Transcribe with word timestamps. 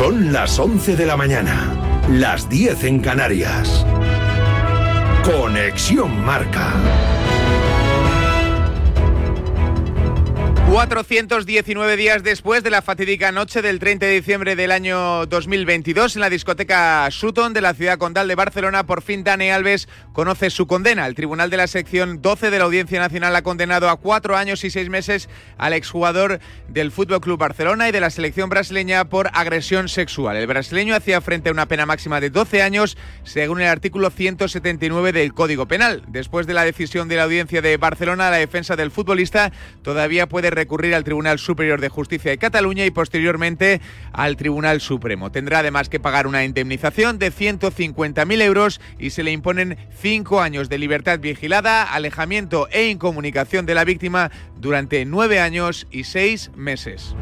Son 0.00 0.32
las 0.32 0.58
11 0.58 0.96
de 0.96 1.04
la 1.04 1.14
mañana, 1.14 1.76
las 2.08 2.48
10 2.48 2.84
en 2.84 3.00
Canarias. 3.00 3.84
Conexión 5.22 6.24
Marca. 6.24 7.19
419 10.70 11.96
días 11.96 12.22
después 12.22 12.62
de 12.62 12.70
la 12.70 12.80
fatídica 12.80 13.32
noche 13.32 13.60
del 13.60 13.80
30 13.80 14.06
de 14.06 14.12
diciembre 14.12 14.54
del 14.54 14.70
año 14.70 15.26
2022 15.26 16.14
en 16.14 16.20
la 16.20 16.30
discoteca 16.30 17.10
Sutton 17.10 17.52
de 17.52 17.60
la 17.60 17.74
ciudad 17.74 17.98
condal 17.98 18.28
de 18.28 18.36
Barcelona, 18.36 18.86
por 18.86 19.02
fin 19.02 19.24
Dani 19.24 19.50
Alves 19.50 19.88
conoce 20.12 20.48
su 20.48 20.68
condena. 20.68 21.08
El 21.08 21.16
Tribunal 21.16 21.50
de 21.50 21.56
la 21.56 21.66
Sección 21.66 22.22
12 22.22 22.52
de 22.52 22.58
la 22.58 22.66
Audiencia 22.66 23.00
Nacional 23.00 23.34
ha 23.34 23.42
condenado 23.42 23.88
a 23.88 23.96
cuatro 23.96 24.36
años 24.36 24.62
y 24.62 24.70
seis 24.70 24.88
meses 24.88 25.28
al 25.58 25.72
exjugador 25.72 26.38
del 26.68 26.92
Fútbol 26.92 27.20
Club 27.20 27.40
Barcelona 27.40 27.88
y 27.88 27.92
de 27.92 28.00
la 28.00 28.10
selección 28.10 28.48
brasileña 28.48 29.06
por 29.06 29.28
agresión 29.32 29.88
sexual. 29.88 30.36
El 30.36 30.46
brasileño 30.46 30.94
hacía 30.94 31.20
frente 31.20 31.48
a 31.48 31.52
una 31.52 31.66
pena 31.66 31.84
máxima 31.84 32.20
de 32.20 32.30
12 32.30 32.62
años, 32.62 32.96
según 33.24 33.60
el 33.60 33.66
artículo 33.66 34.10
179 34.10 35.12
del 35.12 35.34
Código 35.34 35.66
Penal. 35.66 36.04
Después 36.06 36.46
de 36.46 36.54
la 36.54 36.62
decisión 36.62 37.08
de 37.08 37.16
la 37.16 37.24
Audiencia 37.24 37.60
de 37.60 37.76
Barcelona, 37.76 38.30
la 38.30 38.36
defensa 38.36 38.76
del 38.76 38.92
futbolista 38.92 39.50
todavía 39.82 40.28
puede 40.28 40.59
recurrir 40.60 40.94
al 40.94 41.04
Tribunal 41.04 41.38
Superior 41.38 41.80
de 41.80 41.88
Justicia 41.88 42.30
de 42.30 42.36
Cataluña 42.36 42.84
y 42.84 42.90
posteriormente 42.90 43.80
al 44.12 44.36
Tribunal 44.36 44.82
Supremo. 44.82 45.32
Tendrá 45.32 45.60
además 45.60 45.88
que 45.88 46.00
pagar 46.00 46.26
una 46.26 46.44
indemnización 46.44 47.18
de 47.18 47.32
150.000 47.32 48.42
euros 48.42 48.80
y 48.98 49.10
se 49.10 49.22
le 49.22 49.32
imponen 49.32 49.78
cinco 49.98 50.42
años 50.42 50.68
de 50.68 50.76
libertad 50.76 51.18
vigilada, 51.18 51.84
alejamiento 51.84 52.68
e 52.70 52.88
incomunicación 52.88 53.64
de 53.64 53.74
la 53.74 53.84
víctima 53.84 54.30
durante 54.58 55.06
nueve 55.06 55.40
años 55.40 55.86
y 55.90 56.04
seis 56.04 56.50
meses. 56.54 57.14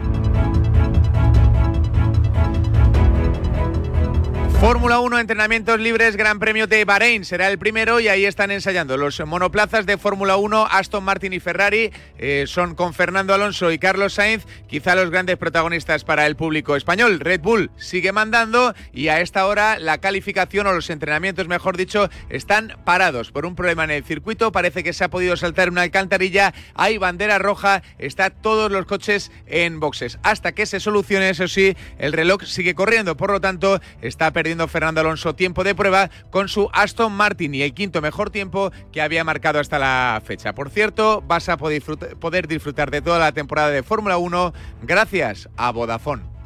Fórmula 4.60 4.98
1, 4.98 5.20
entrenamientos 5.20 5.78
libres, 5.78 6.16
Gran 6.16 6.40
Premio 6.40 6.66
de 6.66 6.84
Bahrein. 6.84 7.24
Será 7.24 7.48
el 7.48 7.60
primero 7.60 8.00
y 8.00 8.08
ahí 8.08 8.24
están 8.24 8.50
ensayando. 8.50 8.96
Los 8.96 9.24
monoplazas 9.24 9.86
de 9.86 9.98
Fórmula 9.98 10.36
1, 10.36 10.66
Aston 10.72 11.04
Martin 11.04 11.32
y 11.32 11.38
Ferrari, 11.38 11.92
eh, 12.18 12.44
son 12.48 12.74
con 12.74 12.92
Fernando 12.92 13.32
Alonso 13.32 13.70
y 13.70 13.78
Carlos 13.78 14.14
Sainz, 14.14 14.46
quizá 14.66 14.96
los 14.96 15.10
grandes 15.10 15.36
protagonistas 15.36 16.02
para 16.02 16.26
el 16.26 16.34
público 16.34 16.74
español. 16.74 17.20
Red 17.20 17.40
Bull 17.40 17.70
sigue 17.76 18.10
mandando 18.10 18.74
y 18.92 19.08
a 19.08 19.20
esta 19.20 19.46
hora 19.46 19.78
la 19.78 19.98
calificación 19.98 20.66
o 20.66 20.72
los 20.72 20.90
entrenamientos, 20.90 21.46
mejor 21.46 21.76
dicho, 21.76 22.10
están 22.28 22.78
parados 22.84 23.30
por 23.30 23.46
un 23.46 23.54
problema 23.54 23.84
en 23.84 23.92
el 23.92 24.02
circuito, 24.02 24.50
parece 24.50 24.82
que 24.82 24.92
se 24.92 25.04
ha 25.04 25.08
podido 25.08 25.36
saltar 25.36 25.70
una 25.70 25.82
alcantarilla, 25.82 26.52
hay 26.74 26.98
bandera 26.98 27.38
roja, 27.38 27.84
está 27.98 28.30
todos 28.30 28.72
los 28.72 28.86
coches 28.86 29.30
en 29.46 29.78
boxes. 29.78 30.18
Hasta 30.24 30.50
que 30.50 30.66
se 30.66 30.80
solucione, 30.80 31.30
eso 31.30 31.46
sí, 31.46 31.76
el 32.00 32.12
reloj 32.12 32.42
sigue 32.42 32.74
corriendo, 32.74 33.16
por 33.16 33.30
lo 33.30 33.40
tanto, 33.40 33.80
está 34.02 34.32
perdiendo 34.32 34.47
Fernando 34.68 35.00
Alonso 35.00 35.34
tiempo 35.34 35.64
de 35.64 35.74
prueba 35.74 36.10
con 36.30 36.48
su 36.48 36.68
Aston 36.72 37.12
Martin 37.12 37.54
y 37.54 37.62
el 37.62 37.74
quinto 37.74 38.00
mejor 38.00 38.30
tiempo 38.30 38.72
que 38.92 39.02
había 39.02 39.24
marcado 39.24 39.60
hasta 39.60 39.78
la 39.78 40.22
fecha. 40.24 40.54
Por 40.54 40.70
cierto, 40.70 41.22
vas 41.26 41.48
a 41.48 41.56
poder 41.56 42.48
disfrutar 42.48 42.90
de 42.90 43.02
toda 43.02 43.18
la 43.18 43.32
temporada 43.32 43.70
de 43.70 43.82
Fórmula 43.82 44.18
1 44.18 44.52
gracias 44.82 45.48
a 45.56 45.70
Vodafone. 45.70 46.38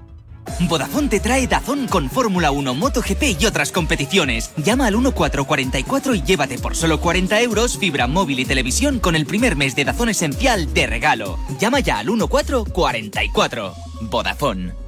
Vodafone 0.69 1.09
te 1.09 1.20
trae 1.20 1.47
Dazón 1.47 1.86
con 1.86 2.11
Fórmula 2.11 2.50
1, 2.50 2.75
MotoGP 2.75 3.41
y 3.41 3.47
otras 3.47 3.72
competiciones. 3.72 4.53
Llama 4.56 4.87
al 4.87 4.94
1444 4.94 6.14
y 6.14 6.22
llévate 6.22 6.59
por 6.59 6.75
solo 6.75 7.00
40 7.00 7.41
euros 7.42 7.78
fibra 7.78 8.06
móvil 8.06 8.41
y 8.41 8.44
televisión 8.44 8.98
con 8.98 9.14
el 9.14 9.27
primer 9.27 9.56
mes 9.56 9.77
de 9.77 9.84
Dazón 9.84 10.09
Esencial 10.09 10.72
de 10.75 10.87
regalo. 10.87 11.39
Llama 11.59 11.81
ya 11.81 11.98
al 11.98 12.06
1444. 12.06 13.75
Vodafone. 14.03 14.81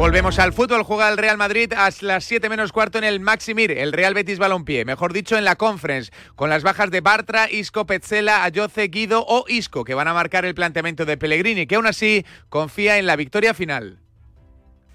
Volvemos 0.00 0.38
al 0.38 0.54
fútbol. 0.54 0.82
Juega 0.82 1.10
el 1.10 1.18
Real 1.18 1.36
Madrid 1.36 1.74
a 1.74 1.90
las 2.00 2.24
7 2.24 2.48
menos 2.48 2.72
cuarto 2.72 2.96
en 2.96 3.04
el 3.04 3.20
Maximir, 3.20 3.70
el 3.70 3.92
Real 3.92 4.14
Betis 4.14 4.38
Balompié, 4.38 4.86
mejor 4.86 5.12
dicho 5.12 5.36
en 5.36 5.44
la 5.44 5.56
Conference, 5.56 6.10
con 6.36 6.48
las 6.48 6.62
bajas 6.62 6.90
de 6.90 7.02
Bartra, 7.02 7.50
Isco, 7.50 7.84
Petzela, 7.84 8.42
Ayoce, 8.44 8.88
Guido 8.88 9.22
o 9.28 9.44
Isco, 9.46 9.84
que 9.84 9.92
van 9.92 10.08
a 10.08 10.14
marcar 10.14 10.46
el 10.46 10.54
planteamiento 10.54 11.04
de 11.04 11.18
Pellegrini, 11.18 11.66
que 11.66 11.74
aún 11.74 11.86
así 11.86 12.24
confía 12.48 12.96
en 12.96 13.04
la 13.04 13.14
victoria 13.14 13.52
final. 13.52 13.98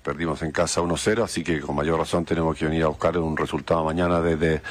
Perdimos 0.02 0.42
en 0.42 0.52
casa 0.52 0.82
1-0, 0.82 1.24
así 1.24 1.44
que 1.44 1.60
con 1.60 1.76
mayor 1.76 2.00
razón 2.00 2.26
tenemos 2.26 2.58
que 2.58 2.66
venir 2.66 2.84
a 2.84 2.88
buscar 2.88 3.16
un 3.20 3.38
resultado 3.38 3.84
mañana 3.84 4.22
desde, 4.22 4.64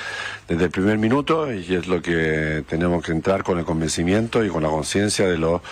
desde 0.49 0.65
el 0.65 0.71
primer 0.73 0.99
minuto 0.99 1.53
y 1.53 1.77
es 1.77 1.87
lo 1.87 2.03
que 2.03 2.65
tenemos 2.69 3.05
que 3.05 3.13
entrar 3.13 3.45
con 3.45 3.61
el 3.61 3.65
convencimiento 3.65 4.45
y 4.45 4.49
con 4.49 4.65
la 4.65 4.69
conciencia 4.69 5.29
de 5.29 5.39
lo 5.39 5.63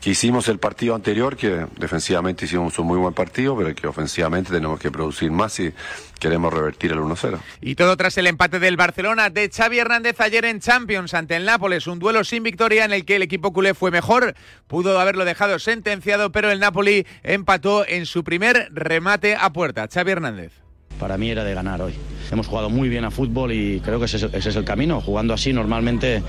que 0.00 0.10
hicimos 0.10 0.48
el 0.48 0.58
partido 0.58 0.94
anterior, 0.94 1.36
que 1.36 1.66
defensivamente 1.78 2.46
hicimos 2.46 2.78
un 2.78 2.86
muy 2.86 2.98
buen 2.98 3.12
partido, 3.12 3.56
pero 3.56 3.74
que 3.74 3.86
ofensivamente 3.86 4.50
tenemos 4.50 4.80
que 4.80 4.90
producir 4.90 5.30
más 5.30 5.60
y 5.60 5.72
queremos 6.18 6.52
revertir 6.52 6.92
el 6.92 6.98
1-0. 6.98 7.38
Y 7.60 7.74
todo 7.74 7.96
tras 7.96 8.16
el 8.16 8.26
empate 8.26 8.58
del 8.58 8.76
Barcelona 8.76 9.30
de 9.30 9.50
Xavi 9.50 9.78
Hernández 9.78 10.20
ayer 10.20 10.44
en 10.46 10.60
Champions 10.60 11.12
ante 11.12 11.36
el 11.36 11.44
Nápoles, 11.44 11.86
un 11.86 11.98
duelo 11.98 12.24
sin 12.24 12.42
victoria 12.42 12.84
en 12.84 12.92
el 12.92 13.04
que 13.04 13.16
el 13.16 13.22
equipo 13.22 13.52
culé 13.52 13.74
fue 13.74 13.90
mejor, 13.90 14.34
pudo 14.66 14.98
haberlo 14.98 15.24
dejado 15.24 15.58
sentenciado, 15.58 16.32
pero 16.32 16.50
el 16.50 16.60
Napoli 16.60 17.06
empató 17.22 17.86
en 17.86 18.06
su 18.06 18.24
primer 18.24 18.68
remate 18.72 19.36
a 19.36 19.52
puerta. 19.52 19.86
Xavi 19.86 20.12
Hernández 20.12 20.52
para 21.00 21.16
mí 21.16 21.30
era 21.30 21.42
de 21.42 21.54
ganar 21.54 21.80
hoy. 21.80 21.94
Hemos 22.30 22.46
jugado 22.46 22.70
muy 22.70 22.88
bien 22.88 23.04
a 23.04 23.10
fútbol 23.10 23.52
y 23.52 23.80
creo 23.80 23.98
que 23.98 24.04
ese, 24.04 24.28
es 24.32 24.56
el 24.56 24.64
camino. 24.64 25.00
Jugando 25.00 25.34
así 25.34 25.52
normalmente 25.52 26.22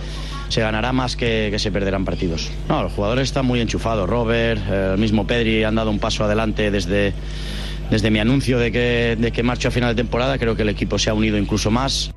se 0.49 0.61
ganará 0.61 0.93
más 0.93 1.15
que, 1.15 1.53
se 1.59 1.71
perderán 1.71 2.05
partidos. 2.05 2.49
Los 2.69 2.93
jugadores 2.93 3.25
están 3.25 3.45
muy 3.45 3.59
enchufados. 3.59 4.09
Robert, 4.09 4.61
el 4.71 4.97
mismo 4.97 5.27
Pedri 5.27 5.63
han 5.63 5.75
dado 5.75 5.91
un 5.91 5.99
paso 5.99 6.23
adelante 6.23 6.71
desde, 6.71 7.13
desde 7.91 8.09
mi 8.09 8.19
anuncio 8.19 8.57
de 8.57 8.71
que, 8.71 9.17
de 9.19 9.31
que 9.31 9.43
marcho 9.43 9.67
a 9.67 9.71
final 9.71 9.95
de 9.95 10.01
temporada. 10.01 10.39
Creo 10.39 10.55
que 10.55 10.63
el 10.63 10.69
equipo 10.69 10.97
se 10.97 11.11
ha 11.11 11.13
unido 11.13 11.37
incluso 11.37 11.69
más. 11.69 12.11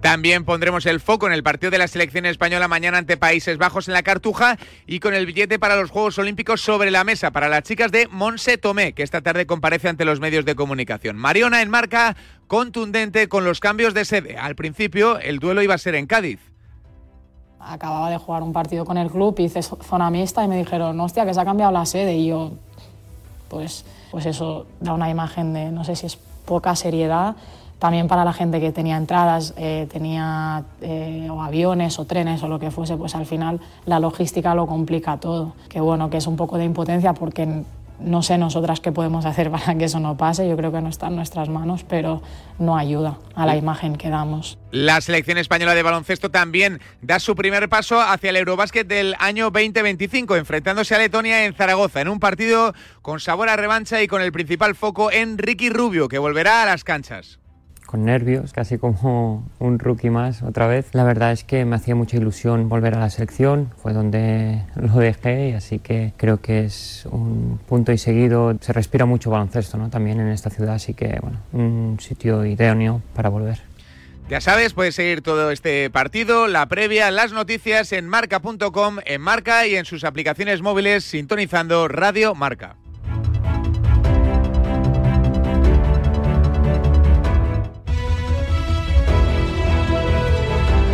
También 0.00 0.44
pondremos 0.44 0.86
el 0.86 1.00
foco 1.00 1.26
en 1.26 1.32
el 1.32 1.42
partido 1.42 1.72
de 1.72 1.78
la 1.78 1.88
selección 1.88 2.24
española 2.24 2.68
mañana 2.68 2.98
ante 2.98 3.16
Países 3.16 3.58
Bajos 3.58 3.88
en 3.88 3.94
la 3.94 4.04
Cartuja 4.04 4.56
y 4.86 5.00
con 5.00 5.12
el 5.12 5.26
billete 5.26 5.58
para 5.58 5.74
los 5.74 5.90
Juegos 5.90 6.18
Olímpicos 6.18 6.60
sobre 6.60 6.92
la 6.92 7.02
mesa 7.02 7.32
para 7.32 7.48
las 7.48 7.64
chicas 7.64 7.90
de 7.90 8.06
Monse 8.06 8.58
Tomé, 8.58 8.92
que 8.92 9.02
esta 9.02 9.22
tarde 9.22 9.44
comparece 9.46 9.88
ante 9.88 10.04
los 10.04 10.20
medios 10.20 10.44
de 10.44 10.54
comunicación. 10.54 11.16
Mariona 11.16 11.62
en 11.62 11.70
marca 11.70 12.16
contundente 12.46 13.28
con 13.28 13.44
los 13.44 13.58
cambios 13.58 13.92
de 13.92 14.04
sede. 14.04 14.38
Al 14.38 14.54
principio 14.54 15.18
el 15.18 15.40
duelo 15.40 15.62
iba 15.62 15.74
a 15.74 15.78
ser 15.78 15.96
en 15.96 16.06
Cádiz. 16.06 16.38
Acababa 17.58 18.08
de 18.08 18.18
jugar 18.18 18.44
un 18.44 18.52
partido 18.52 18.84
con 18.84 18.98
el 18.98 19.10
club, 19.10 19.34
hice 19.40 19.62
zona 19.62 20.10
mixta 20.10 20.44
y 20.44 20.48
me 20.48 20.58
dijeron, 20.58 20.98
hostia, 21.00 21.26
que 21.26 21.34
se 21.34 21.40
ha 21.40 21.44
cambiado 21.44 21.72
la 21.72 21.84
sede. 21.84 22.14
Y 22.16 22.28
yo, 22.28 22.52
pues, 23.48 23.84
pues 24.12 24.26
eso 24.26 24.68
da 24.78 24.94
una 24.94 25.10
imagen 25.10 25.52
de, 25.52 25.72
no 25.72 25.82
sé 25.82 25.96
si 25.96 26.06
es 26.06 26.16
poca 26.46 26.76
seriedad 26.76 27.34
también 27.78 28.08
para 28.08 28.24
la 28.24 28.32
gente 28.32 28.60
que 28.60 28.72
tenía 28.72 28.96
entradas, 28.96 29.54
eh, 29.56 29.86
tenía 29.90 30.64
eh, 30.80 31.28
o 31.30 31.42
aviones 31.42 31.98
o 31.98 32.04
trenes 32.04 32.42
o 32.42 32.48
lo 32.48 32.58
que 32.58 32.70
fuese, 32.70 32.96
pues 32.96 33.14
al 33.14 33.26
final 33.26 33.60
la 33.86 34.00
logística 34.00 34.54
lo 34.54 34.66
complica 34.66 35.18
todo. 35.18 35.54
Que 35.68 35.80
bueno, 35.80 36.10
que 36.10 36.16
es 36.16 36.26
un 36.26 36.36
poco 36.36 36.58
de 36.58 36.64
impotencia 36.64 37.14
porque 37.14 37.64
no 38.00 38.22
sé 38.22 38.38
nosotras 38.38 38.80
qué 38.80 38.92
podemos 38.92 39.24
hacer 39.26 39.50
para 39.52 39.76
que 39.76 39.84
eso 39.84 40.00
no 40.00 40.16
pase, 40.16 40.48
yo 40.48 40.56
creo 40.56 40.72
que 40.72 40.80
no 40.80 40.88
está 40.88 41.08
en 41.08 41.16
nuestras 41.16 41.48
manos, 41.48 41.84
pero 41.84 42.22
no 42.58 42.76
ayuda 42.76 43.18
a 43.34 43.46
la 43.46 43.56
imagen 43.56 43.96
que 43.96 44.08
damos. 44.08 44.58
La 44.70 45.00
selección 45.00 45.38
española 45.38 45.74
de 45.74 45.82
baloncesto 45.82 46.30
también 46.30 46.80
da 47.00 47.20
su 47.20 47.34
primer 47.34 47.68
paso 47.68 48.00
hacia 48.00 48.30
el 48.30 48.36
Eurobásquet 48.36 48.86
del 48.86 49.14
año 49.18 49.50
2025, 49.50 50.36
enfrentándose 50.36 50.94
a 50.94 50.98
Letonia 50.98 51.44
en 51.44 51.54
Zaragoza, 51.54 52.00
en 52.00 52.08
un 52.08 52.20
partido 52.20 52.74
con 53.02 53.20
sabor 53.20 53.48
a 53.48 53.56
revancha 53.56 54.02
y 54.02 54.08
con 54.08 54.20
el 54.20 54.32
principal 54.32 54.74
foco 54.74 55.10
en 55.12 55.38
Ricky 55.38 55.70
Rubio, 55.70 56.08
que 56.08 56.18
volverá 56.18 56.62
a 56.62 56.66
las 56.66 56.84
canchas 56.84 57.38
con 57.88 58.04
nervios, 58.04 58.52
casi 58.52 58.76
como 58.76 59.48
un 59.58 59.78
rookie 59.78 60.10
más 60.10 60.42
otra 60.42 60.66
vez. 60.66 60.90
La 60.92 61.04
verdad 61.04 61.32
es 61.32 61.42
que 61.42 61.64
me 61.64 61.74
hacía 61.74 61.94
mucha 61.94 62.18
ilusión 62.18 62.68
volver 62.68 62.94
a 62.94 62.98
la 62.98 63.08
selección, 63.08 63.70
fue 63.82 63.94
donde 63.94 64.62
lo 64.76 64.94
dejé, 64.98 65.48
y 65.48 65.52
así 65.54 65.78
que 65.78 66.12
creo 66.18 66.42
que 66.42 66.64
es 66.64 67.08
un 67.10 67.58
punto 67.66 67.90
y 67.90 67.98
seguido. 67.98 68.54
Se 68.60 68.74
respira 68.74 69.06
mucho 69.06 69.30
baloncesto 69.30 69.78
¿no? 69.78 69.88
también 69.88 70.20
en 70.20 70.28
esta 70.28 70.50
ciudad, 70.50 70.74
así 70.74 70.92
que 70.92 71.18
bueno, 71.22 71.38
un 71.52 71.96
sitio 71.98 72.44
idóneo 72.44 73.00
para 73.14 73.30
volver. 73.30 73.62
Ya 74.28 74.42
sabes, 74.42 74.74
puedes 74.74 74.94
seguir 74.94 75.22
todo 75.22 75.50
este 75.50 75.88
partido, 75.88 76.48
la 76.48 76.66
previa, 76.66 77.10
las 77.10 77.32
noticias 77.32 77.92
en 77.92 78.06
marca.com, 78.06 78.98
en 79.06 79.20
marca 79.22 79.66
y 79.66 79.76
en 79.76 79.86
sus 79.86 80.04
aplicaciones 80.04 80.60
móviles 80.60 81.04
sintonizando 81.04 81.88
Radio 81.88 82.34
Marca. 82.34 82.76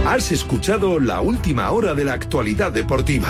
Has 0.06 0.32
escuchado 0.32 1.00
la 1.00 1.22
última 1.22 1.70
hora 1.70 1.94
de 1.94 2.04
la 2.04 2.12
actualidad 2.12 2.70
deportiva. 2.70 3.28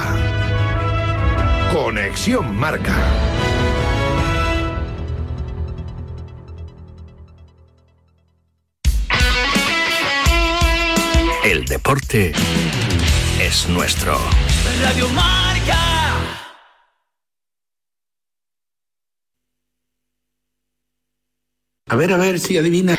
Conexión 1.72 2.56
Marca. 2.56 2.96
El 11.44 11.64
deporte 11.64 12.32
es 13.40 13.68
nuestro. 13.68 14.18
Radio 14.82 15.08
Marca. 15.10 15.78
A 21.86 21.96
ver, 21.96 22.12
a 22.12 22.16
ver 22.16 22.40
si 22.40 22.58
adivina. 22.58 22.98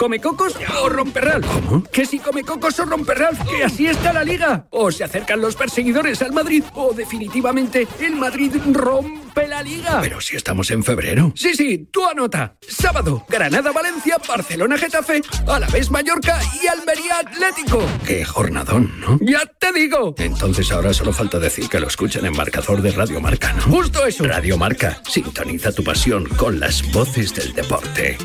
¿Come 0.00 0.18
cocos 0.18 0.54
o 0.82 0.88
romperral? 0.88 1.42
¿Cómo? 1.42 1.82
Que 1.82 2.06
si 2.06 2.18
come 2.18 2.42
cocos 2.42 2.80
o 2.80 2.86
romperral, 2.86 3.36
que 3.46 3.64
así 3.64 3.86
está 3.86 4.14
la 4.14 4.24
liga. 4.24 4.66
O 4.70 4.90
se 4.90 5.04
acercan 5.04 5.42
los 5.42 5.56
perseguidores 5.56 6.22
al 6.22 6.32
Madrid, 6.32 6.64
o 6.72 6.94
definitivamente 6.94 7.86
el 8.00 8.16
Madrid 8.16 8.50
rompe 8.72 9.46
la 9.46 9.62
liga. 9.62 9.98
Pero 10.00 10.22
si 10.22 10.36
estamos 10.36 10.70
en 10.70 10.84
febrero. 10.84 11.34
Sí, 11.36 11.52
sí, 11.52 11.86
tú 11.92 12.06
anota. 12.06 12.56
Sábado, 12.66 13.26
Granada-Valencia, 13.28 14.16
Barcelona-Getafe, 14.26 15.20
Alavés 15.46 15.90
Mallorca 15.90 16.40
y 16.62 16.66
Almería 16.66 17.18
Atlético. 17.18 17.82
Qué 18.06 18.24
jornadón, 18.24 18.98
¿no? 19.00 19.18
Ya 19.20 19.44
te 19.44 19.70
digo. 19.70 20.14
Entonces 20.16 20.72
ahora 20.72 20.94
solo 20.94 21.12
falta 21.12 21.38
decir 21.38 21.68
que 21.68 21.78
lo 21.78 21.88
escuchan 21.88 22.24
en 22.24 22.34
marcador 22.34 22.80
de 22.80 22.92
Radio 22.92 23.20
Marca, 23.20 23.52
¿no? 23.52 23.64
Justo 23.64 24.06
eso. 24.06 24.24
Radio 24.24 24.56
Marca, 24.56 25.02
sintoniza 25.06 25.72
tu 25.72 25.84
pasión 25.84 26.24
con 26.38 26.58
las 26.58 26.90
voces 26.90 27.34
del 27.34 27.52
deporte. 27.52 28.16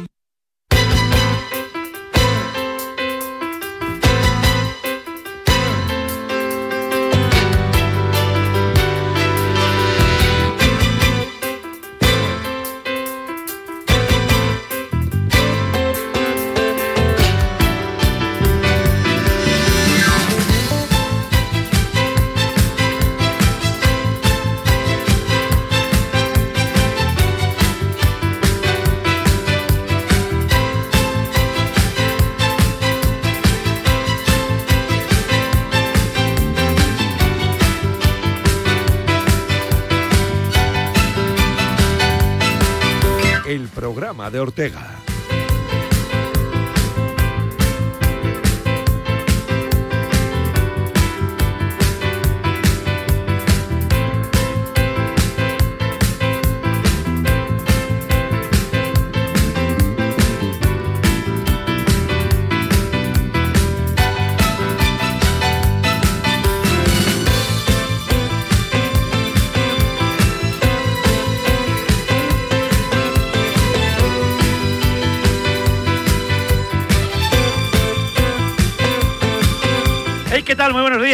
De 44.35 44.41
Ortega. 44.41 44.94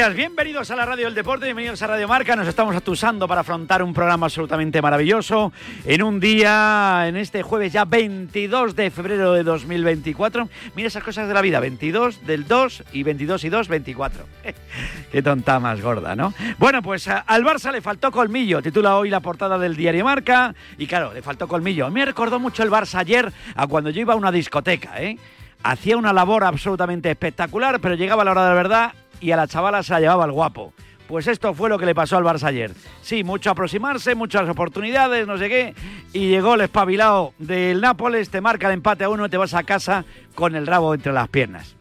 Días. 0.01 0.15
Bienvenidos 0.15 0.71
a 0.71 0.75
la 0.75 0.83
Radio 0.85 1.05
del 1.05 1.13
Deporte, 1.13 1.45
bienvenidos 1.45 1.79
a 1.83 1.87
Radio 1.87 2.07
Marca. 2.07 2.35
Nos 2.35 2.47
estamos 2.47 2.75
atusando 2.75 3.27
para 3.27 3.41
afrontar 3.41 3.83
un 3.83 3.93
programa 3.93 4.25
absolutamente 4.25 4.81
maravilloso 4.81 5.53
en 5.85 6.01
un 6.01 6.19
día, 6.19 7.03
en 7.05 7.17
este 7.17 7.43
jueves 7.43 7.71
ya 7.71 7.85
22 7.85 8.75
de 8.75 8.89
febrero 8.89 9.33
de 9.33 9.43
2024. 9.43 10.49
Mira 10.75 10.87
esas 10.87 11.03
cosas 11.03 11.27
de 11.27 11.35
la 11.35 11.41
vida, 11.41 11.59
22 11.59 12.25
del 12.25 12.47
2 12.47 12.83
y 12.93 13.03
22 13.03 13.43
y 13.43 13.49
2, 13.49 13.67
24. 13.67 14.25
Qué 15.11 15.21
tonta 15.21 15.59
más 15.59 15.79
gorda, 15.81 16.15
¿no? 16.15 16.33
Bueno, 16.57 16.81
pues 16.81 17.07
a- 17.07 17.19
al 17.19 17.43
Barça 17.43 17.71
le 17.71 17.81
faltó 17.81 18.11
colmillo, 18.11 18.59
titula 18.63 18.95
hoy 18.97 19.11
la 19.11 19.19
portada 19.19 19.59
del 19.59 19.75
diario 19.75 20.03
Marca. 20.03 20.55
Y 20.79 20.87
claro, 20.87 21.13
le 21.13 21.21
faltó 21.21 21.47
colmillo. 21.47 21.91
Me 21.91 22.05
recordó 22.05 22.39
mucho 22.39 22.63
el 22.63 22.71
Barça 22.71 22.95
ayer 22.95 23.31
a 23.55 23.67
cuando 23.67 23.91
yo 23.91 24.01
iba 24.01 24.13
a 24.13 24.17
una 24.17 24.31
discoteca, 24.31 24.99
¿eh? 24.99 25.17
Hacía 25.63 25.95
una 25.95 26.11
labor 26.11 26.43
absolutamente 26.43 27.11
espectacular, 27.11 27.79
pero 27.79 27.93
llegaba 27.93 28.23
la 28.23 28.31
hora 28.31 28.43
de 28.45 28.49
la 28.49 28.55
verdad 28.55 28.93
y 29.21 29.31
a 29.31 29.37
la 29.37 29.47
chavala 29.47 29.83
se 29.83 29.93
la 29.93 30.01
llevaba 30.01 30.25
el 30.25 30.31
guapo. 30.31 30.73
Pues 31.07 31.27
esto 31.27 31.53
fue 31.53 31.69
lo 31.69 31.77
que 31.77 31.85
le 31.85 31.93
pasó 31.93 32.17
al 32.17 32.23
Barça 32.23 32.45
ayer. 32.45 32.71
Sí, 33.01 33.23
mucho 33.23 33.51
aproximarse, 33.51 34.15
muchas 34.15 34.47
oportunidades, 34.47 35.27
no 35.27 35.37
sé 35.37 35.49
qué. 35.49 35.75
Y 36.13 36.29
llegó 36.29 36.55
el 36.55 36.61
espabilado 36.61 37.33
del 37.37 37.81
Nápoles, 37.81 38.29
te 38.29 38.39
marca 38.39 38.67
el 38.67 38.75
empate 38.75 39.03
a 39.03 39.09
uno 39.09 39.29
te 39.29 39.37
vas 39.37 39.53
a 39.53 39.63
casa 39.63 40.05
con 40.35 40.55
el 40.55 40.65
rabo 40.65 40.93
entre 40.93 41.11
las 41.11 41.27
piernas. 41.27 41.75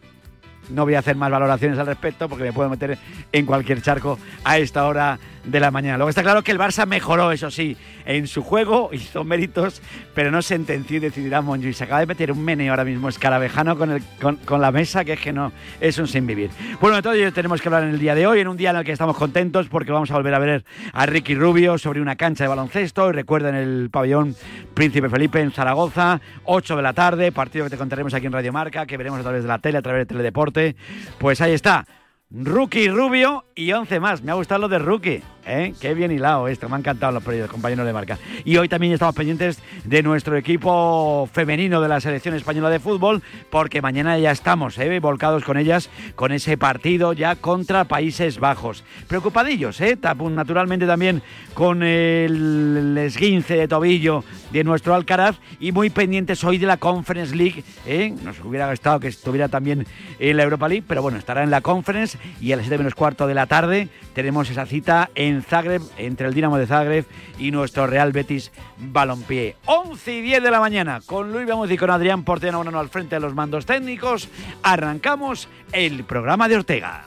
No 0.69 0.83
voy 0.83 0.95
a 0.95 0.99
hacer 0.99 1.15
más 1.15 1.31
valoraciones 1.31 1.79
al 1.79 1.87
respecto 1.87 2.29
porque 2.29 2.43
me 2.43 2.53
puedo 2.53 2.69
meter 2.69 2.97
en 3.31 3.45
cualquier 3.45 3.81
charco 3.81 4.19
a 4.43 4.57
esta 4.57 4.85
hora 4.85 5.17
de 5.43 5.59
la 5.59 5.71
mañana. 5.71 5.97
Luego 5.97 6.09
está 6.09 6.23
claro 6.23 6.43
que 6.43 6.51
el 6.51 6.59
Barça 6.59 6.85
mejoró, 6.85 7.31
eso 7.31 7.51
sí, 7.51 7.77
en 8.05 8.27
su 8.27 8.43
juego, 8.43 8.89
hizo 8.93 9.23
méritos, 9.23 9.81
pero 10.13 10.31
no 10.31 10.41
sentenció 10.41 10.97
y 10.97 10.99
decidirá 10.99 11.41
Monju. 11.41 11.67
Y 11.67 11.73
se 11.73 11.83
acaba 11.83 11.99
de 11.99 12.05
meter 12.05 12.31
un 12.31 12.43
meneo 12.43 12.71
ahora 12.71 12.85
mismo 12.85 13.09
escarabejano 13.09 13.77
con, 13.77 13.91
el, 13.91 14.03
con, 14.21 14.37
con 14.37 14.61
la 14.61 14.71
mesa, 14.71 15.03
que 15.03 15.13
es 15.13 15.19
que 15.19 15.33
no, 15.33 15.51
es 15.79 15.97
un 15.97 16.07
sin 16.07 16.27
vivir. 16.27 16.49
Bueno, 16.79 16.95
de 16.97 17.01
todo 17.01 17.13
ello 17.13 17.31
tenemos 17.33 17.61
que 17.61 17.67
hablar 17.67 17.83
en 17.83 17.89
el 17.89 17.99
día 17.99 18.15
de 18.15 18.27
hoy, 18.27 18.39
en 18.39 18.47
un 18.47 18.57
día 18.57 18.71
en 18.71 18.77
el 18.77 18.83
que 18.83 18.91
estamos 18.91 19.17
contentos 19.17 19.67
porque 19.67 19.91
vamos 19.91 20.11
a 20.11 20.15
volver 20.15 20.33
a 20.33 20.39
ver 20.39 20.65
a 20.93 21.05
Ricky 21.05 21.35
Rubio 21.35 21.77
sobre 21.77 22.01
una 22.01 22.15
cancha 22.15 22.43
de 22.43 22.47
baloncesto. 22.47 23.09
Y 23.09 23.13
recuerden 23.13 23.55
el 23.55 23.89
pabellón 23.91 24.35
Príncipe 24.73 25.09
Felipe 25.09 25.39
en 25.39 25.51
Zaragoza, 25.51 26.21
8 26.45 26.75
de 26.75 26.81
la 26.81 26.93
tarde, 26.93 27.31
partido 27.31 27.65
que 27.65 27.71
te 27.71 27.77
contaremos 27.77 28.13
aquí 28.13 28.25
en 28.25 28.33
Radio 28.33 28.53
Marca, 28.53 28.85
que 28.85 28.97
veremos 28.97 29.19
a 29.19 29.23
través 29.23 29.43
de 29.43 29.47
la 29.47 29.59
tele, 29.59 29.77
a 29.77 29.81
través 29.81 30.01
de 30.01 30.05
Teledeporte. 30.05 30.75
Pues 31.19 31.41
ahí 31.41 31.53
está. 31.53 31.85
Rookie 32.33 32.87
Rubio 32.89 33.43
y 33.55 33.71
11 33.73 33.99
más. 33.99 34.23
Me 34.23 34.31
ha 34.31 34.35
gustado 34.35 34.61
lo 34.61 34.67
de 34.69 34.79
Rookie. 34.79 35.21
¿eh? 35.45 35.73
Qué 35.81 35.93
bien 35.93 36.11
hilado 36.11 36.47
esto. 36.47 36.69
Me 36.69 36.75
han 36.75 36.81
encantado 36.81 37.11
los 37.11 37.21
proyectos, 37.23 37.51
compañeros 37.51 37.85
de 37.85 37.91
marca. 37.91 38.17
Y 38.45 38.55
hoy 38.55 38.69
también 38.69 38.93
estamos 38.93 39.13
pendientes 39.15 39.59
de 39.83 40.01
nuestro 40.01 40.37
equipo 40.37 41.27
femenino 41.33 41.81
de 41.81 41.89
la 41.89 41.99
selección 41.99 42.33
española 42.35 42.69
de 42.69 42.79
fútbol, 42.79 43.21
porque 43.49 43.81
mañana 43.81 44.17
ya 44.17 44.31
estamos 44.31 44.77
¿eh? 44.77 44.99
volcados 45.01 45.43
con 45.43 45.57
ellas, 45.57 45.89
con 46.15 46.31
ese 46.31 46.57
partido 46.57 47.11
ya 47.11 47.35
contra 47.35 47.83
Países 47.83 48.39
Bajos. 48.39 48.85
Preocupadillos, 49.09 49.81
¿eh? 49.81 49.97
Tapu- 49.99 50.31
naturalmente 50.31 50.87
también 50.87 51.21
con 51.53 51.83
el 51.83 52.97
esguince 52.97 53.55
de 53.55 53.67
tobillo 53.67 54.23
de 54.51 54.63
nuestro 54.63 54.95
Alcaraz 54.95 55.37
y 55.59 55.73
muy 55.73 55.89
pendientes 55.89 56.43
hoy 56.45 56.57
de 56.59 56.67
la 56.67 56.77
Conference 56.77 57.35
League. 57.35 57.63
¿eh? 57.85 58.13
Nos 58.23 58.39
hubiera 58.39 58.69
gustado 58.69 59.01
que 59.01 59.09
estuviera 59.09 59.49
también 59.49 59.85
en 60.17 60.37
la 60.37 60.43
Europa 60.43 60.69
League, 60.69 60.85
pero 60.87 61.01
bueno, 61.01 61.17
estará 61.17 61.43
en 61.43 61.51
la 61.51 61.59
Conference 61.59 62.17
y 62.39 62.51
a 62.51 62.55
las 62.55 62.65
7 62.65 62.77
menos 62.77 62.95
cuarto 62.95 63.27
de 63.27 63.33
la 63.33 63.45
tarde 63.45 63.89
tenemos 64.13 64.49
esa 64.49 64.65
cita 64.65 65.09
en 65.15 65.41
Zagreb, 65.43 65.81
entre 65.97 66.27
el 66.27 66.33
Dinamo 66.33 66.57
de 66.57 66.67
Zagreb 66.67 67.05
y 67.39 67.51
nuestro 67.51 67.87
Real 67.87 68.11
Betis 68.11 68.51
Balompié. 68.77 69.55
11 69.65 70.13
y 70.13 70.21
10 70.21 70.43
de 70.43 70.51
la 70.51 70.59
mañana, 70.59 71.01
con 71.05 71.31
Luis 71.31 71.47
Vamos 71.47 71.71
y 71.71 71.77
con 71.77 71.89
Adrián 71.89 72.23
Portena, 72.23 72.57
uno 72.57 72.77
al 72.79 72.89
frente 72.89 73.15
de 73.15 73.21
los 73.21 73.33
mandos 73.33 73.65
técnicos, 73.65 74.29
arrancamos 74.63 75.47
el 75.71 76.03
programa 76.03 76.47
de 76.47 76.55
Ortega. 76.57 77.05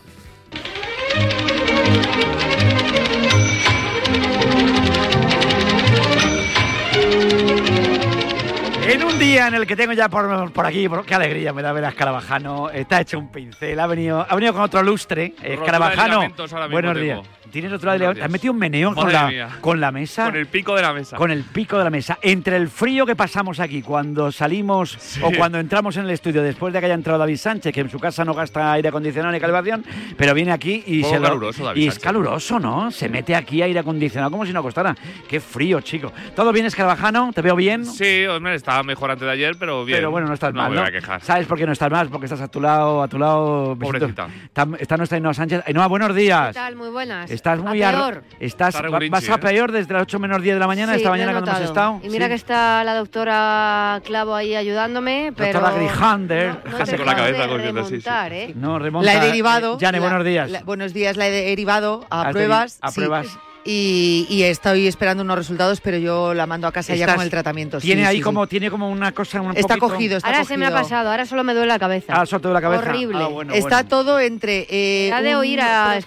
En 8.86 9.02
un 9.02 9.18
día 9.18 9.48
en 9.48 9.54
el 9.54 9.66
que 9.66 9.76
tengo 9.76 9.92
ya 9.94 10.08
por, 10.08 10.52
por 10.52 10.66
aquí, 10.66 10.88
por- 10.88 11.04
qué 11.06 11.14
alegría 11.14 11.52
me 11.52 11.62
da 11.62 11.72
ver 11.72 11.84
a 11.86 11.88
Escarabajano, 11.88 12.70
está 12.70 13.00
hecho 13.00 13.18
un 13.18 13.28
pincel, 13.32 13.78
ha 13.80 13.86
venido, 13.86 14.26
ha 14.28 14.34
venido 14.34 14.52
con 14.52 14.62
otro 14.62 14.82
lustre, 14.82 15.34
Escarabajano. 15.42 16.20
ahora 16.20 16.28
mismo 16.28 16.68
Buenos 16.70 16.94
tengo. 16.94 17.04
días. 17.04 17.20
Tienes 17.50 17.72
otro 17.72 17.92
de 17.92 17.98
ligamentos. 18.00 18.24
Has 18.24 18.30
metido 18.32 18.52
un 18.52 18.58
meneo 18.58 18.92
con 18.96 19.12
la, 19.12 19.28
mía. 19.28 19.48
con 19.60 19.80
la 19.80 19.92
mesa. 19.92 20.24
Con 20.24 20.34
el 20.34 20.46
pico 20.46 20.74
de 20.74 20.82
la 20.82 20.92
mesa. 20.92 21.16
Con 21.16 21.30
el 21.30 21.44
pico 21.44 21.78
de 21.78 21.84
la 21.84 21.90
mesa. 21.90 22.18
Entre 22.20 22.56
el 22.56 22.68
frío 22.68 23.06
que 23.06 23.14
pasamos 23.14 23.60
aquí 23.60 23.80
cuando 23.80 24.32
salimos 24.32 24.98
o 25.22 25.30
cuando 25.30 25.60
entramos 25.60 25.96
en 25.96 26.02
el 26.04 26.10
estudio 26.10 26.42
después 26.42 26.74
de 26.74 26.80
que 26.80 26.86
haya 26.86 26.96
entrado 26.96 27.16
David 27.20 27.36
Sánchez, 27.36 27.72
que 27.72 27.80
en 27.82 27.90
su 27.90 28.00
casa 28.00 28.24
no 28.24 28.34
gasta 28.34 28.72
aire 28.72 28.88
acondicionado 28.88 29.32
ni 29.32 29.38
calefacción, 29.38 29.84
pero 30.16 30.34
viene 30.34 30.50
aquí 30.50 30.82
y 30.84 31.04
se 31.04 31.14
lo- 31.20 31.22
caluroso, 31.28 31.64
David 31.64 31.80
Y 31.80 31.86
es 31.86 31.94
Sánchez. 31.94 32.02
caluroso, 32.04 32.58
¿no? 32.58 32.90
Se 32.90 33.08
mete 33.08 33.36
aquí 33.36 33.62
aire 33.62 33.78
acondicionado 33.78 34.32
como 34.32 34.44
si 34.44 34.52
no 34.52 34.60
costara. 34.60 34.96
Qué 35.28 35.38
frío, 35.38 35.80
chico. 35.80 36.12
¿Todo 36.34 36.50
bien, 36.50 36.66
Escarabajano? 36.66 37.30
¿Te 37.32 37.40
veo 37.40 37.54
bien? 37.54 37.86
Sí, 37.86 38.26
hombre, 38.26 38.56
estaba 38.74 38.82
mejor 38.82 39.10
antes 39.12 39.24
de 39.26 39.32
ayer, 39.32 39.56
pero 39.58 39.84
bien. 39.84 39.98
Pero 39.98 40.10
bueno, 40.10 40.26
no 40.26 40.34
estás 40.34 40.52
mal, 40.52 40.70
me 40.70 40.76
¿no? 40.76 40.82
voy 40.82 40.88
a 40.88 40.92
quejar. 40.92 41.20
¿Sabes 41.22 41.46
por 41.46 41.56
qué 41.58 41.66
no 41.66 41.72
estás 41.72 41.90
mal? 41.90 42.08
Porque 42.08 42.26
estás 42.26 42.40
a 42.40 42.48
tu 42.48 42.60
lado, 42.60 43.02
a 43.02 43.08
tu 43.08 43.18
lado. 43.18 43.76
Pobrecita. 43.78 44.26
Está, 44.44 44.66
está 44.78 44.96
nuestra 44.96 45.16
Ainhoa 45.16 45.32
Sánchez. 45.34 45.62
Ainhoa, 45.66 45.86
buenos 45.86 46.14
días. 46.14 46.48
¿Qué 46.48 46.54
tal? 46.54 46.74
Muy 46.76 46.88
buenas. 46.88 47.30
estás 47.30 47.60
muy 47.60 47.82
A 47.82 47.90
peor. 47.92 48.24
Estás, 48.40 48.74
va- 48.76 48.98
vas 49.10 49.28
a 49.30 49.34
¿eh? 49.34 49.38
peor 49.38 49.70
desde 49.70 49.92
las 49.94 50.02
8 50.02 50.18
menos 50.18 50.42
10 50.42 50.56
de 50.56 50.60
la 50.60 50.66
mañana, 50.66 50.92
Sí, 50.94 50.98
esta 50.98 51.10
mañana 51.10 51.32
cuando 51.32 51.50
hemos 51.52 51.62
estado. 51.62 52.00
Y 52.02 52.08
mira 52.08 52.26
Sí. 52.26 52.30
que 52.30 52.34
está 52.34 52.82
la 52.84 52.94
doctora 52.94 54.00
Clavo 54.04 54.34
ahí 54.34 54.56
ayudándome, 54.56 55.32
pero... 55.36 55.60
Doctora 55.60 55.76
Grijander. 55.76 56.48
No, 56.64 56.70
no 56.72 56.78
Casi 56.78 56.94
he 56.94 56.96
con 56.98 57.06
la 57.06 57.16
cabeza 57.16 57.48
cogiendo, 57.48 57.84
sí, 57.84 57.98
¿eh? 58.04 58.52
No, 58.56 58.78
remonta. 58.78 59.12
La 59.12 59.22
he 59.22 59.26
derivado. 59.26 59.78
Jane, 59.80 60.00
buenos 60.00 60.24
días. 60.24 60.50
la- 60.50 60.62
buenos 60.62 60.92
días, 60.92 61.16
la 61.16 61.28
he 61.28 61.30
derivado 61.30 62.04
a 62.10 62.30
pruebas. 62.30 62.78
a 62.82 62.90
sí. 62.90 62.96
pruebas. 62.96 63.38
Y, 63.66 64.26
y 64.28 64.42
estoy 64.42 64.87
esperando 64.87 65.23
unos 65.23 65.38
resultados, 65.38 65.80
pero 65.80 65.97
yo 65.97 66.35
la 66.35 66.47
mando 66.47 66.66
a 66.66 66.73
casa 66.73 66.94
ya 66.94 67.14
con 67.14 67.23
el 67.25 67.30
tratamiento. 67.30 67.80
Tiene 67.80 68.02
sí, 68.02 68.06
ahí 68.09 68.16
sí. 68.16 68.23
como, 68.23 68.47
tiene 68.47 68.71
como 68.71 68.90
una 68.90 69.12
cosa, 69.12 69.40
un 69.40 69.56
Está 69.56 69.76
poquito- 69.76 69.88
cogido, 69.88 70.16
está 70.18 70.28
Ahora 70.28 70.40
cogido. 70.40 70.54
se 70.54 70.59
me 70.59 70.66
ha 70.66 70.71
pasado, 70.71 71.11
ahora 71.11 71.25
solo 71.25 71.44
me 71.44 71.54
duele 71.54 71.68
la 71.68 71.78
cabeza. 71.78 72.12
Ah, 72.14 72.26
soltó 72.26 72.49
de 72.49 72.54
la 72.54 72.61
cabeza. 72.61 72.83
Horrible. 72.83 73.18
Ah, 73.23 73.28
bueno, 73.28 73.54
Está 73.54 73.76
bueno. 73.76 73.88
todo 73.88 74.21
entre 74.21 74.66
eh, 74.68 75.11
Ha 75.12 75.23
de 75.23 75.30
un 75.30 75.37
oír 75.37 75.61
a. 75.62 75.99
Sí, 75.99 76.06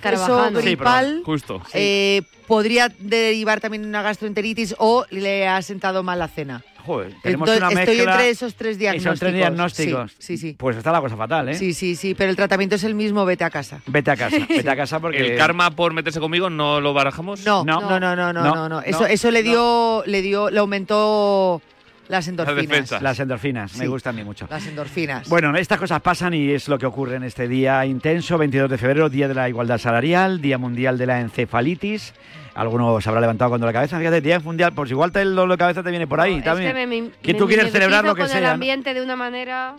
gripal, 0.62 1.22
Justo. 1.26 1.62
eh, 1.74 2.22
podría 2.46 2.90
derivar 3.00 3.60
también 3.60 3.86
una 3.86 4.04
gastroenteritis 4.04 4.76
o 4.78 5.06
le 5.10 5.48
ha 5.48 5.62
sentado 5.64 6.04
mal 6.04 6.20
la 6.20 6.28
cena. 6.28 6.64
Joder, 6.88 7.14
tenemos 7.22 7.50
Entonces, 7.50 7.70
una 7.72 7.82
estoy 7.84 8.00
entre 8.00 8.30
esos 8.30 8.56
tres 8.56 8.78
diagnósticos. 8.80 9.12
Esos 9.14 9.20
tres 9.20 9.34
diagnósticos. 9.36 10.12
Sí, 10.18 10.38
sí, 10.38 10.38
sí. 10.38 10.56
Pues 10.58 10.78
está 10.78 10.92
la 10.94 11.02
cosa 11.02 11.18
fatal, 11.18 11.50
¿eh? 11.50 11.54
Sí, 11.56 11.74
sí, 11.74 11.96
sí, 11.98 12.16
pero 12.16 12.30
el 12.30 12.36
tratamiento 12.38 12.76
es 12.78 12.84
el 12.86 12.96
mismo, 12.96 13.26
vete 13.26 13.44
a 13.44 13.50
casa. 13.50 13.82
Vete 13.88 14.10
a 14.12 14.16
casa, 14.16 14.38
vete 14.50 14.70
a 14.70 14.76
casa 14.76 15.00
porque... 15.02 15.18
¿El 15.20 15.38
karma 15.38 15.70
por 15.72 15.94
meterse 15.94 16.20
conmigo 16.22 16.50
no 16.50 16.80
lo 16.80 16.94
barajamos? 16.94 17.46
No, 17.46 17.66
No. 17.66 17.82
no, 17.82 18.00
no, 18.00 18.16
no, 18.16 18.16
no, 18.16 18.34
No, 18.34 18.44
no, 18.44 18.56
no. 18.56 18.70
no, 18.70 18.82
Eso, 18.82 19.06
eso 19.06 19.30
le 19.32 19.44
dio, 19.44 20.02
le 20.06 20.22
dio, 20.22 20.50
le 20.50 20.60
aumentó 20.60 21.62
las 22.10 22.28
endorfinas. 22.28 22.62
defensas. 22.68 23.02
Las 23.02 23.20
endorfinas, 23.20 23.74
me 23.76 23.86
Sí. 23.86 23.88
gustan 23.88 24.16
a 24.16 24.18
mí 24.18 24.24
mucho. 24.24 24.48
Las 24.50 24.66
endorfinas. 24.68 25.28
Bueno, 25.30 25.56
estas 25.58 25.80
cosas 25.80 26.02
pasan 26.02 26.34
y 26.34 26.52
es 26.52 26.68
lo 26.68 26.78
que 26.78 26.86
ocurre 26.86 27.16
en 27.18 27.24
este 27.24 27.48
día 27.48 27.86
intenso, 27.86 28.38
22 28.38 28.70
de 28.70 28.78
febrero, 28.78 29.10
Día 29.10 29.28
de 29.28 29.34
la 29.34 29.50
Igualdad 29.50 29.78
Salarial, 29.78 30.42
Día 30.42 30.58
Mundial 30.58 30.98
de 30.98 31.06
la 31.06 31.20
Encefalitis. 31.22 32.14
Algunos 32.56 33.04
se 33.04 33.10
habrá 33.10 33.22
levantado 33.22 33.50
cuando 33.52 33.68
la 33.68 33.74
cabeza, 33.74 34.00
fíjate, 34.00 34.20
Día 34.22 34.40
Mundial, 34.40 34.74
por 34.74 34.88
si 34.88 34.94
igual 34.94 35.12
te- 35.12 35.22
el 35.22 35.36
dolor 35.36 35.52
de 35.52 35.58
cabeza 35.60 35.84
te 35.84 35.90
viene 35.92 36.08
por 36.08 36.20
ahí 36.20 36.36
Es 36.38 36.44
también. 36.44 36.70
que 36.70 36.74
me, 36.74 36.88
me- 36.88 37.10
que 37.22 37.34
me 37.34 37.40
tú 37.40 37.48
quieres 37.48 37.72
celebrar 37.72 38.04
lo 38.04 38.16
que 38.16 38.22
con 38.22 38.32
el 38.32 38.38
sea. 38.38 38.42
¿no? 38.48 38.54
ambiente 38.54 38.94
de 38.94 39.02
una 39.02 39.16
manera... 39.16 39.76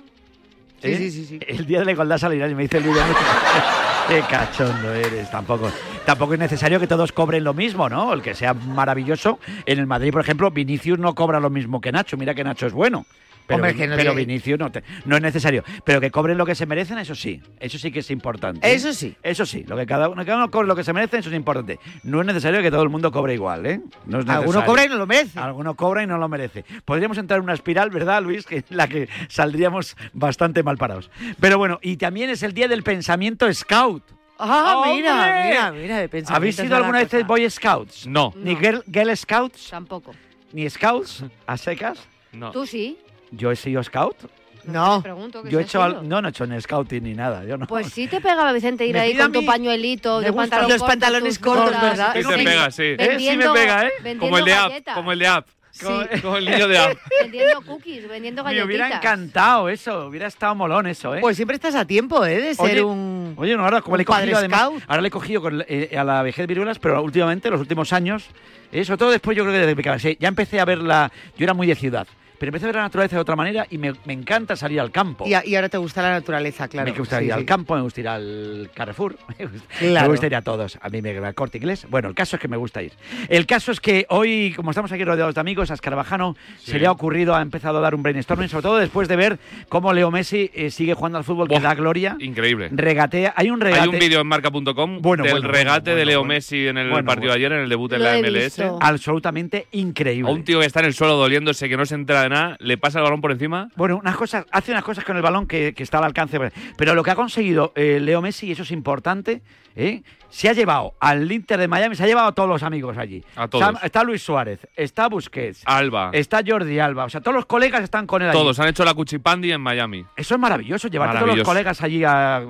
Sí, 0.80 0.88
¿Eh? 0.92 0.96
sí, 0.96 1.10
sí, 1.10 1.24
sí. 1.24 1.40
El 1.44 1.66
Día 1.66 1.80
de 1.80 1.86
la 1.86 1.90
Igualdad 1.90 2.18
Salarial, 2.18 2.52
y 2.52 2.54
me 2.54 2.62
dice 2.62 2.78
el 2.78 2.84
vídeo. 2.84 3.02
Qué 4.08 4.22
cachondo 4.22 4.94
eres, 4.94 5.30
tampoco. 5.30 5.70
Tampoco 6.06 6.32
es 6.32 6.38
necesario 6.38 6.80
que 6.80 6.86
todos 6.86 7.12
cobren 7.12 7.44
lo 7.44 7.52
mismo, 7.52 7.90
¿no? 7.90 8.14
El 8.14 8.22
que 8.22 8.34
sea 8.34 8.54
maravilloso. 8.54 9.38
En 9.66 9.78
el 9.78 9.86
Madrid, 9.86 10.12
por 10.12 10.22
ejemplo, 10.22 10.50
Vinicius 10.50 10.98
no 10.98 11.14
cobra 11.14 11.38
lo 11.40 11.50
mismo 11.50 11.82
que 11.82 11.92
Nacho. 11.92 12.16
Mira 12.16 12.34
que 12.34 12.42
Nacho 12.42 12.66
es 12.66 12.72
bueno. 12.72 13.04
Pero, 13.48 13.56
Hombre, 13.56 13.74
que 13.74 13.86
no 13.88 13.96
pero 13.96 14.12
tiene- 14.12 14.26
Vinicius 14.26 14.58
no, 14.58 14.70
te- 14.70 14.84
no 15.06 15.16
es 15.16 15.22
necesario. 15.22 15.64
Pero 15.84 16.00
que 16.00 16.10
cobren 16.12 16.36
lo 16.38 16.46
que 16.46 16.54
se 16.54 16.66
merecen, 16.66 16.98
eso 16.98 17.14
sí. 17.16 17.42
Eso 17.58 17.78
sí 17.78 17.90
que 17.90 18.00
es 18.00 18.10
importante. 18.12 18.64
¿eh? 18.68 18.74
Eso 18.74 18.92
sí. 18.92 19.16
Eso 19.22 19.44
sí. 19.46 19.64
Lo 19.66 19.76
que 19.76 19.86
cada 19.86 20.08
uno, 20.08 20.24
cada 20.24 20.36
uno 20.36 20.50
cobre 20.50 20.68
lo 20.68 20.76
que 20.76 20.84
se 20.84 20.92
merece, 20.92 21.18
eso 21.18 21.30
es 21.30 21.34
importante. 21.34 21.80
No 22.02 22.20
es 22.20 22.26
necesario 22.26 22.62
que 22.62 22.70
todo 22.70 22.82
el 22.82 22.90
mundo 22.90 23.10
cobre 23.10 23.32
igual, 23.34 23.64
¿eh? 23.66 23.80
No 24.06 24.20
es 24.20 24.28
Alguno 24.28 24.42
necesario. 24.42 24.66
cobra 24.66 24.84
y 24.84 24.88
no 24.88 24.96
lo 24.96 25.06
merece. 25.06 25.38
Alguno 25.40 25.74
cobra 25.74 26.02
y 26.02 26.06
no 26.06 26.18
lo 26.18 26.28
merece. 26.28 26.64
Podríamos 26.84 27.18
entrar 27.18 27.38
en 27.38 27.44
una 27.44 27.54
espiral, 27.54 27.90
¿verdad, 27.90 28.22
Luis? 28.22 28.44
Que 28.44 28.56
en 28.58 28.64
la 28.68 28.86
que 28.86 29.08
saldríamos 29.28 29.96
bastante 30.12 30.62
mal 30.62 30.76
parados. 30.76 31.10
Pero 31.40 31.56
bueno, 31.58 31.78
y 31.82 31.96
también 31.96 32.28
es 32.30 32.42
el 32.42 32.52
día 32.52 32.68
del 32.68 32.82
pensamiento 32.82 33.52
scout. 33.52 34.02
Ah, 34.38 34.84
mira, 34.86 35.14
¡Hombre! 35.14 35.48
mira, 35.48 35.72
mira, 35.72 35.98
de 35.98 36.08
pensamientos 36.08 36.36
¿Habéis 36.36 36.56
sido 36.56 36.76
alguna 36.76 36.98
vez. 37.04 37.26
Boy 37.26 37.48
Scouts? 37.50 38.06
No. 38.06 38.32
¿Ni 38.36 38.54
No. 38.54 38.60
girl, 38.60 38.84
girl 38.92 39.16
Scouts? 39.16 39.68
Tampoco. 39.70 40.14
¿Ni 40.52 40.68
Scouts? 40.70 41.24
¿A 41.46 41.56
secas? 41.56 42.06
No. 42.32 42.52
¿Tú 42.52 42.64
sí? 42.64 42.98
¿Yo 43.30 43.50
he 43.50 43.56
sido 43.56 43.82
Scout? 43.82 44.16
No. 44.64 45.00
Pregunto 45.02 45.42
que 45.42 45.50
Yo 45.50 45.60
he 45.60 45.62
hecho... 45.62 45.82
al-. 45.82 46.06
No, 46.06 46.20
no 46.20 46.28
he 46.28 46.30
hecho 46.30 46.46
ni 46.46 46.60
Scouting 46.60 47.02
ni 47.02 47.14
nada. 47.14 47.44
Yo 47.44 47.56
no. 47.56 47.66
Pues 47.66 47.86
sí 47.88 48.06
te 48.06 48.20
pegaba, 48.20 48.52
Vicente, 48.52 48.86
ir 48.86 48.92
Me 48.94 49.00
ahí 49.00 49.16
con 49.16 49.32
tu 49.32 49.44
pañuelito, 49.46 50.18
me 50.20 50.26
de 50.26 50.32
pantalón 50.32 50.68
los 50.68 50.78
corto, 50.78 50.86
pantalones 50.86 51.38
cortos, 51.38 51.80
¿verdad? 51.80 52.12
Sí 52.14 52.20
te 52.20 52.28
vendi- 52.28 52.44
pega, 52.44 52.70
sí. 52.70 52.82
Eh, 52.98 53.16
sí 53.18 53.36
me 53.36 53.48
pega, 53.50 53.86
¿eh? 53.86 54.16
Como 54.18 54.36
el 54.38 54.44
de 54.44 54.52
App, 54.54 54.72
como 54.94 55.12
el 55.12 55.18
de 55.18 55.26
App. 55.26 55.46
Sí. 55.70 55.86
Como 56.22 56.36
el 56.38 56.44
niño 56.44 56.66
de 56.66 56.76
App. 56.78 56.96
Vendiendo 57.22 57.62
cookies, 57.62 58.08
vendiendo 58.08 58.42
Me 58.42 58.48
galletitas. 58.50 58.66
hubiera 58.66 58.96
encantado 58.96 59.68
eso. 59.68 60.06
Hubiera 60.08 60.26
estado 60.26 60.54
molón 60.56 60.86
eso, 60.88 61.14
¿eh? 61.14 61.20
Pues 61.20 61.36
siempre 61.36 61.54
estás 61.54 61.74
a 61.76 61.84
tiempo, 61.86 62.24
¿eh? 62.26 62.40
De 62.40 62.54
ser 62.54 62.64
Oye, 62.66 62.82
un. 62.82 63.34
Oye, 63.38 63.56
no, 63.56 63.64
ahora 63.64 63.80
como 63.80 63.96
le 63.96 64.02
he 64.02 64.06
cogido 64.06 64.36
además, 64.38 64.60
scout. 64.62 64.82
ahora 64.88 65.02
le 65.02 65.08
he 65.08 65.10
cogido 65.10 65.40
con, 65.40 65.64
eh, 65.68 65.96
a 65.96 66.02
la 66.04 66.22
vejez 66.22 66.46
viruelas, 66.46 66.78
pero 66.78 67.00
últimamente, 67.02 67.48
los 67.48 67.60
últimos 67.60 67.92
años, 67.92 68.26
eh, 68.72 68.84
sobre 68.84 68.98
todo 68.98 69.10
después 69.12 69.36
yo 69.36 69.44
creo 69.44 69.52
que 69.54 69.60
desde 69.60 69.72
que 69.72 69.76
me 69.76 69.82
casé, 69.84 70.16
ya 70.18 70.28
empecé 70.28 70.58
a 70.58 70.64
ver 70.64 70.78
la, 70.78 71.12
yo 71.36 71.44
era 71.44 71.54
muy 71.54 71.66
de 71.68 71.76
ciudad, 71.76 72.08
pero 72.38 72.50
empecé 72.50 72.66
a 72.66 72.68
ver 72.68 72.76
la 72.76 72.82
naturaleza 72.82 73.16
de 73.16 73.22
otra 73.22 73.36
manera 73.36 73.66
y 73.70 73.78
me, 73.78 73.92
me 74.04 74.12
encanta 74.12 74.56
salir 74.56 74.80
al 74.80 74.90
campo. 74.90 75.26
Y, 75.26 75.34
a- 75.34 75.44
y 75.44 75.54
ahora 75.56 75.68
te 75.68 75.78
gusta 75.78 76.02
la 76.02 76.10
naturaleza, 76.10 76.68
claro. 76.68 76.90
me 76.92 76.98
gusta 76.98 77.18
Sí, 77.18 77.24
ir 77.26 77.32
al 77.32 77.44
campo, 77.44 77.74
me 77.74 77.82
gusta 77.82 78.00
ir 78.00 78.08
al 78.08 78.70
Carrefour, 78.74 79.16
me 79.38 79.46
gusta, 79.46 79.68
Claro. 79.78 80.06
me 80.06 80.10
gusta 80.12 80.26
ir 80.26 80.36
a 80.36 80.42
todos. 80.42 80.78
A 80.80 80.88
mí 80.88 81.02
me 81.02 81.10
el 81.10 81.34
corte 81.34 81.58
inglés. 81.58 81.86
Bueno, 81.90 82.08
el 82.08 82.14
caso 82.14 82.36
es 82.36 82.42
que 82.42 82.48
me 82.48 82.56
gusta 82.56 82.82
ir. 82.82 82.92
El 83.28 83.46
caso 83.46 83.72
es 83.72 83.80
que 83.80 84.06
hoy, 84.10 84.52
como 84.54 84.70
estamos 84.70 84.92
aquí 84.92 85.04
rodeados 85.04 85.34
de 85.34 85.40
amigos, 85.40 85.70
a 85.70 85.74
Escarabajano 85.74 86.36
Sí. 86.58 86.72
se 86.72 86.78
le 86.78 86.86
ha 86.86 86.92
ocurrido, 86.92 87.34
ha 87.34 87.42
empezado 87.42 87.78
a 87.78 87.80
dar 87.80 87.94
un 87.94 88.02
brainstorming, 88.02 88.48
sobre 88.48 88.62
todo 88.62 88.76
después 88.78 89.08
de 89.08 89.16
ver 89.16 89.38
cómo 89.68 89.92
Leo 89.92 90.10
Messi 90.10 90.50
eh, 90.54 90.70
sigue 90.70 90.94
jugando 90.94 91.18
al 91.18 91.24
fútbol, 91.24 91.48
que 91.48 91.58
da 91.60 91.74
gloria. 91.74 92.16
Increíble. 92.20 92.68
Regatea, 92.72 93.34
hay 93.36 93.50
un 93.50 93.60
regate. 93.60 93.82
Hay 93.82 93.88
un 93.88 93.98
vídeo 93.98 94.20
en 94.20 94.26
marca.com 94.26 95.00
Bueno, 95.02 95.24
del 95.24 95.32
bueno, 95.34 95.48
regate 95.48 95.90
bueno, 95.90 95.98
de 95.98 96.06
Leo 96.06 96.18
bueno. 96.20 96.34
Messi 96.34 96.66
en 96.68 96.78
el 96.78 96.90
Bueno, 96.90 97.06
partido 97.06 97.30
bueno. 97.30 97.40
de 97.40 97.46
ayer, 97.46 97.52
en 97.52 97.58
el 97.64 97.68
debut 97.68 97.92
en 97.92 98.02
la 98.02 98.18
MLS. 98.18 98.44
visto. 98.58 98.78
absolutamente 98.80 99.66
increíble. 99.72 100.30
A 100.30 100.34
un 100.34 100.44
tío 100.44 100.60
que 100.60 100.66
está 100.66 100.80
en 100.80 100.86
el 100.86 100.94
suelo 100.94 101.16
doliéndose, 101.16 101.68
que 101.68 101.76
no 101.76 101.84
se 101.86 101.94
entera 101.94 102.24
le 102.58 102.78
pasa 102.78 102.98
el 102.98 103.04
balón 103.04 103.20
por 103.20 103.32
encima. 103.32 103.70
Bueno, 103.76 103.98
unas 103.98 104.16
cosas, 104.16 104.46
hace 104.50 104.72
unas 104.72 104.84
cosas 104.84 105.04
con 105.04 105.16
el 105.16 105.22
balón 105.22 105.46
que, 105.46 105.74
que 105.74 105.82
está 105.82 105.98
al 105.98 106.04
alcance. 106.04 106.38
Pero 106.76 106.94
lo 106.94 107.02
que 107.02 107.10
ha 107.10 107.14
conseguido 107.14 107.72
eh, 107.74 107.98
Leo 108.00 108.22
Messi, 108.22 108.46
y 108.46 108.52
eso 108.52 108.62
es 108.62 108.70
importante, 108.70 109.42
¿eh? 109.76 110.02
Se 110.30 110.48
ha 110.48 110.52
llevado 110.52 110.94
al 111.00 111.30
Inter 111.30 111.58
de 111.60 111.68
Miami, 111.68 111.94
se 111.94 112.04
ha 112.04 112.06
llevado 112.06 112.28
a 112.28 112.32
todos 112.32 112.48
los 112.48 112.62
amigos 112.62 112.96
allí. 112.98 113.24
A 113.36 113.48
todos. 113.48 113.66
Está, 113.66 113.86
está 113.86 114.04
Luis 114.04 114.22
Suárez, 114.22 114.66
está 114.76 115.08
Busquets, 115.08 115.62
Alba. 115.64 116.10
está 116.12 116.40
Jordi 116.46 116.78
Alba. 116.78 117.04
O 117.04 117.08
sea, 117.10 117.20
todos 117.20 117.34
los 117.34 117.46
colegas 117.46 117.82
están 117.82 118.06
con 118.06 118.22
él 118.22 118.28
allí. 118.28 118.38
Todos 118.38 118.58
han 118.58 118.68
hecho 118.68 118.84
la 118.84 118.94
cuchipandi 118.94 119.52
en 119.52 119.60
Miami. 119.60 120.04
Eso 120.16 120.34
es 120.34 120.40
maravilloso, 120.40 120.88
llevar 120.88 121.16
a 121.16 121.20
todos 121.20 121.36
los 121.36 121.46
colegas 121.46 121.82
allí 121.82 122.04
a. 122.04 122.42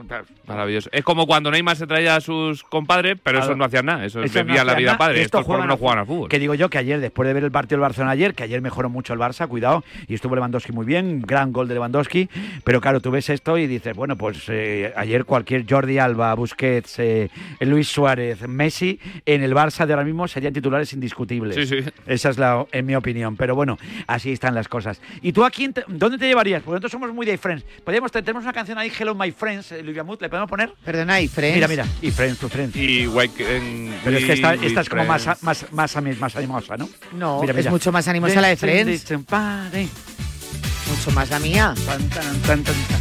Maravilloso. 0.47 0.89
Es 0.93 1.05
como 1.05 1.27
cuando 1.27 1.51
Neymar 1.51 1.77
se 1.77 1.87
traía 1.87 2.17
a 2.17 2.21
sus 2.21 2.63
compadres, 2.63 3.19
pero 3.23 3.41
eso 3.41 3.55
no 3.55 3.65
hacían 3.65 3.87
nada. 3.87 4.05
Eso, 4.05 4.23
Eso 4.23 4.39
no 4.39 4.45
vivían 4.45 4.67
la 4.67 4.75
vida 4.75 4.93
nada, 4.93 4.99
padre. 4.99 5.23
estos 5.23 5.41
Estos 5.41 5.55
lo 5.55 5.61
menos 5.63 5.79
juegan 5.79 5.89
juegan 5.89 5.99
al 5.99 6.07
fútbol. 6.07 6.29
Que 6.29 6.39
digo 6.39 6.55
yo 6.55 6.69
que 6.71 6.79
ayer, 6.79 7.01
después 7.01 7.27
de 7.27 7.35
ver 7.35 7.45
el 7.45 7.51
partido 7.51 7.77
del 7.77 7.83
Barcelona 7.83 8.13
ayer, 8.13 8.35
que 8.35 8.43
ayer 8.43 8.61
mejoró 8.61 8.89
mucho 8.89 9.13
el 9.13 9.19
Barça, 9.19 9.47
cuidado, 9.49 9.85
y 10.07 10.15
estuvo 10.15 10.35
Lewandowski 10.35 10.73
muy 10.73 10.87
bien, 10.87 11.23
gran 11.23 11.53
gol 11.53 11.69
de 11.69 11.75
Lewandowski, 11.75 12.29
pero 12.65 12.81
claro, 12.81 13.01
tú 13.01 13.11
ves 13.11 13.29
esto 13.31 13.59
y 13.59 13.67
dices, 13.67 13.95
bueno, 13.95 14.17
pues 14.17 14.45
eh, 14.49 14.93
ayer 14.97 15.25
cualquier 15.25 15.65
Jordi 15.69 15.99
Alba, 15.99 16.35
Busquets, 16.35 16.99
eh, 16.99 17.31
Luis 17.69 17.89
Suárez, 17.89 18.47
Messi, 18.49 18.99
en 19.27 19.43
el 19.43 19.55
Barça 19.55 19.87
de 19.87 19.93
ahora 19.93 20.05
mismo 20.05 20.27
serían 20.29 20.53
titulares 20.53 20.93
indiscutibles. 20.93 21.55
Sí, 21.55 21.67
sí. 21.83 21.91
Esa 22.07 22.31
es 22.31 22.39
la, 22.39 22.67
en 22.73 22.87
mi 22.87 22.95
opinión, 22.97 23.37
pero 23.37 23.55
bueno, 23.55 23.79
así 24.07 24.33
están 24.33 24.55
las 24.55 24.69
cosas. 24.69 25.01
¿Y 25.23 25.33
tú 25.33 25.45
aquí, 25.45 25.71
dónde 25.89 26.19
te 26.19 26.27
llevarías? 26.27 26.63
Porque 26.63 26.75
nosotros 26.77 26.93
somos 26.93 27.13
muy 27.13 27.27
de 27.27 27.39
Friends. 27.39 27.65
Podríamos, 27.85 28.11
tenemos 28.13 28.43
una 28.43 28.53
canción 28.53 28.79
ahí, 28.79 28.93
Hello 28.99 29.15
My 29.15 29.31
Friends, 29.33 29.73
eh, 29.73 30.03
Muth, 30.05 30.21
¿le 30.23 30.29
podemos 30.29 30.49
poner? 30.51 30.73
Perdona, 30.85 31.21
y 31.21 31.29
Friends. 31.29 31.57
Mira, 31.57 31.69
mira, 31.69 31.87
y 32.03 32.11
Friends, 32.11 32.39
tu 32.39 32.49
Friends. 32.49 32.77
Y 32.77 33.07
White, 33.07 33.57
en- 33.57 33.95
Pero 34.05 34.19
es 34.19 34.25
que 34.25 34.33
esta, 34.35 34.55
es 34.55 34.89
como 34.89 35.05
más, 35.05 35.27
más, 35.43 35.73
más, 35.73 35.73
más, 35.73 35.97
más 36.19 36.37
animosa, 36.37 36.77
¿no? 36.77 36.89
No, 37.13 37.41
Mira, 37.41 37.53
es 37.53 37.57
mira. 37.59 37.71
mucho 37.71 37.93
más 37.93 38.07
animosa 38.09 38.41
la 38.41 38.49
de 38.49 38.57
Friends. 38.57 39.11
Mucho 39.11 41.11
más 41.13 41.31
la 41.31 41.39
mía. 41.39 41.75
tan, 41.87 42.09
tan, 42.09 42.25
tan, 42.43 42.65
tan, 42.65 42.75
tan. 42.75 42.99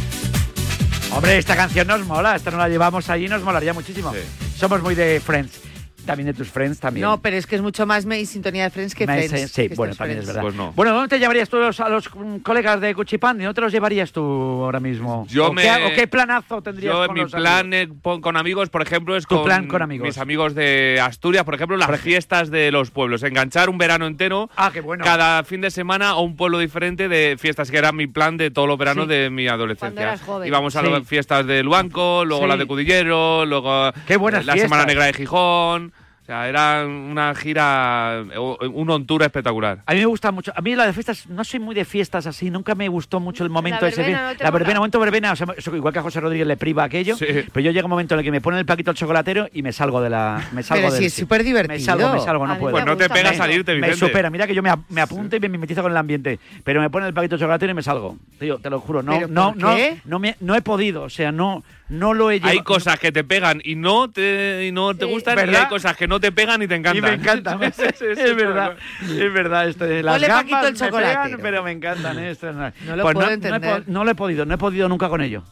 Hombre, 1.16 1.38
esta 1.38 1.56
canción 1.56 1.86
nos 1.86 2.04
mola, 2.06 2.36
esta 2.36 2.50
no 2.50 2.58
la 2.58 2.68
llevamos 2.68 3.08
allí, 3.08 3.28
nos 3.28 3.42
molaría 3.42 3.72
muchísimo. 3.72 4.12
Sí. 4.12 4.18
Somos 4.58 4.82
muy 4.82 4.96
de 4.96 5.20
Friends. 5.20 5.67
También 6.08 6.26
de 6.28 6.32
tus 6.34 6.48
Friends, 6.48 6.80
también. 6.80 7.06
No, 7.06 7.20
pero 7.20 7.36
es 7.36 7.46
que 7.46 7.54
es 7.54 7.60
mucho 7.62 7.84
más 7.84 8.06
me 8.06 8.24
sintonía 8.24 8.64
de 8.64 8.70
Friends 8.70 8.94
que 8.94 9.06
Me- 9.06 9.28
Friends. 9.28 9.52
Sí, 9.52 9.68
que 9.68 9.74
bueno, 9.74 9.94
también 9.94 10.20
es 10.20 10.26
verdad. 10.26 10.40
Pues 10.40 10.54
no. 10.54 10.72
Bueno, 10.72 10.94
¿dónde 10.94 11.08
te 11.08 11.18
llevarías 11.18 11.48
tú 11.50 11.58
a 11.58 11.60
los, 11.66 11.80
a 11.80 11.88
los, 11.90 12.08
colegas 12.42 12.80
de 12.80 12.94
Cuchipandi? 12.94 13.44
¿Dónde 13.44 13.54
te 13.54 13.60
los 13.60 13.70
llevarías 13.72 14.10
tú 14.10 14.22
ahora 14.22 14.80
mismo? 14.80 15.26
Yo 15.28 15.48
¿O, 15.48 15.52
me- 15.52 15.62
qué, 15.62 15.70
o 15.84 15.94
qué 15.94 16.06
planazo 16.08 16.62
tendrías 16.62 16.94
Yo, 16.94 17.06
con 17.06 17.14
mi 17.14 17.20
los 17.20 17.32
plan 17.32 17.66
amigos? 17.74 17.96
eh, 18.16 18.20
con 18.22 18.36
amigos, 18.38 18.70
por 18.70 18.80
ejemplo, 18.80 19.16
es 19.16 19.26
Tu 19.26 19.34
con, 19.36 19.44
plan 19.44 19.68
con 19.68 19.82
amigos. 19.82 20.06
mis 20.08 20.16
amigos 20.18 20.54
de 20.54 20.98
Asturias, 21.02 21.44
por 21.44 21.54
ejemplo, 21.54 21.76
las 21.76 21.88
Por 21.88 21.98
fiestas 21.98 22.50
de 22.50 22.72
los 22.72 22.90
pueblos. 22.90 23.22
Enganchar 23.22 23.68
un 23.68 23.76
verano 23.76 24.06
entero, 24.06 24.48
Ah, 24.56 24.70
qué 24.72 24.80
bueno. 24.80 25.04
cada 25.04 25.44
fin 25.44 25.60
de 25.60 25.70
semana, 25.70 26.08
a 26.10 26.18
un 26.20 26.36
pueblo 26.36 26.58
diferente 26.58 27.08
de 27.08 27.36
fiestas, 27.38 27.70
que 27.70 27.76
era 27.76 27.92
mi 27.92 28.06
plan 28.06 28.38
de 28.38 28.50
todos 28.50 28.66
los 28.66 28.78
veranos 28.78 29.04
Sí. 29.04 29.10
de 29.10 29.28
mi 29.30 29.46
adolescencia. 29.46 30.00
eras 30.02 30.22
joven. 30.22 30.48
Íbamos 30.48 30.74
a 30.76 30.82
Sí. 30.82 30.88
las 30.90 31.06
fiestas 31.06 31.46
del 31.46 31.68
Banco, 31.68 32.24
luego 32.24 32.44
Sí. 32.44 32.48
las 32.48 32.58
de 32.58 32.66
Cudillero, 32.66 33.44
luego 33.44 33.92
Qué 34.06 34.16
buenas 34.16 34.46
la 34.46 34.54
fiestas. 34.54 34.70
Semana 34.70 34.86
Negra 34.86 35.04
de 35.04 35.12
Gijón. 35.12 35.92
Sea, 36.28 36.46
era 36.46 36.86
una 36.86 37.34
gira, 37.34 38.22
eh, 38.34 38.38
un 38.38 38.90
on 38.90 39.06
tour 39.06 39.22
espectacular. 39.22 39.80
A 39.86 39.94
mí 39.94 40.00
me 40.00 40.04
gusta 40.06 40.30
mucho. 40.30 40.52
A 40.54 40.60
mí 40.60 40.76
la 40.76 40.84
de 40.86 40.92
fiestas, 40.92 41.26
no 41.26 41.42
soy 41.42 41.58
muy 41.58 41.74
de 41.74 41.86
fiestas 41.86 42.26
así, 42.26 42.50
nunca 42.50 42.74
me 42.74 42.86
gustó 42.88 43.18
mucho 43.18 43.44
el 43.44 43.50
momento 43.50 43.80
La 43.82 43.88
ese. 43.88 44.02
¿no 44.02 44.08
la 44.10 44.50
verbena, 44.50 44.64
mola? 44.66 44.74
momento 44.80 45.00
verbena, 45.00 45.32
o 45.32 45.36
sea, 45.36 45.46
igual 45.74 45.92
que 45.94 46.00
a 46.00 46.02
José 46.02 46.20
Rodríguez 46.20 46.46
le 46.46 46.58
priva 46.58 46.84
aquello, 46.84 47.16
pero 47.18 47.60
yo 47.60 47.70
llega 47.70 47.86
un 47.86 47.90
momento 47.90 48.12
en 48.14 48.20
el 48.20 48.24
que 48.26 48.30
me 48.30 48.42
ponen 48.42 48.60
el 48.60 48.66
paquito 48.66 48.90
al 48.90 48.96
chocolatero 48.96 49.48
y 49.54 49.62
me 49.62 49.72
salgo 49.72 50.02
de 50.02 50.10
la. 50.10 50.46
Me 50.52 50.62
salgo 50.62 50.82
Pero 50.82 50.92
del 50.92 51.00
si 51.00 51.06
es 51.06 51.14
súper 51.14 51.42
divertido. 51.42 51.78
Me 51.78 51.80
salgo, 51.80 52.12
me 52.12 52.20
salgo, 52.20 52.46
no 52.46 52.58
puedo. 52.58 52.76
me 52.76 52.82
Pues 52.82 52.84
no 52.84 52.96
te 52.98 53.08
pega 53.08 53.30
Me- 53.30 53.36
salirte, 53.38 53.72
Me 53.74 53.88
Vicente. 53.88 54.06
supera, 54.06 54.28
mira 54.28 54.46
que 54.46 54.54
yo 54.54 54.62
me, 54.62 54.68
ap- 54.68 54.84
me 54.90 55.00
apunto 55.00 55.34
y 55.36 55.40
me 55.40 55.48
mimetizo 55.48 55.80
con 55.80 55.90
el 55.92 55.96
ambiente, 55.96 56.38
pero 56.62 56.82
me 56.82 56.90
ponen 56.90 57.06
el 57.08 57.14
paquito 57.14 57.36
de 57.36 57.40
chocolatero 57.40 57.72
y 57.72 57.74
me 57.74 57.82
salgo. 57.82 58.18
Tío, 58.38 58.58
te 58.58 58.68
lo 58.68 58.80
juro, 58.80 59.02
no, 59.02 59.12
¿Pero 59.14 59.28
no, 59.28 59.54
no, 59.56 59.74
qué? 59.76 60.02
no, 60.04 60.18
me- 60.18 60.36
no 60.40 60.54
he 60.54 60.60
podido, 60.60 61.04
o 61.04 61.08
sea, 61.10 61.32
no, 61.32 61.64
no 61.88 62.14
lo 62.14 62.30
he 62.30 62.34
llevado. 62.34 62.52
Hay 62.52 62.60
cosas 62.60 62.98
que 62.98 63.12
te 63.12 63.24
pegan 63.24 63.60
y 63.64 63.74
no 63.74 64.10
te, 64.10 64.66
y 64.66 64.72
no 64.72 64.94
te 64.94 65.04
gustan, 65.06 65.34
y 65.34 65.42
¿verdad? 65.42 65.62
hay 65.62 65.68
cosas 65.68 65.96
que 65.96 66.06
no 66.06 66.20
te 66.20 66.32
pegan 66.32 66.62
y 66.62 66.68
te 66.68 66.74
encantan. 66.74 66.96
Y 66.98 67.00
me 67.08 67.14
encantan. 67.14 67.62
es, 67.62 67.78
es 67.78 68.36
verdad, 68.36 68.76
es 69.02 69.32
verdad. 69.32 69.68
Esto 69.68 69.84
de 69.84 70.02
las 70.02 70.20
gambas 70.20 70.62
Paquito 70.62 70.86
el 70.86 70.92
me 70.92 70.98
pegan, 70.98 71.38
pero 71.42 71.62
me 71.62 71.72
encantan. 71.72 72.18
¿eh? 72.18 72.30
Esto 72.30 72.52
no, 72.52 72.72
No 72.86 72.96
lo 72.96 73.02
Pues 73.02 73.14
puedo 73.14 73.26
no, 73.26 73.32
entender. 73.32 73.60
No, 73.60 73.76
he, 73.76 73.82
no 73.86 74.04
lo 74.04 74.10
he 74.10 74.14
podido, 74.14 74.44
no 74.44 74.54
he 74.54 74.58
podido 74.58 74.88
nunca 74.88 75.08
con 75.08 75.20
ello. 75.20 75.42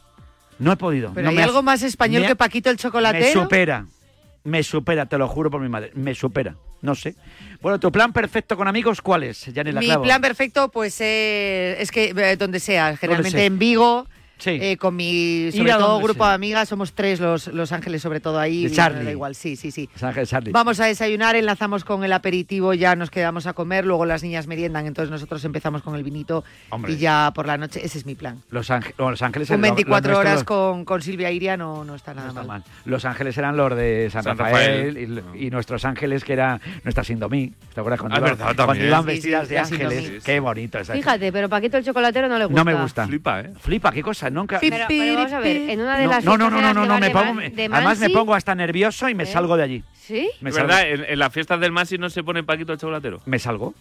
No 0.59 0.71
he 0.71 0.77
podido. 0.77 1.11
Pero 1.13 1.25
No 1.25 1.29
hay 1.29 1.35
me 1.35 1.41
ha- 1.41 1.45
algo 1.45 1.61
más 1.61 1.83
español 1.83 2.21
me 2.21 2.25
ha- 2.27 2.29
que 2.29 2.35
Paquito 2.35 2.69
el 2.69 2.75
Me 2.75 2.79
chocolatero. 2.81 3.43
supera. 3.43 3.85
Me 4.43 4.63
supera, 4.63 5.05
te 5.05 5.17
lo 5.17 5.27
juro 5.27 5.51
por 5.51 5.61
mi 5.61 5.69
madre. 5.69 5.91
Me 5.95 6.15
supera. 6.15 6.55
No 6.81 6.95
sé. 6.95 7.15
Bueno, 7.61 7.79
¿tu 7.79 7.91
plan 7.91 8.13
perfecto 8.13 8.55
con 8.55 8.67
amigos 8.67 9.01
cuál 9.01 9.23
es? 9.23 9.49
Janet 9.53 9.75
Mi 9.75 9.87
plan 9.97 10.21
perfecto, 10.21 10.69
pues 10.69 11.01
eh, 11.01 11.75
es 11.79 11.91
que 11.91 12.13
eh, 12.15 12.37
donde 12.37 12.59
sea, 12.59 12.95
generalmente 12.95 13.37
sea. 13.39 13.45
en 13.45 13.59
Vigo. 13.59 14.07
Sí. 14.37 14.51
eh, 14.61 14.77
con 14.77 14.95
mi, 14.95 15.49
sobre 15.51 15.71
todo, 15.73 15.99
grupo 15.99 16.19
sea. 16.23 16.29
de 16.29 16.35
amigas, 16.35 16.69
somos 16.69 16.93
tres 16.93 17.19
los, 17.19 17.47
los 17.47 17.71
ángeles, 17.71 18.01
sobre 18.01 18.19
todo 18.19 18.39
ahí. 18.39 18.69
Charlie. 18.71 19.03
Da 19.05 19.11
igual, 19.11 19.35
sí, 19.35 19.55
sí, 19.55 19.71
sí. 19.71 19.89
Los 19.93 20.03
Ángeles 20.03 20.29
Charlie. 20.29 20.51
Vamos 20.51 20.79
a 20.79 20.85
desayunar, 20.85 21.35
enlazamos 21.35 21.83
con 21.83 22.03
el 22.03 22.13
aperitivo, 22.13 22.73
ya 22.73 22.95
nos 22.95 23.09
quedamos 23.09 23.47
a 23.47 23.53
comer, 23.53 23.85
luego 23.85 24.05
las 24.05 24.23
niñas 24.23 24.47
meriendan, 24.47 24.85
entonces 24.85 25.09
nosotros 25.11 25.43
empezamos 25.45 25.81
con 25.81 25.95
el 25.95 26.03
vinito 26.03 26.43
Hombre. 26.69 26.93
y 26.93 26.97
ya 26.97 27.31
por 27.33 27.47
la 27.47 27.57
noche, 27.57 27.83
ese 27.85 27.97
es 27.97 28.05
mi 28.05 28.15
plan. 28.15 28.41
Los, 28.49 28.69
Ángel- 28.69 28.93
bueno, 28.97 29.11
los 29.11 29.21
Ángeles 29.21 29.47
Con 29.47 29.55
eran 29.59 29.69
los- 29.69 29.75
24 29.75 30.11
los 30.11 30.19
horas 30.19 30.43
con, 30.43 30.85
con 30.85 31.01
Silvia 31.01 31.31
Iria 31.31 31.57
no, 31.57 31.83
no 31.83 31.95
está 31.95 32.13
nada 32.13 32.27
No 32.27 32.31
está 32.41 32.47
mal. 32.47 32.61
mal. 32.61 32.71
Los 32.85 33.05
ángeles 33.05 33.37
eran 33.37 33.57
los 33.57 33.75
de 33.75 34.09
San, 34.11 34.23
San 34.23 34.37
Rafael, 34.37 34.93
Rafael. 34.95 35.23
Y, 35.35 35.47
y 35.47 35.49
nuestros 35.49 35.83
ángeles 35.85 36.23
que 36.23 36.33
era 36.33 36.59
nuestra 36.83 37.03
Sindomí. 37.03 37.53
¿Te 37.73 37.79
acuerdas 37.79 37.99
cuando, 37.99 38.15
Ah, 38.15 38.19
iban, 38.19 38.29
verdad, 38.31 38.45
cuando 38.45 38.65
también. 38.65 38.87
iban 38.87 39.01
Sí, 39.01 39.07
vestidas 39.07 39.47
sí, 39.47 39.53
de 39.53 39.59
ángeles? 39.59 40.23
Qué 40.23 40.39
bonito. 40.39 40.77
esa- 40.79 40.93
Fíjate, 40.93 41.31
pero 41.31 41.49
Paquito 41.49 41.77
el 41.77 41.83
chocolatero 41.83 42.27
no 42.27 42.37
le 42.37 42.45
gusta. 42.45 42.59
No 42.59 42.65
me 42.65 42.73
gusta. 42.73 43.07
Flipa, 43.07 43.41
¿eh? 43.41 43.53
Flipa, 43.59 43.91
qué 43.91 44.01
cosa, 44.03 44.26
nunca. 44.29 44.59
Pero, 44.59 44.77
pero 44.87 45.15
vamos 45.15 45.33
a 45.33 45.39
ver, 45.39 45.69
en 45.69 45.81
una 45.81 45.97
de 45.97 46.05
no, 46.05 46.09
las 46.11 46.23
no, 46.25 46.37
no, 46.37 46.49
no, 46.49 46.61
no, 46.61 46.73
no, 46.73 46.85
no, 46.85 46.99
me 46.99 47.09
pongo, 47.11 47.33
me- 47.33 47.49
de 47.49 47.65
además 47.65 47.99
me 47.99 48.09
pongo 48.09 48.33
hasta 48.35 48.53
nervioso 48.55 49.07
y 49.09 49.15
me 49.15 49.23
¿Eh? 49.23 49.27
salgo 49.27 49.57
de 49.57 49.63
allí. 49.63 49.83
¿Sí? 49.93 50.29
Me 50.41 50.49
¿Es 50.51 50.55
salgo. 50.55 50.69
verdad? 50.69 50.89
En, 50.89 51.05
en 51.05 51.19
las 51.19 51.33
fiestas 51.33 51.59
del 51.59 51.71
Masi 51.71 51.97
no 51.97 52.09
se 52.09 52.23
pone 52.23 52.43
Paquito 52.43 52.71
el 52.73 52.79
chocolatero. 52.79 53.21
Me 53.25 53.39
salgo, 53.39 53.73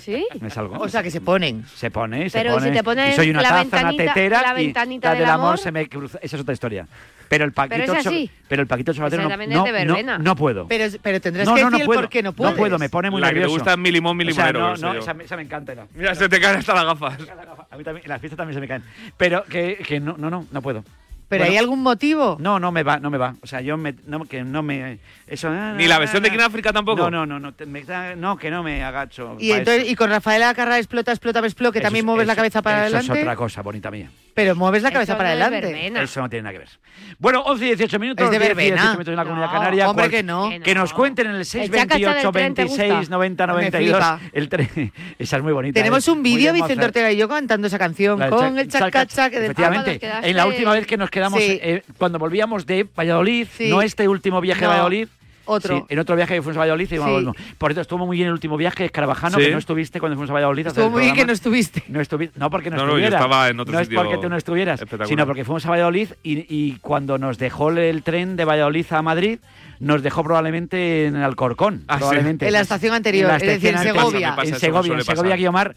¿Sí? 0.00 0.24
me 0.40 0.50
salgo. 0.50 0.76
O 0.78 0.88
sea, 0.88 1.02
que 1.02 1.10
se 1.10 1.20
ponen. 1.20 1.64
se 1.74 1.90
pone, 1.90 2.30
se 2.30 2.38
Pero 2.38 2.54
si 2.54 2.60
pone. 2.66 2.70
te 2.72 2.84
ponen 2.84 3.10
y 3.10 3.12
soy 3.14 3.30
una 3.30 3.42
la 3.42 3.48
taza, 3.64 3.80
una 3.88 3.90
tetera 3.96 4.42
la 4.42 4.60
y 4.60 4.66
ventanita 4.66 5.08
la 5.08 5.14
del 5.14 5.20
del 5.22 5.30
amor 5.30 5.46
amor. 5.46 5.58
se 5.58 5.72
me 5.72 5.88
cruza. 5.88 6.18
Esa 6.22 6.36
es 6.36 6.42
otra 6.42 6.54
historia. 6.54 6.86
Pero 7.32 7.46
el 7.46 7.52
paquito, 7.52 7.92
así. 7.94 8.30
pero 8.46 8.60
el 8.60 8.68
paquito 8.68 8.92
no, 8.92 9.08
no, 9.08 10.02
no, 10.02 10.18
no 10.18 10.36
puedo. 10.36 10.68
Pero, 10.68 10.84
pero 11.00 11.18
tendrás 11.18 11.48
no, 11.48 11.54
que 11.54 11.62
no, 11.62 11.70
no 11.70 11.76
decir 11.78 11.86
puedo. 11.86 12.00
por 12.02 12.08
qué 12.10 12.22
no 12.22 12.28
No 12.30 12.36
puedes. 12.36 12.54
puedo, 12.56 12.78
me 12.78 12.90
pone 12.90 13.10
muy 13.10 13.22
la 13.22 13.28
que 13.28 13.34
te 13.34 13.40
nervioso. 13.40 13.54
gusta 13.58 13.72
es 13.72 13.78
mi 13.78 13.90
limón, 13.90 14.16
mi 14.18 14.24
O 14.28 14.34
sea, 14.34 14.52
limonero. 14.52 14.76
no, 14.76 14.92
no, 14.92 14.98
esa, 15.00 15.14
me- 15.14 15.24
esa 15.24 15.36
me 15.36 15.42
encanta. 15.42 15.72
era. 15.72 15.86
Mira, 15.94 16.14
se 16.14 16.28
te 16.28 16.38
caen 16.38 16.58
hasta 16.58 16.74
las 16.74 16.84
gafas. 16.84 17.18
A 17.70 17.76
mí 17.78 17.84
también, 17.84 18.04
en 18.04 18.08
las 18.10 18.20
fiestas 18.20 18.36
también 18.36 18.54
se 18.54 18.60
me 18.60 18.68
caen. 18.68 18.82
Pero 19.16 19.44
que, 19.44 19.76
que 19.88 19.98
no, 19.98 20.16
no, 20.18 20.28
no, 20.28 20.46
no 20.50 20.60
puedo. 20.60 20.84
¿Pero 21.28 21.44
Bueno, 21.44 21.52
hay 21.52 21.56
algún 21.58 21.82
motivo? 21.82 22.36
No, 22.38 22.60
no 22.60 22.70
me 22.70 22.82
va, 22.82 22.98
no 22.98 23.08
me 23.08 23.16
va. 23.16 23.34
O 23.40 23.46
sea, 23.46 23.62
yo 23.62 23.78
me, 23.78 23.94
no, 24.06 24.26
que 24.26 24.44
no 24.44 24.62
me, 24.62 24.98
eso. 25.26 25.48
ah, 25.50 25.72
Ni 25.74 25.86
la 25.86 25.96
ah, 25.96 26.00
versión 26.00 26.22
de 26.22 26.28
ah. 26.28 26.32
King 26.32 26.40
África 26.40 26.74
tampoco. 26.74 27.10
No, 27.10 27.24
no, 27.24 27.40
no, 27.40 27.40
no, 27.40 27.54
me 27.66 27.84
no, 28.16 28.36
que 28.36 28.50
no 28.50 28.62
me 28.62 28.84
agacho. 28.84 29.36
Y, 29.40 29.52
entonces, 29.52 29.84
eso. 29.84 29.92
y 29.92 29.94
con 29.94 30.10
Rafael 30.10 30.42
Acarra 30.42 30.76
explota, 30.76 31.10
explota, 31.10 31.38
explota, 31.40 31.72
que 31.72 31.78
Eso 31.78 31.86
también 31.86 32.02
es- 32.02 32.06
mueves 32.06 32.26
la 32.26 32.34
eso- 32.34 32.38
cabeza 32.40 32.60
para 32.60 32.86
eso 32.86 32.96
adelante. 32.96 33.18
es 33.18 33.24
otra 33.24 33.36
cosa, 33.36 33.62
bonita 33.62 33.90
mía. 33.90 34.10
Pero 34.34 34.54
mueves 34.56 34.82
la 34.82 34.88
Eso 34.88 34.94
cabeza 34.94 35.12
no 35.12 35.18
para 35.18 35.34
es 35.34 35.40
adelante. 35.40 35.66
verbena. 35.66 36.02
Eso 36.02 36.20
no 36.20 36.30
tiene 36.30 36.42
nada 36.44 36.52
que 36.54 36.58
ver. 36.60 36.68
Bueno, 37.18 37.42
11 37.42 37.64
y 37.64 37.68
18 37.68 37.98
minutos. 37.98 38.24
Es 38.24 38.30
de 38.30 38.38
10 38.38 38.50
y 38.50 38.54
verbena. 38.54 38.74
18 38.76 38.92
minutos 38.92 39.08
en 39.12 39.16
la 39.16 39.22
Comunidad 39.24 39.46
No, 39.46 39.52
Canaria. 39.52 39.90
hombre, 39.90 40.02
cual- 40.04 40.10
que 40.10 40.22
no. 40.22 40.50
Que 40.64 40.74
nos 40.74 40.92
cuenten 40.94 41.26
en 41.26 41.34
el 41.36 41.44
chacacha 41.44 41.60
del 41.60 41.70
628 41.70 42.32
tren 42.32 42.54
te 42.54 42.64
gusta. 42.64 42.82
26 42.82 43.10
90 43.10 43.46
Me 43.46 43.52
92. 43.52 43.96
flipa. 43.96 44.20
El 44.32 44.48
tren. 44.48 44.92
Esa 45.18 45.36
es 45.36 45.42
muy 45.42 45.52
bonita. 45.52 45.74
Tenemos 45.74 46.08
¿eh? 46.08 46.10
un 46.10 46.22
vídeo, 46.22 46.52
de 46.52 46.60
Vicente. 46.62 46.84
Ortega 46.84 47.12
y 47.12 47.16
yo 47.16 47.28
cantando 47.28 47.66
esa 47.66 47.78
canción 47.78 48.18
con 48.30 48.58
el 48.58 48.68
chacacha 48.68 49.28
que 49.30 49.36
del 49.36 49.44
Efectivamente, 49.50 49.90
Ah, 49.96 49.98
cuando 50.00 50.18
os 50.18 50.24
en 50.30 50.36
la 50.36 50.42
quedaste- 50.44 50.48
última 50.48 50.72
vez 50.72 50.86
que 50.86 50.96
nos 50.96 51.10
quedamos, 51.10 51.40
Sí. 51.42 51.58
eh, 51.62 51.82
cuando 51.98 52.18
volvíamos 52.18 52.64
de 52.66 52.86
Valladolid, 52.96 53.46
Sí. 53.56 53.68
no 53.68 53.82
este 53.82 54.08
último 54.08 54.40
viaje 54.40 54.62
No, 54.62 54.68
a 54.68 54.70
Valladolid. 54.70 55.08
Otro. 55.44 55.78
Sí, 55.78 55.84
en 55.88 55.98
otro 55.98 56.16
viaje 56.16 56.34
que 56.34 56.42
fuimos 56.42 56.56
a 56.56 56.60
Valladolid. 56.60 56.86
y 56.92 56.96
Sí. 56.96 56.96
Por 57.58 57.70
cierto, 57.70 57.80
estuvo 57.82 58.06
muy 58.06 58.16
bien 58.16 58.28
el 58.28 58.32
último 58.32 58.56
viaje, 58.56 58.84
Escarabajano, 58.84 59.38
Sí. 59.38 59.44
que 59.46 59.52
no 59.52 59.58
estuviste 59.58 60.00
cuando 60.00 60.16
fuimos 60.16 60.30
a 60.30 60.34
Valladolid. 60.34 60.66
Estuvo 60.66 60.90
muy 60.90 61.02
bien 61.02 61.14
que 61.14 61.24
no 61.24 61.32
estuviste. 61.32 61.84
No 61.88 62.00
estuviste, 62.00 62.38
no 62.38 62.50
porque 62.50 62.70
no, 62.70 62.76
No, 62.76 62.86
no, 62.86 62.98
yo 62.98 63.06
estaba 63.06 63.48
en 63.48 63.60
otro 63.60 63.72
no 63.74 63.80
sitio 63.84 64.00
es 64.00 64.06
porque 64.06 64.22
tú 64.22 64.28
no 64.28 64.36
estuvieras, 64.36 64.84
sino 65.06 65.26
porque 65.26 65.44
fuimos 65.44 65.64
a 65.66 65.70
Valladolid 65.70 66.08
y, 66.22 66.46
y 66.48 66.78
cuando 66.80 67.18
nos 67.18 67.38
dejó 67.38 67.70
el 67.70 68.02
tren 68.02 68.36
de 68.36 68.44
Valladolid 68.44 68.86
a 68.90 69.02
Madrid, 69.02 69.38
nos 69.80 70.02
dejó 70.02 70.22
probablemente 70.22 71.06
en 71.06 71.16
Alcorcón. 71.16 71.84
Ah, 71.88 71.94
sí. 71.94 71.98
probablemente. 72.00 72.46
En 72.46 72.52
la 72.52 72.60
estación 72.60 72.94
anterior, 72.94 73.28
la 73.28 73.36
es 73.36 73.42
decir, 73.42 73.74
en 73.74 73.78
Segovia. 73.78 74.36
Pasa, 74.36 74.42
en 74.48 74.54
eso, 74.54 74.60
Segovia, 74.60 74.94
en 74.94 75.04
Segovia. 75.04 75.36
Guiomar. 75.36 75.74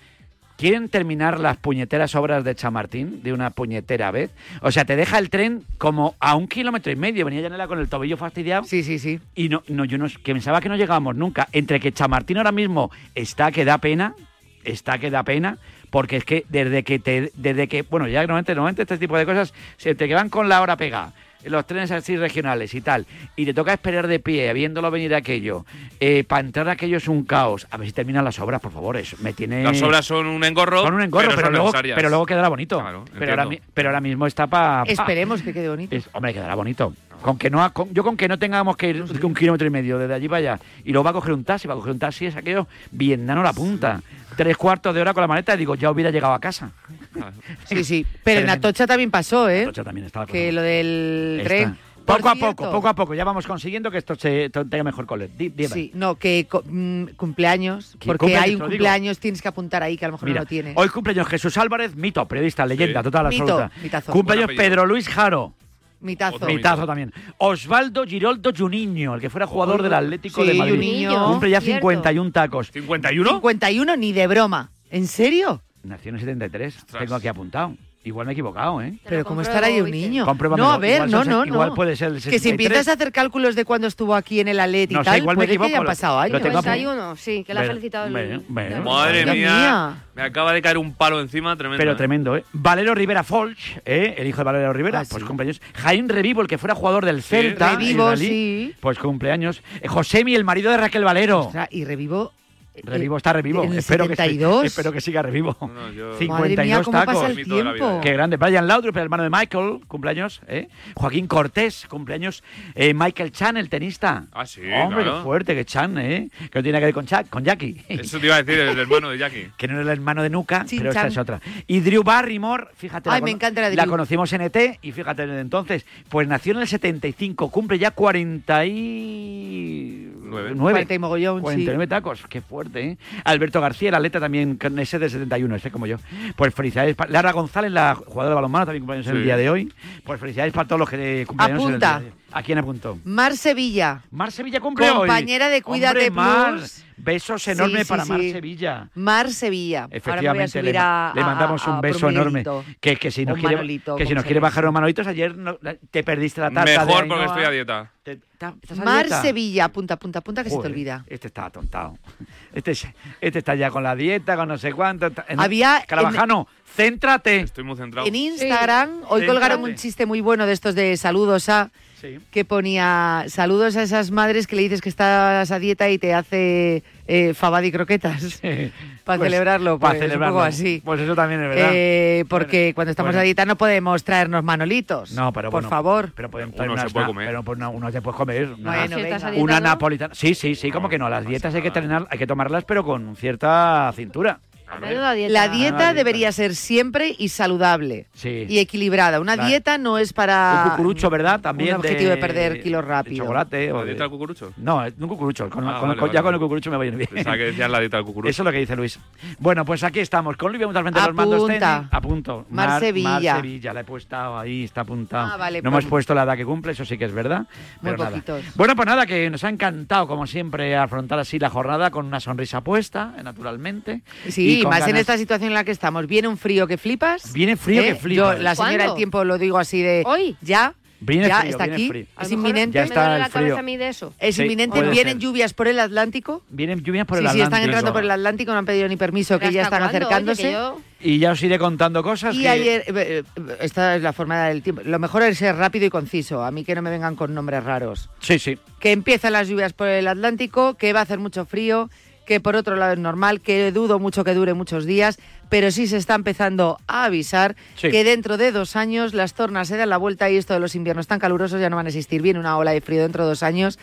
¿Quieren 0.58 0.88
terminar 0.88 1.39
las 1.41 1.58
puñeteras 1.58 2.15
obras 2.15 2.46
de 2.46 2.56
Chamartín 2.56 3.22
de 3.24 3.34
una 3.34 3.50
puñetera 3.50 4.12
vez? 4.12 4.32
O 4.62 4.72
sea, 4.72 4.86
te 4.86 4.96
deja 4.96 5.20
el 5.20 5.30
tren 5.30 5.63
como 5.78 6.15
a 6.20 6.36
un 6.36 6.48
kilómetro 6.48 6.94
y 6.94 6.96
medio. 6.96 7.26
Venía 7.26 7.41
Yanela 7.41 7.68
con 7.68 7.80
el 7.80 7.89
tobillo 7.89 8.15
fastidiado. 8.15 8.63
Sí, 8.63 8.82
sí, 8.82 8.98
sí. 8.98 9.20
Y 9.36 9.50
no, 9.50 9.63
no, 9.68 9.84
yo 9.84 9.98
no, 9.98 10.08
que 10.08 10.34
pensaba 10.34 10.62
que 10.62 10.70
no 10.70 10.78
llegábamos 10.78 11.15
nunca. 11.15 11.50
Entre 11.52 11.82
que 11.82 11.91
Chamartín 11.91 12.38
ahora 12.38 12.54
mismo 12.54 12.89
está 13.15 13.52
que 13.52 13.65
da 13.65 13.80
pena, 13.80 14.15
está 14.63 14.98
que 14.98 15.10
da 15.10 15.24
pena, 15.24 15.58
porque 15.89 16.18
es 16.18 16.24
que 16.24 16.46
desde 16.48 16.84
que 16.84 17.00
te, 17.00 17.32
desde 17.36 17.68
que, 17.68 17.82
bueno, 17.82 18.08
ya 18.08 18.22
normalmente, 18.22 18.56
normalmente 18.56 18.84
este 18.84 18.98
tipo 18.98 19.18
de 19.18 19.26
cosas 19.26 19.54
se 19.76 19.94
te 19.94 20.13
van 20.13 20.30
con 20.30 20.48
la 20.48 20.62
hora 20.62 20.78
pegada. 20.78 21.13
Los 21.45 21.65
trenes 21.67 21.91
así 21.91 22.17
regionales 22.17 22.73
y 22.73 22.81
tal, 22.81 23.05
y 23.36 23.45
te 23.45 23.53
toca 23.53 23.73
esperar 23.73 24.08
de 24.08 24.19
pie, 24.19 24.51
viéndolo 24.53 24.89
venir 24.91 25.13
aquello. 25.15 25.65
Eh, 25.99 26.23
para 26.27 26.41
entrar 26.41 26.67
aquello 26.69 26.97
es 26.97 27.08
un 27.08 27.23
caos. 27.23 27.67
A 27.71 27.77
ver 27.77 27.88
si 27.88 27.93
terminan 27.93 28.25
las 28.25 28.39
obras, 28.39 28.60
por 28.62 28.71
favor. 28.71 28.97
Eso 28.97 29.15
me 29.21 29.34
tiene. 29.34 29.63
Las 29.63 29.81
obras 29.81 30.05
son 30.05 30.27
un 30.27 30.43
engorro. 30.43 30.81
son 30.84 30.93
un 30.95 31.01
engorro, 31.01 31.29
pero, 31.36 31.49
luego, 31.51 31.71
pero 31.95 32.10
luego 32.10 32.25
quedará 32.25 32.49
bonito. 32.49 32.79
Claro, 32.79 33.05
pero, 33.17 33.31
ahora, 33.31 33.45
pero 33.73 33.89
ahora 33.89 34.01
mismo 34.01 34.27
está 34.27 34.47
para. 34.47 34.84
Esperemos 34.84 35.41
que 35.41 35.53
quede 35.53 35.69
bonito. 35.69 35.95
Es- 35.95 36.10
hombre, 36.13 36.34
quedará 36.34 36.55
bonito. 36.55 36.93
Con 37.21 37.38
que 37.39 37.49
no, 37.49 37.63
ha- 37.63 37.71
con- 37.71 37.91
yo 37.93 38.03
con 38.03 38.17
que 38.17 38.27
no 38.27 38.38
tengamos 38.38 38.75
que 38.77 38.89
ir 38.89 39.01
un 39.23 39.34
kilómetro 39.34 39.65
y 39.65 39.69
medio 39.71 39.97
desde 39.97 40.13
allí 40.13 40.27
para 40.27 40.38
allá 40.39 40.60
y 40.84 40.91
luego 40.91 41.05
va 41.05 41.10
a 41.12 41.13
coger 41.13 41.34
un 41.34 41.43
taxi, 41.43 41.67
va 41.67 41.73
a 41.73 41.77
coger 41.77 41.93
un 41.93 41.99
taxi 41.99 42.25
es 42.27 42.36
aquello 42.36 42.67
bien 42.91 43.25
dano 43.25 43.41
la 43.41 43.53
punta. 43.53 44.01
Tres 44.36 44.58
cuartos 44.58 44.93
de 44.93 45.01
hora 45.01 45.13
con 45.13 45.21
la 45.21 45.27
maleta 45.27 45.55
y 45.55 45.58
digo, 45.58 45.75
ya 45.75 45.89
hubiera 45.89 46.12
llegado 46.12 46.34
a 46.34 46.39
casa. 46.39 46.71
Sí, 47.65 47.84
sí. 47.84 48.06
Pero 48.23 48.41
en. 48.41 48.49
Atocha 48.49 48.86
también 48.88 49.12
pasó, 49.12 49.49
¿eh? 49.49 49.63
Atocha 49.63 49.84
también 49.84 50.06
estaba 50.08 50.25
Que 50.25 50.51
lo 50.51 50.62
del 50.62 51.38
Está. 51.41 51.47
tren. 51.49 51.78
Poco 52.06 52.30
a 52.30 52.36
poco, 52.36 52.69
poco 52.69 52.88
a 52.88 52.93
poco, 52.93 53.15
ya 53.15 53.23
vamos 53.23 53.47
consiguiendo 53.47 53.89
que 53.89 53.97
esto 53.97 54.13
se 54.13 54.51
tenga 54.51 54.84
mejor 54.84 55.08
color. 55.08 55.28
Sí, 55.39 55.89
no, 55.95 56.13
que 56.15 56.47
mm, 56.65 57.15
cumpleaños, 57.15 57.97
¿Qué 57.99 58.06
porque 58.06 58.19
cumpleaños? 58.19 58.43
hay 58.45 58.51
un 58.51 58.58
digo. 58.60 58.67
cumpleaños, 58.69 59.17
tienes 59.17 59.41
que 59.41 59.47
apuntar 59.47 59.82
ahí, 59.82 59.97
que 59.97 60.06
a 60.06 60.10
lo 60.10 60.12
mejor 60.12 60.30
Mira, 60.30 60.41
no 60.41 60.43
lo 60.43 60.47
tienes. 60.47 60.73
hoy 60.78 60.88
cumpleaños 60.89 61.28
Jesús 61.28 61.58
Álvarez, 61.58 61.95
mito, 61.95 62.23
periodista, 62.28 62.63
leyenda, 62.63 63.01
total, 63.01 63.30
Mito, 63.30 63.43
absoluta. 63.43 63.71
mitazo. 63.82 64.12
Cumpleaños. 64.12 64.51
Pedro 64.56 64.86
Luis 64.86 65.10
Jaro. 65.10 65.56
Mitazo. 66.01 66.36
Otro 66.36 66.47
Mitazo 66.47 66.86
también. 66.86 67.12
Osvaldo 67.39 68.06
Giroldo 68.06 68.51
Juninho, 68.56 69.15
el 69.15 69.21
que 69.21 69.32
fuera 69.32 69.47
jugador 69.47 69.82
del 69.82 69.95
Atlético 69.95 70.41
Sí, 70.43 70.47
de 70.49 70.54
Madrid. 70.54 70.73
Juninho. 70.75 71.25
Cumple 71.28 71.49
ya 71.49 71.62
Cierto. 71.62 71.80
51 71.89 72.32
tacos. 72.32 72.71
¿51? 72.71 73.28
51 73.34 73.95
ni 73.97 74.13
de 74.13 74.28
broma. 74.28 74.69
¿En 74.91 75.08
serio? 75.08 75.63
Nació 75.86 76.10
en 76.10 76.15
el 76.15 76.21
73. 76.21 76.76
Ostras. 76.78 77.00
Tengo 77.04 77.15
aquí 77.15 77.28
apuntado. 77.28 77.76
Igual 78.04 78.28
me 78.28 78.34
he 78.34 78.36
equivocado, 78.36 78.84
¿eh? 78.84 78.93
Pero 79.04 79.26
¿cómo 79.26 79.41
estará 79.41 79.65
ahí 79.65 79.82
un 79.82 79.89
niño? 79.89 80.26
No, 80.58 80.71
a 80.71 80.78
ver, 80.78 80.93
Igual 81.08 81.10
no, 81.12 81.17
son- 81.24 81.28
no, 81.28 81.43
igual 81.45 81.69
no. 81.69 81.74
puede 81.76 81.95
ser 81.95 82.10
el 82.10 82.13
Que 82.15 82.21
si 82.21 82.30
63. 82.30 82.52
empiezas 82.52 82.88
a 82.88 82.91
hacer 82.93 83.12
cálculos 83.12 83.56
de 83.56 83.65
cuando 83.65 83.88
estuvo 83.88 84.13
aquí 84.13 84.39
en 84.39 84.48
el 84.48 84.60
Atleti 84.60 84.93
y 84.93 84.98
No 84.98 85.04
sé, 85.04 85.10
tal, 85.10 85.17
igual 85.21 85.36
me 85.36 85.39
puede 85.39 85.48
que 85.48 85.54
equivoco, 85.54 85.67
hayan 85.69 85.84
lo- 85.84 85.88
pasado 85.89 86.19
años. 86.19 86.34
lo 86.34 86.39
tengo 86.39 86.60
apuntado. 86.60 86.78
91, 86.84 87.15
sí, 87.15 87.43
que 87.43 87.54
le 87.56 87.60
ha 87.62 87.63
felicitado 87.63 88.06
el... 88.06 88.12
bueno, 88.12 88.43
bueno. 88.48 88.76
el- 88.76 88.82
Madre 88.84 89.26
Madre 89.26 89.34
mía. 89.39 89.58
mía. 89.58 90.04
Me 90.13 90.21
acaba 90.21 90.54
de 90.54 90.62
caer 90.62 90.78
un 90.78 90.93
palo 90.93 91.19
encima 91.19 91.56
tremendo. 91.58 91.80
Pero 91.82 91.93
¿eh? 91.93 91.95
tremendo, 91.95 92.38
¿eh? 92.38 92.43
Valero 92.54 92.93
Rivera 92.93 93.24
Folch, 93.24 93.78
¿eh? 93.86 94.13
el 94.19 94.28
hijo 94.28 94.38
de 94.38 94.43
Valero 94.43 94.71
Rivera, 94.71 95.00
Ah, 95.00 95.06
pues 95.10 95.24
sí. 95.24 95.28
cumpleaños. 95.28 95.60
Jaime 95.74 96.13
Revivo, 96.13 96.41
el 96.41 96.48
que 96.48 96.60
fuera 96.60 96.76
jugador 96.76 97.06
del 97.06 97.24
Celta. 97.24 97.71
Revivo, 97.71 98.15
sí. 98.17 98.76
Pues 98.82 99.00
cumpleaños. 99.00 99.63
Eh, 99.82 99.88
Josemi, 99.88 100.36
el 100.36 100.43
marido 100.43 100.69
de 100.69 100.78
Raquel 100.78 101.04
Valero. 101.04 101.39
Ostras, 101.48 101.69
y 101.71 101.86
revivo 101.86 102.34
Revivo, 102.83 103.17
está 103.17 103.33
revivo. 103.33 103.63
¿En 103.63 103.71
el 103.73 103.77
espero, 103.79 104.07
que, 104.07 104.15
72? 104.15 104.65
espero 104.65 104.91
que 104.91 105.01
siga 105.01 105.21
revivo. 105.21 105.55
No, 105.61 105.91
yo- 105.91 106.17
52 106.17 106.39
Madre 106.39 106.63
mía, 106.65 106.81
cómo 106.83 106.99
tacos. 106.99 107.15
pasa 107.15 107.27
el 107.27 107.43
tiempo. 107.43 108.01
Qué 108.01 108.13
grande. 108.13 108.38
Brian 108.38 108.67
Laudrup, 108.67 108.95
el 108.97 109.03
hermano 109.03 109.23
de 109.23 109.29
Michael, 109.29 109.79
cumpleaños. 109.88 110.41
¿eh? 110.47 110.67
Joaquín 110.95 111.27
Cortés, 111.27 111.85
cumpleaños. 111.89 112.43
Eh, 112.75 112.93
Michael 112.93 113.31
Chan, 113.31 113.57
el 113.57 113.69
tenista. 113.69 114.25
Ah, 114.33 114.45
sí, 114.45 114.61
Hombre, 114.61 115.03
claro. 115.03 115.17
qué 115.19 115.23
fuerte, 115.23 115.55
que 115.55 115.65
Chan, 115.65 115.97
¿eh? 115.97 116.29
Que 116.51 116.59
no 116.59 116.63
tiene 116.63 116.79
que 116.79 116.85
ver 116.85 116.93
con, 116.93 117.05
Chuck, 117.05 117.29
con 117.29 117.43
Jackie. 117.43 117.81
Eso 117.88 118.19
te 118.19 118.25
iba 118.27 118.35
a 118.35 118.43
decir, 118.43 118.59
el 118.61 118.77
hermano 118.77 119.09
de 119.09 119.17
Jackie. 119.17 119.51
que 119.57 119.67
no 119.67 119.73
era 119.75 119.83
el 119.83 119.89
hermano 119.89 120.21
de 120.23 120.29
Nuca, 120.29 120.65
Chin 120.65 120.79
pero 120.79 120.89
esta 120.89 121.01
Chan. 121.03 121.11
es 121.11 121.17
otra. 121.17 121.41
Y 121.67 121.79
Drew 121.79 122.03
Barrymore, 122.03 122.67
fíjate. 122.75 123.09
Ay, 123.09 123.21
la 123.21 123.25
me 123.25 123.31
encanta 123.31 123.69
la 123.69 123.88
conocimos 123.88 124.31
en 124.33 124.41
ET 124.41 124.79
y 124.81 124.91
fíjate 124.91 125.25
desde 125.27 125.41
entonces. 125.41 125.85
Pues 126.09 126.27
nació 126.27 126.53
en 126.53 126.59
el 126.59 126.67
75, 126.67 127.49
cumple 127.49 127.79
ya 127.79 127.91
40 127.91 128.65
y... 128.65 130.11
Nueve. 130.56 130.71
40 130.86 130.93
y 130.93 131.00
mogollón, 131.00 131.38
sí. 131.38 131.43
49 131.43 131.88
tacos, 131.88 132.24
qué 132.30 132.41
fuerte, 132.41 132.82
¿eh? 132.86 132.98
Alberto 133.24 133.62
García, 133.62 133.89
el 133.89 133.95
atleta 133.95 134.19
también, 134.19 134.56
con 134.58 134.78
ese 134.80 135.00
de 135.00 135.10
71, 135.10 135.56
ese 135.56 135.71
como 135.71 135.86
yo. 135.88 135.98
Pues 136.36 136.54
felicidades. 136.54 136.95
Lara 137.10 137.32
González, 137.32 137.71
la 137.71 137.95
jugadora 137.95 138.30
de 138.30 138.36
balonmano, 138.36 138.65
también 138.65 138.82
cumpleaños 138.84 139.08
en 139.08 139.13
el 139.15 139.21
Sí. 139.21 139.26
día 139.26 139.38
de 139.38 139.50
hoy. 139.50 139.74
Pues 140.04 140.19
felicidades 140.19 140.54
para 140.54 140.67
todos 140.67 140.80
los 140.80 140.89
que 140.89 141.26
cumpleaños 141.28 141.62
en 141.63 141.67
el 141.69 141.74
Apunta. 141.76 142.00
día 142.00 142.00
de 142.00 142.06
hoy. 142.08 142.24
¿A 142.38 142.43
quién 142.43 142.58
apuntó? 142.58 143.00
Mar 143.06 143.38
Sevilla. 143.38 144.02
Mar 144.12 144.30
Sevilla 144.30 144.60
cumple 144.60 144.89
hoy. 144.91 144.98
Compañera 145.08 145.48
de 145.48 145.62
Cuídate 145.62 146.10
Hombre, 146.10 146.12
Mar, 146.12 146.54
Plus. 146.56 146.84
besos 146.98 147.48
enormes 147.48 147.84
sí, 147.84 147.88
para 147.88 148.04
Mar 148.04 148.19
sí. 148.19 148.32
Sevilla. 148.34 148.89
Mar 148.93 149.32
Sevilla. 149.32 149.88
Efectivamente, 149.89 150.62
le, 150.62 150.78
a, 150.78 151.13
le 151.15 151.21
a- 151.21 151.26
mandamos 151.26 151.65
a- 151.65 151.71
un 151.71 151.78
a 151.78 151.82
beso 151.82 152.10
enorme. 152.10 152.43
Que, 152.82 152.98
que 152.98 153.10
si 153.10 153.26
nos 153.26 153.39
quiere, 153.39 153.56
Manolito, 153.56 153.95
que 153.95 154.06
si 154.06 154.13
nos 154.13 154.26
quiere 154.26 154.41
bajar 154.41 154.65
unos 154.65 154.74
manolitos, 154.74 155.08
ayer 155.08 155.34
no- 155.38 155.58
te 155.89 156.04
perdiste 156.04 156.41
la 156.41 156.52
tarta. 156.52 156.86
Mejor 156.86 157.04
de 157.04 157.08
porque 157.10 157.24
estoy 157.26 157.43
a 157.45 157.50
dieta. 157.52 157.91
Te- 158.04 158.19
ta- 158.38 158.54
¿estás 158.62 158.80
a 158.80 158.84
Mar 158.84 159.06
dieta? 159.06 159.21
Sevilla. 159.21 159.63
Apunta, 159.65 159.93
apunta, 159.93 160.19
apunta 160.19 160.43
que 160.43 160.50
se 160.50 160.58
te 160.60 160.67
olvida. 160.67 161.06
Este 161.08 161.28
está 161.28 161.45
atontado. 161.45 161.98
Este, 162.54 162.71
es- 162.71 162.88
este 163.21 163.39
está 163.39 163.56
ya 163.56 163.69
con 163.69 163.84
la 163.84 163.95
dieta, 163.95 164.36
con 164.36 164.48
no 164.50 164.58
sé 164.58 164.74
cuánto. 164.74 165.08
en- 165.28 165.39
Había 165.39 165.80
en- 165.80 165.86
Carabajano, 165.86 166.48
céntrate. 166.76 167.39
Estoy 167.41 167.63
muy 167.63 167.78
centrado. 167.78 168.08
En 168.08 168.15
Instagram, 168.15 169.04
hoy 169.08 169.26
colgaron 169.26 169.63
un 169.63 169.76
chiste 169.76 170.06
muy 170.06 170.19
bueno 170.21 170.45
de 170.45 170.52
estos 170.54 170.76
de 170.76 170.95
saludos 170.98 171.48
a 171.50 171.71
Sí. 171.99 172.19
que 172.31 172.45
ponía 172.45 173.25
saludos 173.27 173.75
a 173.77 173.84
esas 173.84 174.12
madres 174.12 174.47
que 174.47 174.55
le 174.55 174.63
dices 174.63 174.81
que 174.81 174.89
estás 174.89 175.49
a 175.51 175.60
dieta 175.60 175.89
y 175.89 175.97
te 175.97 176.13
hace 176.13 176.84
eh, 177.08 177.34
fabada 177.34 177.65
y 177.65 177.71
croquetas. 177.71 178.41
Para 179.05 179.19
Pues, 179.19 179.29
celebrarlo, 179.31 179.77
para 179.77 179.91
pues, 179.91 180.01
un 180.01 180.08
celebrarlo. 180.08 180.36
poco 180.36 180.45
así. 180.45 180.81
Pues 180.84 180.99
eso 180.99 181.13
también 181.15 181.43
es 181.43 181.49
verdad. 181.49 181.69
Eh, 181.73 182.25
porque 182.27 182.71
cuando 182.73 182.89
estamos 182.89 183.10
bueno. 183.12 183.19
a 183.19 183.23
dieta 183.23 183.45
no 183.45 183.55
podemos 183.55 184.03
traernos 184.03 184.43
manolitos. 184.43 185.12
No, 185.12 185.31
pero 185.31 185.51
Por 185.51 185.62
bueno, 185.62 185.69
favor. 185.69 186.12
Pero 186.15 186.31
podemos 186.31 186.55
Uno 186.55 186.58
traer 186.58 186.71
se 186.71 186.81
unas 186.81 186.93
puede 186.93 187.05
comer. 187.05 187.27
Pero 187.27 187.43
pues 187.43 187.60
no, 187.60 187.69
uno 187.69 187.91
se 187.91 188.01
puede 188.01 188.17
comer. 188.17 188.49
una- 188.60 188.88
Si 188.88 189.39
una 189.39 189.60
napolitana. 189.60 190.15
Sí, 190.15 190.34
sí, 190.34 190.55
sí, 190.55 190.71
como 190.71 190.89
que 190.89 190.97
no. 190.97 191.08
Las 191.08 191.23
dietas 191.27 191.53
hay 191.53 191.62
que 191.62 191.69
tener, 191.69 192.08
hay 192.10 192.17
que 192.17 192.25
tomarlas, 192.25 192.63
pero 192.65 192.84
con 192.84 193.15
cierta 193.15 193.93
cintura. 193.95 194.39
Menuda 194.82 195.13
dieta. 195.13 195.34
La 195.34 195.47
dieta 195.49 195.78
dieta. 195.78 195.93
debería 195.93 196.32
ser 196.32 196.56
siempre 196.56 197.15
y 197.17 197.30
saludable 197.30 198.08
Sí. 198.13 198.45
y 198.49 198.60
equilibrada. 198.60 199.19
Una 199.19 199.36
La- 199.36 199.45
dieta 199.47 199.78
no 199.78 199.97
es 199.97 200.12
para 200.13 200.63
un 200.65 200.71
cucurucho, 200.71 201.10
¿verdad? 201.10 201.39
También 201.39 201.71
un 201.75 201.80
objetivo 201.82 202.10
de, 202.10 202.15
de- 202.15 202.21
perder 202.21 202.62
kilos 202.63 202.84
de 202.84 202.88
rápido. 202.89 203.23
chocolate. 203.25 203.71
o 203.71 203.75
¿La 203.78 203.82
de- 203.82 203.86
dieta 203.88 204.04
del 204.04 204.12
cucurucho? 204.12 204.54
No, 204.58 204.84
es 204.86 204.93
un 204.99 205.08
cucurucho. 205.08 205.49
Con, 205.49 205.67
Ah, 205.67 205.80
con- 205.80 205.89
vale, 205.89 205.99
con- 205.99 206.10
ya 206.10 206.21
vale, 206.21 206.23
con 206.23 206.34
el 206.34 206.39
vale. 206.39 206.39
cucurucho 206.45 206.71
me 206.71 206.78
voy 206.78 206.89
bien. 206.91 207.10
Pensaba 207.12 207.38
que 207.38 207.43
decías 207.45 207.69
la 207.69 207.80
dieta 207.80 207.97
del 207.97 208.06
cucurucho. 208.06 208.30
Eso 208.30 208.41
es 208.41 208.45
lo 208.45 208.51
que 208.51 208.58
dice 208.60 208.75
Luis. 208.75 208.99
Bueno, 209.39 209.65
pues 209.65 209.84
aquí 209.84 209.99
estamos. 209.99 210.36
Con 210.38 210.51
Luis 210.51 210.62
vamos 210.62 210.75
al 210.75 210.84
frente 210.84 210.99
de 210.99 211.06
los 211.08 211.15
mandos 211.15 211.36
Apunta. 211.43 211.60
técnicos. 211.75 211.93
A 211.97 212.01
punto. 212.01 212.45
Mar 212.49 212.80
Sevilla. 212.80 213.10
Mar 213.34 213.41
Sevilla, 213.41 213.73
la 213.73 213.80
he 213.82 213.84
puesto 213.84 214.38
ahí, 214.39 214.63
está 214.63 214.82
apuntado. 214.82 215.32
Ah, 215.34 215.38
vale, 215.38 215.62
no 215.62 215.71
pues- 215.71 215.84
hemos 215.84 215.89
puesto 215.89 216.13
la 216.13 216.23
edad 216.23 216.36
que 216.36 216.45
cumple, 216.45 216.71
eso 216.73 216.86
sí 216.86 216.97
que 216.97 217.06
es 217.06 217.13
verdad. 217.13 217.39
Muy 217.82 217.91
pero 217.91 217.97
nada. 217.97 218.10
poquitos. 218.12 218.43
Bueno, 218.56 218.75
pues 218.75 218.86
nada, 218.88 219.06
que 219.06 219.30
nos 219.30 219.43
ha 219.43 219.49
encantado, 219.49 220.08
como 220.08 220.28
siempre, 220.28 220.75
afrontar 220.75 221.19
así 221.19 221.39
la 221.39 221.49
jornada 221.49 221.91
con 221.91 222.06
una 222.06 222.19
sonrisa 222.19 222.62
puesta, 222.62 223.13
eh, 223.17 223.23
naturalmente. 223.23 224.01
Sí, 224.30 224.55
y 224.55 224.55
con 224.63 224.70
más 224.72 224.88
en 224.88 224.96
esta 224.98 225.18
situación 225.18 225.50
en 225.50 225.54
la 225.54 225.63
que 225.63 225.72
estamos. 225.72 226.08
Viene 226.08 226.28
un 226.28 226.38
frío 226.38 226.68
que 226.68 226.78
flipas. 226.78 227.34
Viene 227.34 227.56
frío 227.58 227.82
¿eh? 227.82 227.86
que 227.88 227.96
flipas. 227.96 228.38
Yo, 228.38 228.44
la 228.44 228.56
señora 228.56 228.76
¿Cuándo? 228.76 228.84
del 228.94 228.98
tiempo, 228.98 229.24
lo 229.24 229.38
digo 229.38 229.58
así 229.58 229.82
de... 229.82 230.04
Hoy. 230.06 230.36
Ya, 230.41 230.74
Viene 231.02 231.28
ya 231.28 231.39
frío, 231.41 231.52
está 231.52 231.63
viene 231.65 231.76
aquí. 231.76 231.88
frío. 231.89 232.06
Es 232.22 232.32
inminente. 232.32 232.76
Ya 232.76 232.82
me 232.82 232.88
está 232.88 233.02
duele 233.02 233.15
el 233.15 233.22
la 233.22 233.30
cabeza 233.30 233.39
frío. 233.54 233.58
a 233.58 233.62
mí 233.62 233.78
de 233.78 233.88
eso. 233.89 234.13
Es 234.18 234.36
Sí, 234.36 234.44
inminente. 234.44 234.82
Vienen 234.82 235.13
ser. 235.15 235.18
lluvias 235.20 235.54
por 235.54 235.68
el 235.68 235.80
Atlántico. 235.80 236.41
Vienen 236.50 236.82
lluvias 236.84 237.06
por 237.06 237.18
sí, 237.20 237.26
el 237.26 237.32
sí, 237.32 237.38
están 237.39 237.48
Atlántico. 237.48 237.65
entrando 237.78 237.94
por 237.94 238.04
el 238.04 238.12
Atlántico, 238.12 238.52
no 238.54 238.58
han 238.60 238.65
pedido 238.65 238.88
ni 238.88 238.96
permiso, 238.96 239.36
que 239.38 239.46
¿Pero 239.48 239.52
ya 239.52 239.62
están 239.63 239.84
acercándose. 239.84 240.52
yo- 240.54 240.82
Y 241.02 241.20
ya 241.20 241.32
os 241.34 241.44
iré 241.44 241.60
contando 241.60 242.02
cosas. 242.02 242.34
Y 242.36 242.41
que- 242.44 242.50
ayer, 242.50 242.84
eh, 242.88 243.24
eh, 243.38 243.58
esta 243.60 243.96
es 243.98 244.02
la 244.02 244.13
forma 244.13 244.46
del 244.48 244.63
tiempo. 244.63 244.82
Lo 244.86 244.98
mejor 244.98 245.22
es 245.24 245.38
ser 245.38 245.56
rápido 245.58 245.86
y 245.86 245.89
conciso. 245.89 246.44
A 246.44 246.50
mí 246.50 246.63
que 246.63 246.74
no 246.74 246.82
me 246.82 246.89
vengan 246.89 247.15
con 247.15 247.34
nombres 247.36 247.63
raros. 247.63 248.10
Sí, 248.22 248.39
sí. 248.39 248.58
Que 248.80 248.91
empiezan 248.94 249.34
las 249.34 249.48
lluvias 249.50 249.74
por 249.74 249.88
el 249.89 250.08
Atlántico, 250.08 250.76
que 250.76 250.94
va 250.94 251.02
a 251.02 251.04
hacer 251.04 251.20
mucho 251.20 251.46
frío, 251.46 251.89
que 252.25 252.39
por 252.39 252.55
otro 252.55 252.75
lado 252.75 252.93
es 252.93 252.99
normal, 252.99 253.41
que 253.41 253.71
dudo 253.71 253.99
mucho 253.99 254.23
que 254.23 254.33
dure 254.33 254.53
muchos 254.53 254.85
días, 254.85 255.19
pero 255.49 255.71
sí 255.71 255.88
se 255.88 255.97
está 255.97 256.15
empezando 256.15 256.77
a 256.88 257.05
avisar 257.05 257.55
Sí. 257.75 257.89
que 257.91 258.03
dentro 258.03 258.38
de 258.38 258.51
dos 258.51 258.75
años 258.75 259.13
las 259.13 259.33
tornas 259.33 259.67
se 259.67 259.77
dan 259.77 259.89
la 259.89 259.97
vuelta 259.97 260.29
y 260.29 260.38
esto 260.38 260.53
de 260.53 260.59
los 260.59 260.75
inviernos 260.75 261.07
tan 261.07 261.19
calurosos 261.19 261.61
ya 261.61 261.69
no 261.69 261.75
van 261.75 261.85
a 261.85 261.89
existir. 261.89 262.21
Viene 262.21 262.39
una 262.39 262.57
ola 262.57 262.71
de 262.71 262.81
frío 262.81 263.01
dentro 263.03 263.23
de 263.23 263.29
dos 263.29 263.43
años 263.43 263.77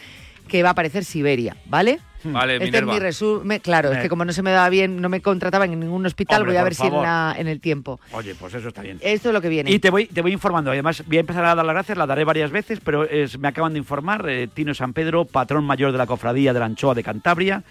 que 0.49 0.63
va 0.63 0.71
a 0.71 0.75
parecer 0.75 1.05
Siberia, 1.05 1.57
¿vale? 1.67 2.01
Vale, 2.25 2.57
Este 2.63 2.79
es 2.79 2.85
mi 2.85 2.99
resumen. 3.01 3.59
Claro, 3.61 3.91
es 3.91 3.99
que 3.99 4.09
como 4.09 4.25
no 4.25 4.33
se 4.33 4.43
me 4.43 4.53
daba 4.53 4.69
bien, 4.69 5.01
no 5.01 5.09
me 5.09 5.21
contrataban 5.21 5.73
en 5.73 5.81
ningún 5.81 6.07
hospital, 6.07 6.43
Hombre, 6.43 6.53
voy 6.55 6.61
a 6.61 6.65
ver 6.65 6.75
si 6.77 6.83
en, 6.85 6.91
favor. 6.91 7.05
la- 7.05 7.35
en 7.37 7.49
el 7.49 7.61
tiempo. 7.61 7.99
Oye, 8.13 8.35
pues 8.37 8.55
eso 8.55 8.69
está 8.69 8.81
bien. 8.83 8.99
Esto 9.01 9.31
es 9.31 9.33
lo 9.33 9.41
que 9.41 9.49
viene. 9.49 9.71
Y 9.73 9.81
te 9.81 9.91
voy, 9.91 10.07
te 10.07 10.21
voy 10.23 10.33
informando. 10.33 10.71
Además, 10.71 11.03
voy 11.07 11.17
a 11.17 11.21
empezar 11.21 11.45
a 11.45 11.55
dar 11.57 11.65
las 11.65 11.75
gracias, 11.75 11.99
las 11.99 12.07
daré 12.07 12.23
varias 12.25 12.53
veces, 12.53 12.79
pero 12.85 13.03
es- 13.09 13.39
me 13.41 13.49
acaban 13.49 13.73
de 13.73 13.81
informar, 13.81 14.25
eh, 14.29 14.47
Tino 14.53 14.73
San 14.73 14.93
Pedro, 14.93 15.25
patrón 15.25 15.65
mayor 15.65 15.91
de 15.91 15.99
la 15.99 16.07
cofradía 16.07 16.53
de 16.53 16.61
la 16.61 16.67
Anchoa 16.67 16.95
de 16.95 17.03
Cantabria. 17.03 17.65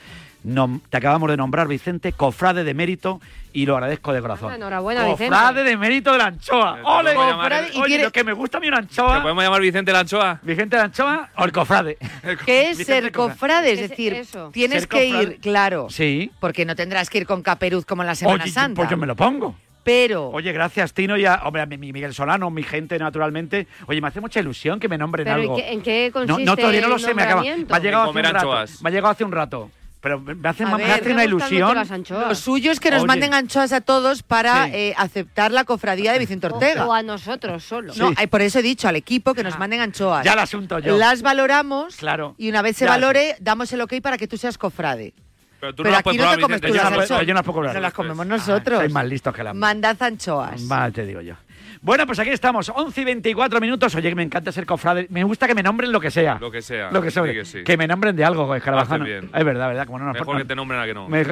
Nom- 0.43 0.81
te 0.89 0.97
acabamos 0.97 1.29
de 1.29 1.37
nombrar, 1.37 1.67
Vicente, 1.67 2.13
cofrade 2.13 2.63
de 2.63 2.73
mérito 2.73 3.21
y 3.53 3.65
lo 3.67 3.75
agradezco 3.75 4.11
de 4.11 4.21
corazón. 4.21 4.51
Ah, 4.51 4.55
enhorabuena, 4.55 5.03
Vicente. 5.05 5.29
Cofrade 5.29 5.63
de 5.63 5.77
mérito 5.77 6.11
de 6.13 6.17
la 6.17 6.25
anchoa. 6.25 6.75
Te 6.77 6.81
¡Ole! 6.83 7.13
Cofrade- 7.15 7.69
Oye, 7.75 7.85
tiene- 7.87 8.03
lo 8.05 8.11
que 8.11 8.23
me 8.23 8.33
gusta 8.33 8.57
a 8.57 8.61
mí 8.61 8.67
una 8.67 8.77
¿Te 8.77 8.83
anchoa. 8.83 9.21
podemos 9.21 9.43
llamar 9.43 9.61
Vicente 9.61 9.91
la 9.93 9.99
Anchoa? 9.99 10.39
Vicente 10.41 10.75
de 10.77 10.81
la 10.81 10.85
anchoa 10.85 11.29
o 11.37 11.43
el 11.45 11.51
cofrade. 11.51 11.97
¿Qué 12.45 12.69
es 12.71 12.77
Vicente 12.79 12.85
ser 13.03 13.11
Cofrade. 13.11 13.33
cofrade? 13.37 13.71
Es 13.73 13.89
decir, 13.89 14.25
tienes 14.51 14.79
Ser 14.79 14.87
que 14.89 15.05
cofrade. 15.09 15.23
ir, 15.35 15.39
claro, 15.41 15.87
Sí. 15.91 16.31
porque 16.39 16.65
no 16.65 16.75
tendrás 16.75 17.09
que 17.11 17.19
ir 17.19 17.27
con 17.27 17.43
caperuz 17.43 17.85
como 17.85 18.01
en 18.01 18.07
la 18.07 18.15
Semana 18.15 18.43
Oye, 18.43 18.51
Santa. 18.51 18.75
pues 18.77 18.89
yo 18.89 18.97
me 18.97 19.05
lo 19.05 19.15
pongo. 19.15 19.55
Pero 19.83 20.29
Oye, 20.29 20.51
gracias, 20.53 20.93
Tino, 20.93 21.17
y 21.17 21.25
a, 21.25 21.41
hombre, 21.43 21.61
a 21.63 21.65
mi- 21.65 21.77
mi 21.77 21.91
Miguel 21.91 22.13
Solano, 22.13 22.49
mi 22.51 22.61
gente, 22.63 22.97
naturalmente. 22.99 23.67
Oye, 23.87 23.99
me 23.99 24.07
hace 24.09 24.21
mucha 24.21 24.39
ilusión 24.39 24.79
que 24.79 24.87
me 24.87 24.95
nombren 24.97 25.25
Pero 25.25 25.35
¿en 25.37 25.41
algo. 25.41 25.55
qué, 25.55 25.71
en 25.71 25.81
qué 25.81 26.09
consiste 26.13 26.45
no, 26.45 26.55
todavía 26.55 26.81
no 26.81 26.87
lo 26.87 26.99
sé, 26.99 27.13
me 27.15 27.23
acaba. 27.23 27.41
Me 27.41 27.49
ha 27.49 27.55
llegado 27.55 27.65
En 27.65 27.81
hace 27.81 27.97
un 27.97 28.05
comer 28.07 28.25
rato. 28.25 28.37
anchoas. 28.37 28.81
Me 28.83 28.89
ha 28.89 28.91
llegado 28.91 29.11
hace 29.11 29.23
un 29.23 29.31
rato. 29.31 29.71
Pero 30.01 30.19
me 30.19 30.49
hace, 30.49 30.65
me 30.65 30.77
Me 30.77 31.11
una 31.13 31.23
ilusión. 31.25 31.75
las 31.75 31.89
lo 32.09 32.33
suyo 32.35 32.71
es 32.71 32.79
que 32.79 32.89
nos 32.89 33.01
Oye. 33.01 33.07
manden 33.07 33.35
anchoas 33.35 33.71
a 33.71 33.81
todos 33.81 34.23
para 34.23 34.65
Sí. 34.65 34.71
eh, 34.73 34.93
aceptar 34.97 35.51
la 35.51 35.63
cofradía 35.63 36.11
de 36.11 36.17
Vicente 36.17 36.47
Ortega. 36.47 36.87
O, 36.87 36.93
a 36.93 37.03
nosotros 37.03 37.63
solo. 37.63 37.93
No, 37.95 38.09
Sí. 38.09 38.15
eh, 38.19 38.27
por 38.27 38.41
eso 38.41 38.59
he 38.59 38.61
dicho 38.63 38.87
al 38.87 38.95
equipo 38.95 39.35
que 39.35 39.43
nos 39.43 39.53
Ah. 39.55 39.59
manden 39.59 39.79
anchoas. 39.79 40.25
Ya 40.25 40.33
el 40.33 40.39
asunto 40.39 40.79
yo. 40.79 40.97
Las 40.97 41.21
valoramos 41.21 41.97
Claro. 41.97 42.33
y 42.39 42.49
una 42.49 42.63
vez 42.63 42.77
se 42.77 42.85
Ya, 42.85 42.91
valore, 42.91 43.35
damos 43.39 43.71
el 43.73 43.81
ok 43.81 43.93
para 44.01 44.17
que 44.17 44.27
tú 44.27 44.37
seas 44.37 44.57
cofrade. 44.57 45.13
Pero 45.59 45.75
tú 45.75 45.83
Pero 45.83 45.89
no 45.89 45.91
las 45.91 45.99
aquí 45.99 46.17
puedes 46.17 46.25
no 46.25 46.35
te 46.35 46.41
comes 46.41 46.61
tú 46.61 46.67
las 46.73 46.85
anchoas. 46.85 47.27
yo 47.27 47.33
no 47.35 47.43
puedo 47.43 47.53
comer. 47.59 47.73
Nos 47.73 47.81
las 47.83 47.93
comemos 47.93 48.25
Ah, 48.25 48.29
nosotros. 48.29 48.79
sois 48.79 48.91
más 48.91 49.05
listos 49.05 49.35
que 49.35 49.43
la 49.43 49.53
Mandad 49.53 50.01
anchoas. 50.01 50.63
Va, 50.69 50.89
te 50.89 51.05
digo 51.05 51.21
yo. 51.21 51.35
Bueno, 51.83 52.05
pues 52.05 52.19
aquí 52.19 52.29
estamos, 52.29 52.71
11 52.73 53.01
y 53.01 53.05
24 53.05 53.59
minutos. 53.59 53.95
Oye, 53.95 54.09
que 54.09 54.15
me 54.15 54.21
encanta 54.21 54.51
ser 54.51 54.67
cofrade. 54.67 55.07
Me 55.09 55.23
gusta 55.23 55.47
que 55.47 55.55
me 55.55 55.63
nombren 55.63 55.91
lo 55.91 55.99
que 55.99 56.11
sea. 56.11 56.37
Lo 56.39 56.51
que 56.51 56.61
sea. 56.61 56.91
Lo 56.91 57.01
que 57.01 57.09
sea. 57.09 57.23
Sí 57.25 57.33
que 57.33 57.45
sí. 57.45 57.63
Que 57.63 57.75
me 57.75 57.87
nombren 57.87 58.15
de 58.15 58.23
algo, 58.23 58.47
Carabajano. 58.59 59.03
Haces 59.03 59.21
bien. 59.21 59.31
Es 59.33 59.43
verdad, 59.45 59.67
verdad. 59.67 59.85
Como 59.87 59.97
no 59.97 60.05
nos 60.05 60.13
Mejor 60.13 60.37
que 60.37 60.45
te 60.45 60.55
nombren 60.55 60.79
a 60.79 60.85
que 60.85 60.93
no. 60.93 61.09
Me- 61.09 61.25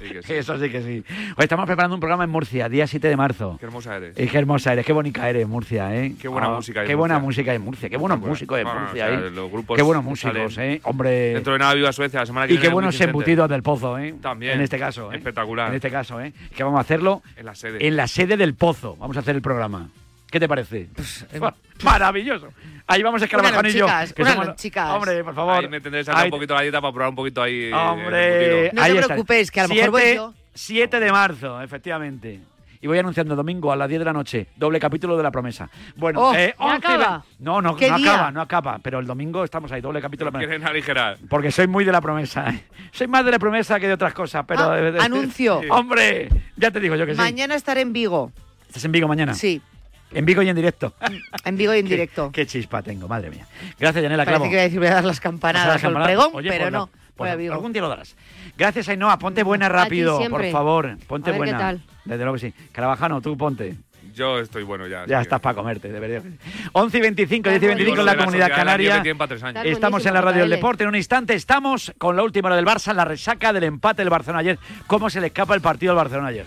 Sí 0.00 0.08
que 0.10 0.22
sí. 0.22 0.32
Eso 0.34 0.58
sí 0.58 0.70
que 0.70 0.82
sí. 0.82 1.04
Hoy 1.36 1.42
estamos 1.44 1.66
preparando 1.66 1.94
un 1.94 2.00
programa 2.00 2.24
en 2.24 2.30
Murcia, 2.30 2.68
día 2.68 2.86
7 2.86 3.08
de 3.08 3.16
marzo. 3.16 3.56
Qué 3.58 3.66
hermosa 3.66 3.96
eres. 3.96 4.18
Y 4.18 4.26
qué 4.26 4.38
hermosa 4.38 4.72
eres, 4.72 4.84
qué 4.86 4.92
bonita 4.92 5.28
eres, 5.28 5.46
Murcia, 5.48 5.94
¿eh? 5.96 6.14
Qué 6.20 6.28
buena 6.28 6.48
Ah, 6.48 6.56
música 6.56 6.80
hay 6.80 6.86
Qué 6.86 6.92
en 6.92 6.98
buena 6.98 7.14
Murcia. 7.18 7.26
música 7.42 7.54
en 7.54 7.62
Murcia, 7.62 7.88
qué 7.88 7.96
buenos 7.96 8.18
Bueno, 8.20 8.30
músicos 8.32 8.58
en 8.58 8.66
Murcia, 8.66 9.08
¿eh? 9.10 9.30
los 9.30 9.50
grupos 9.50 9.76
qué 9.76 9.82
buenos 9.82 10.04
músicos, 10.04 10.54
salen. 10.54 10.70
¿eh? 10.72 10.80
Hombre. 10.84 11.34
Dentro 11.34 11.52
de 11.54 11.58
nada 11.58 11.74
viva 11.74 11.92
Suecia, 11.92 12.20
la 12.20 12.26
semana 12.26 12.46
que 12.46 12.52
Y 12.52 12.56
viene 12.56 12.60
qué 12.62 12.66
en 12.66 12.70
el 12.70 12.74
buenos 12.74 13.00
embutidos 13.00 13.48
del 13.48 13.62
pozo, 13.62 13.98
¿eh? 13.98 14.14
También. 14.20 14.52
En 14.54 14.60
este 14.60 14.78
caso, 14.78 15.12
¿eh? 15.12 15.16
Espectacular. 15.16 15.68
En 15.70 15.74
este 15.76 15.90
caso, 15.90 16.20
¿eh? 16.20 16.32
Que 16.54 16.62
vamos 16.62 16.78
a 16.78 16.80
hacerlo 16.82 17.22
En 17.36 17.46
la 17.46 17.54
sede. 17.54 17.86
en 17.86 17.96
la 17.96 18.06
sede 18.06 18.36
del 18.36 18.54
pozo. 18.54 18.96
Vamos 18.96 19.16
a 19.16 19.20
hacer 19.20 19.34
el 19.36 19.42
programa. 19.42 19.88
¿Qué 20.30 20.40
te 20.40 20.48
parece? 20.48 20.88
eh, 21.32 21.38
Fa- 21.38 21.54
Maravilloso. 21.84 22.48
Ahí 22.88 23.02
vamos 23.02 23.20
a 23.22 23.24
Una 23.36 23.68
y 23.68 23.72
yo. 23.72 23.86
que 24.14 24.24
somos- 24.24 24.46
lonchicas. 24.46 24.90
Hombre, 24.90 25.24
por 25.24 25.34
favor. 25.34 25.54
Ahí 25.58 25.68
me 25.68 25.80
tendré 25.80 26.00
que 26.00 26.04
sacar 26.04 26.22
Ahí- 26.22 26.26
un 26.28 26.30
poquito 26.30 26.54
la 26.54 26.62
dieta 26.62 26.80
para 26.80 26.92
probar 26.92 27.10
un 27.10 27.16
poquito 27.16 27.42
ahí. 27.42 27.64
eh, 27.64 27.74
Hombre, 27.74 28.70
No 28.72 28.84
está. 28.84 29.06
preocupes, 29.06 29.50
que 29.50 29.60
a 29.60 29.62
lo 29.64 29.74
mejor 29.74 29.90
voy 29.90 30.00
Siete- 30.02 30.16
yo. 30.16 30.34
7 30.54 31.00
de 31.00 31.12
marzo, 31.12 31.60
efectivamente. 31.62 32.40
Y 32.80 32.86
voy 32.86 32.98
anunciando 32.98 33.34
domingo 33.34 33.72
a 33.72 33.76
las 33.76 33.88
10 33.88 33.98
de 33.98 34.04
la 34.04 34.12
noche, 34.12 34.46
doble 34.54 34.78
capítulo 34.78 35.16
de 35.16 35.22
La 35.22 35.30
Promesa. 35.32 35.68
Bueno, 35.96 36.20
Oh, 36.28 36.34
eh, 36.34 36.54
¿ya 36.58 36.64
11 36.64 36.76
acaba? 36.86 37.24
No, 37.40 37.60
no, 37.60 37.74
¿Qué 37.74 37.90
no 37.90 37.96
día? 37.98 38.12
acaba, 38.14 38.30
no 38.30 38.40
acaba. 38.42 38.78
Pero 38.80 39.00
el 39.00 39.06
domingo 39.06 39.42
estamos 39.42 39.72
ahí, 39.72 39.80
doble 39.80 40.00
capítulo 40.00 40.30
de 40.30 40.32
La 40.34 40.38
Promesa. 40.38 40.50
Quieren 40.50 40.68
aligerar. 40.68 41.18
Porque 41.28 41.50
soy 41.50 41.66
muy 41.66 41.84
de 41.84 41.90
La 41.92 42.00
Promesa. 42.00 42.48
¿eh? 42.50 42.64
Soy 42.92 43.08
más 43.08 43.24
de 43.24 43.32
La 43.32 43.38
Promesa 43.38 43.80
que 43.80 43.88
de 43.88 43.94
otras 43.94 44.12
cosas, 44.14 44.44
pero... 44.46 44.70
Ah, 44.70 44.78
eh, 44.78 44.92
eh, 44.94 44.98
anuncio. 45.00 45.60
Hombre, 45.70 46.28
ya 46.56 46.70
te 46.70 46.78
digo 46.78 46.94
yo 46.94 47.06
que 47.06 47.12
sí. 47.14 47.18
Mañana 47.18 47.54
estaré 47.56 47.80
en 47.80 47.92
Vigo. 47.92 48.30
¿Estás 48.68 48.84
en 48.84 48.92
Vigo 48.92 49.08
mañana? 49.08 49.34
Sí, 49.34 49.60
En 50.12 50.24
Vigo 50.24 50.42
y 50.42 50.48
en 50.48 50.56
directo. 50.56 50.94
en 51.44 51.56
Vigo 51.56 51.74
y 51.74 51.78
en 51.80 51.86
directo. 51.88 52.30
Qué, 52.32 52.46
chispa 52.46 52.82
tengo, 52.82 53.08
madre 53.08 53.30
mía. 53.30 53.46
Gracias, 53.78 54.02
Yanela 54.02 54.24
Parece 54.24 54.38
Clavo. 54.40 54.44
que 54.50 54.56
voy 54.56 54.58
a 54.60 54.62
decir 54.62 54.78
voy 54.78 54.88
a 54.88 54.94
dar 54.94 55.04
las 55.04 55.20
campanadas 55.20 55.68
las 55.68 55.82
campanadas. 55.82 56.06
pregón, 56.08 56.30
Oye, 56.34 56.48
pero 56.50 56.64
pues 56.64 56.72
la- 56.72 56.78
no. 56.78 56.86
Pues 57.16 57.28
Voy 57.28 57.28
a 57.30 57.36
Vigo. 57.36 57.54
algún 57.54 57.72
día 57.72 57.80
lo 57.80 57.88
darás. 57.88 58.14
Gracias, 58.58 58.88
Ainhoa. 58.90 59.18
Ponte 59.18 59.42
buena 59.42 59.66
A 59.66 59.68
ti 59.70 59.74
rápido, 59.74 60.20
por 60.28 60.44
favor. 60.50 60.98
Ponte 61.06 61.30
A 61.30 61.32
ver 61.32 61.40
qué 61.40 61.50
buena. 61.52 61.58
tal. 61.58 61.80
Desde 62.04 62.24
luego 62.24 62.34
que 62.34 62.40
sí. 62.40 62.54
Carabajano, 62.72 63.22
tú 63.22 63.36
ponte. 63.38 63.74
Yo 64.14 64.38
estoy 64.38 64.62
bueno 64.64 64.86
ya. 64.86 65.06
Ya 65.06 65.22
estás 65.22 65.40
para 65.40 65.54
comerte, 65.54 65.90
de 65.90 65.98
verdad. 65.98 66.22
que 66.22 66.28
sí. 66.30 66.68
11 66.72 66.98
y 66.98 67.00
25, 67.00 67.48
10 67.50 67.62
y 67.62 67.66
25 67.66 68.00
en 68.00 68.04
la 68.06 68.12
Bueno, 68.12 68.18
la 68.18 68.24
comunidad 68.24 68.48
la 68.50 68.54
canaria. 68.54 69.02
Estamos 69.64 70.04
en 70.06 70.12
la 70.14 70.20
radio 70.20 70.40
del 70.42 70.50
JL. 70.50 70.56
deporte. 70.56 70.82
En 70.84 70.88
un 70.90 70.96
instante 70.96 71.34
estamos 71.34 71.92
con 71.98 72.16
la 72.16 72.22
última 72.22 72.48
hora 72.48 72.56
del 72.56 72.66
Barça, 72.66 72.92
la 72.94 73.04
resaca 73.06 73.52
del 73.54 73.64
empate 73.64 74.02
del 74.02 74.10
Barcelona 74.10 74.40
ayer. 74.40 74.58
¿Cómo 74.86 75.08
se 75.10 75.20
le 75.20 75.28
escapa 75.28 75.54
el 75.54 75.62
partido 75.62 75.92
al 75.92 75.96
Barcelona 75.96 76.28
ayer? 76.28 76.46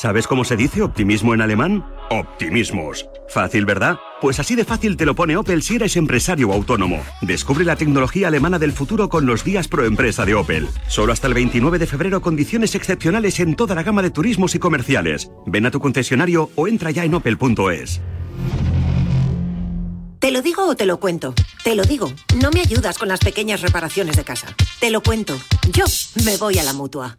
¿Sabes 0.00 0.28
cómo 0.28 0.44
se 0.44 0.56
dice 0.56 0.80
optimismo 0.82 1.34
en 1.34 1.40
alemán? 1.40 1.84
Optimismos. 2.10 3.08
Fácil, 3.28 3.64
¿verdad? 3.64 3.96
Pues 4.20 4.38
así 4.38 4.54
de 4.54 4.64
fácil 4.64 4.96
te 4.96 5.04
lo 5.04 5.16
pone 5.16 5.36
Opel 5.36 5.60
si 5.60 5.74
eres 5.74 5.96
empresario 5.96 6.52
autónomo. 6.52 7.02
Descubre 7.20 7.64
la 7.64 7.74
tecnología 7.74 8.28
alemana 8.28 8.60
del 8.60 8.70
futuro 8.70 9.08
con 9.08 9.26
los 9.26 9.42
días 9.42 9.66
pro 9.66 9.84
empresa 9.84 10.24
de 10.24 10.36
Opel. 10.36 10.68
Solo 10.86 11.12
hasta 11.12 11.26
el 11.26 11.34
29 11.34 11.80
de 11.80 11.86
febrero 11.88 12.20
condiciones 12.22 12.76
excepcionales 12.76 13.40
en 13.40 13.56
toda 13.56 13.74
la 13.74 13.82
gama 13.82 14.02
de 14.02 14.12
turismos 14.12 14.54
y 14.54 14.60
comerciales. 14.60 15.32
Ven 15.46 15.66
a 15.66 15.72
tu 15.72 15.80
concesionario 15.80 16.48
o 16.54 16.68
entra 16.68 16.92
ya 16.92 17.04
en 17.04 17.14
opel.es. 17.14 18.00
¿Te 20.20 20.30
lo 20.30 20.42
digo 20.42 20.64
o 20.68 20.76
te 20.76 20.86
lo 20.86 21.00
cuento? 21.00 21.34
Te 21.64 21.74
lo 21.74 21.82
digo. 21.82 22.12
No 22.40 22.52
me 22.52 22.60
ayudas 22.60 22.98
con 22.98 23.08
las 23.08 23.18
pequeñas 23.18 23.62
reparaciones 23.62 24.16
de 24.16 24.22
casa. 24.22 24.46
Te 24.78 24.92
lo 24.92 25.02
cuento. 25.02 25.36
Yo 25.72 25.86
me 26.24 26.36
voy 26.36 26.56
a 26.60 26.62
la 26.62 26.72
mutua. 26.72 27.18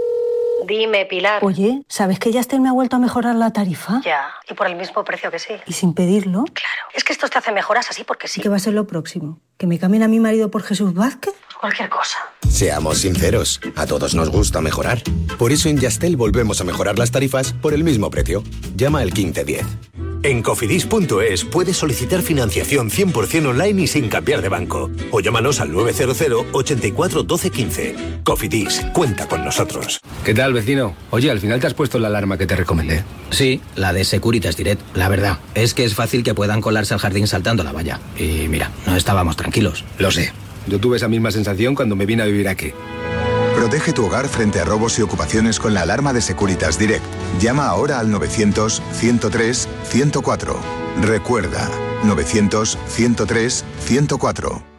Dime, 0.65 1.05
Pilar. 1.05 1.43
Oye, 1.43 1.83
¿sabes 1.87 2.19
que 2.19 2.31
Yastel 2.31 2.61
me 2.61 2.69
ha 2.69 2.71
vuelto 2.71 2.95
a 2.95 2.99
mejorar 2.99 3.35
la 3.35 3.51
tarifa? 3.51 4.01
Ya, 4.03 4.29
y 4.49 4.53
por 4.53 4.67
el 4.67 4.75
mismo 4.75 5.03
precio 5.03 5.31
que 5.31 5.39
sí. 5.39 5.53
¿Y 5.65 5.73
sin 5.73 5.93
pedirlo? 5.93 6.45
Claro. 6.53 6.81
Es 6.93 7.03
que 7.03 7.13
esto 7.13 7.27
te 7.27 7.37
hace 7.37 7.51
mejoras 7.51 7.89
así 7.89 8.03
porque 8.03 8.27
sí. 8.27 8.41
¿Qué 8.41 8.49
va 8.49 8.57
a 8.57 8.59
ser 8.59 8.73
lo 8.73 8.85
próximo? 8.85 9.39
¿Que 9.57 9.67
me 9.67 9.79
cambien 9.79 10.03
a 10.03 10.07
mi 10.07 10.19
marido 10.19 10.51
por 10.51 10.63
Jesús 10.63 10.93
Vázquez? 10.93 11.33
Cualquier 11.61 11.89
cosa. 11.89 12.17
Seamos 12.49 12.97
sinceros, 12.97 13.61
a 13.75 13.85
todos 13.85 14.15
nos 14.15 14.29
gusta 14.29 14.61
mejorar. 14.61 15.03
Por 15.37 15.51
eso 15.51 15.69
en 15.69 15.77
Yastel 15.77 16.17
volvemos 16.17 16.59
a 16.59 16.63
mejorar 16.63 16.97
las 16.97 17.11
tarifas 17.11 17.53
por 17.53 17.75
el 17.75 17.83
mismo 17.83 18.09
precio. 18.09 18.43
Llama 18.75 19.01
al 19.01 19.13
1510. 19.13 19.63
En 20.23 20.41
cofidis.es 20.41 21.45
puedes 21.45 21.77
solicitar 21.77 22.23
financiación 22.23 22.89
100% 22.89 23.49
online 23.49 23.83
y 23.83 23.87
sin 23.87 24.09
cambiar 24.09 24.41
de 24.41 24.49
banco. 24.49 24.89
O 25.11 25.19
llámanos 25.19 25.59
al 25.59 25.71
900 25.71 26.47
84 26.51 27.23
12 27.23 27.49
15. 27.51 27.95
Cofidis, 28.23 28.81
cuenta 28.91 29.27
con 29.27 29.45
nosotros. 29.45 29.99
¿Qué 30.25 30.33
tal, 30.33 30.53
vecino? 30.53 30.95
Oye, 31.11 31.29
al 31.29 31.39
final 31.39 31.59
te 31.59 31.67
has 31.67 31.75
puesto 31.75 31.99
la 31.99 32.07
alarma 32.07 32.39
que 32.39 32.47
te 32.47 32.55
recomendé. 32.55 33.03
Sí, 33.29 33.61
la 33.75 33.93
de 33.93 34.03
Securitas 34.03 34.57
Direct. 34.57 34.81
La 34.95 35.09
verdad, 35.09 35.37
es 35.53 35.75
que 35.75 35.83
es 35.83 35.93
fácil 35.93 36.23
que 36.23 36.33
puedan 36.33 36.59
colarse 36.61 36.95
al 36.95 36.99
jardín 36.99 37.27
saltando 37.27 37.63
la 37.63 37.71
valla. 37.71 37.99
Y 38.17 38.47
mira, 38.47 38.71
no 38.87 38.95
estábamos 38.95 39.37
tranquilos. 39.37 39.85
Lo 39.99 40.09
sé. 40.09 40.33
Yo 40.67 40.79
tuve 40.79 40.97
esa 40.97 41.07
misma 41.07 41.31
sensación 41.31 41.73
cuando 41.75 41.95
me 41.95 42.05
vine 42.05 42.21
a 42.23 42.25
vivir 42.25 42.47
aquí. 42.47 42.73
Protege 43.55 43.93
tu 43.93 44.05
hogar 44.05 44.27
frente 44.27 44.59
a 44.59 44.65
robos 44.65 44.97
y 44.97 45.03
ocupaciones 45.03 45.59
con 45.59 45.73
la 45.73 45.81
alarma 45.83 46.13
de 46.13 46.21
Securitas 46.21 46.79
Direct. 46.79 47.03
Llama 47.39 47.67
ahora 47.67 47.99
al 47.99 48.07
900-103-104. 48.07 50.55
Recuerda, 51.01 51.69
900-103-104. 52.03 54.70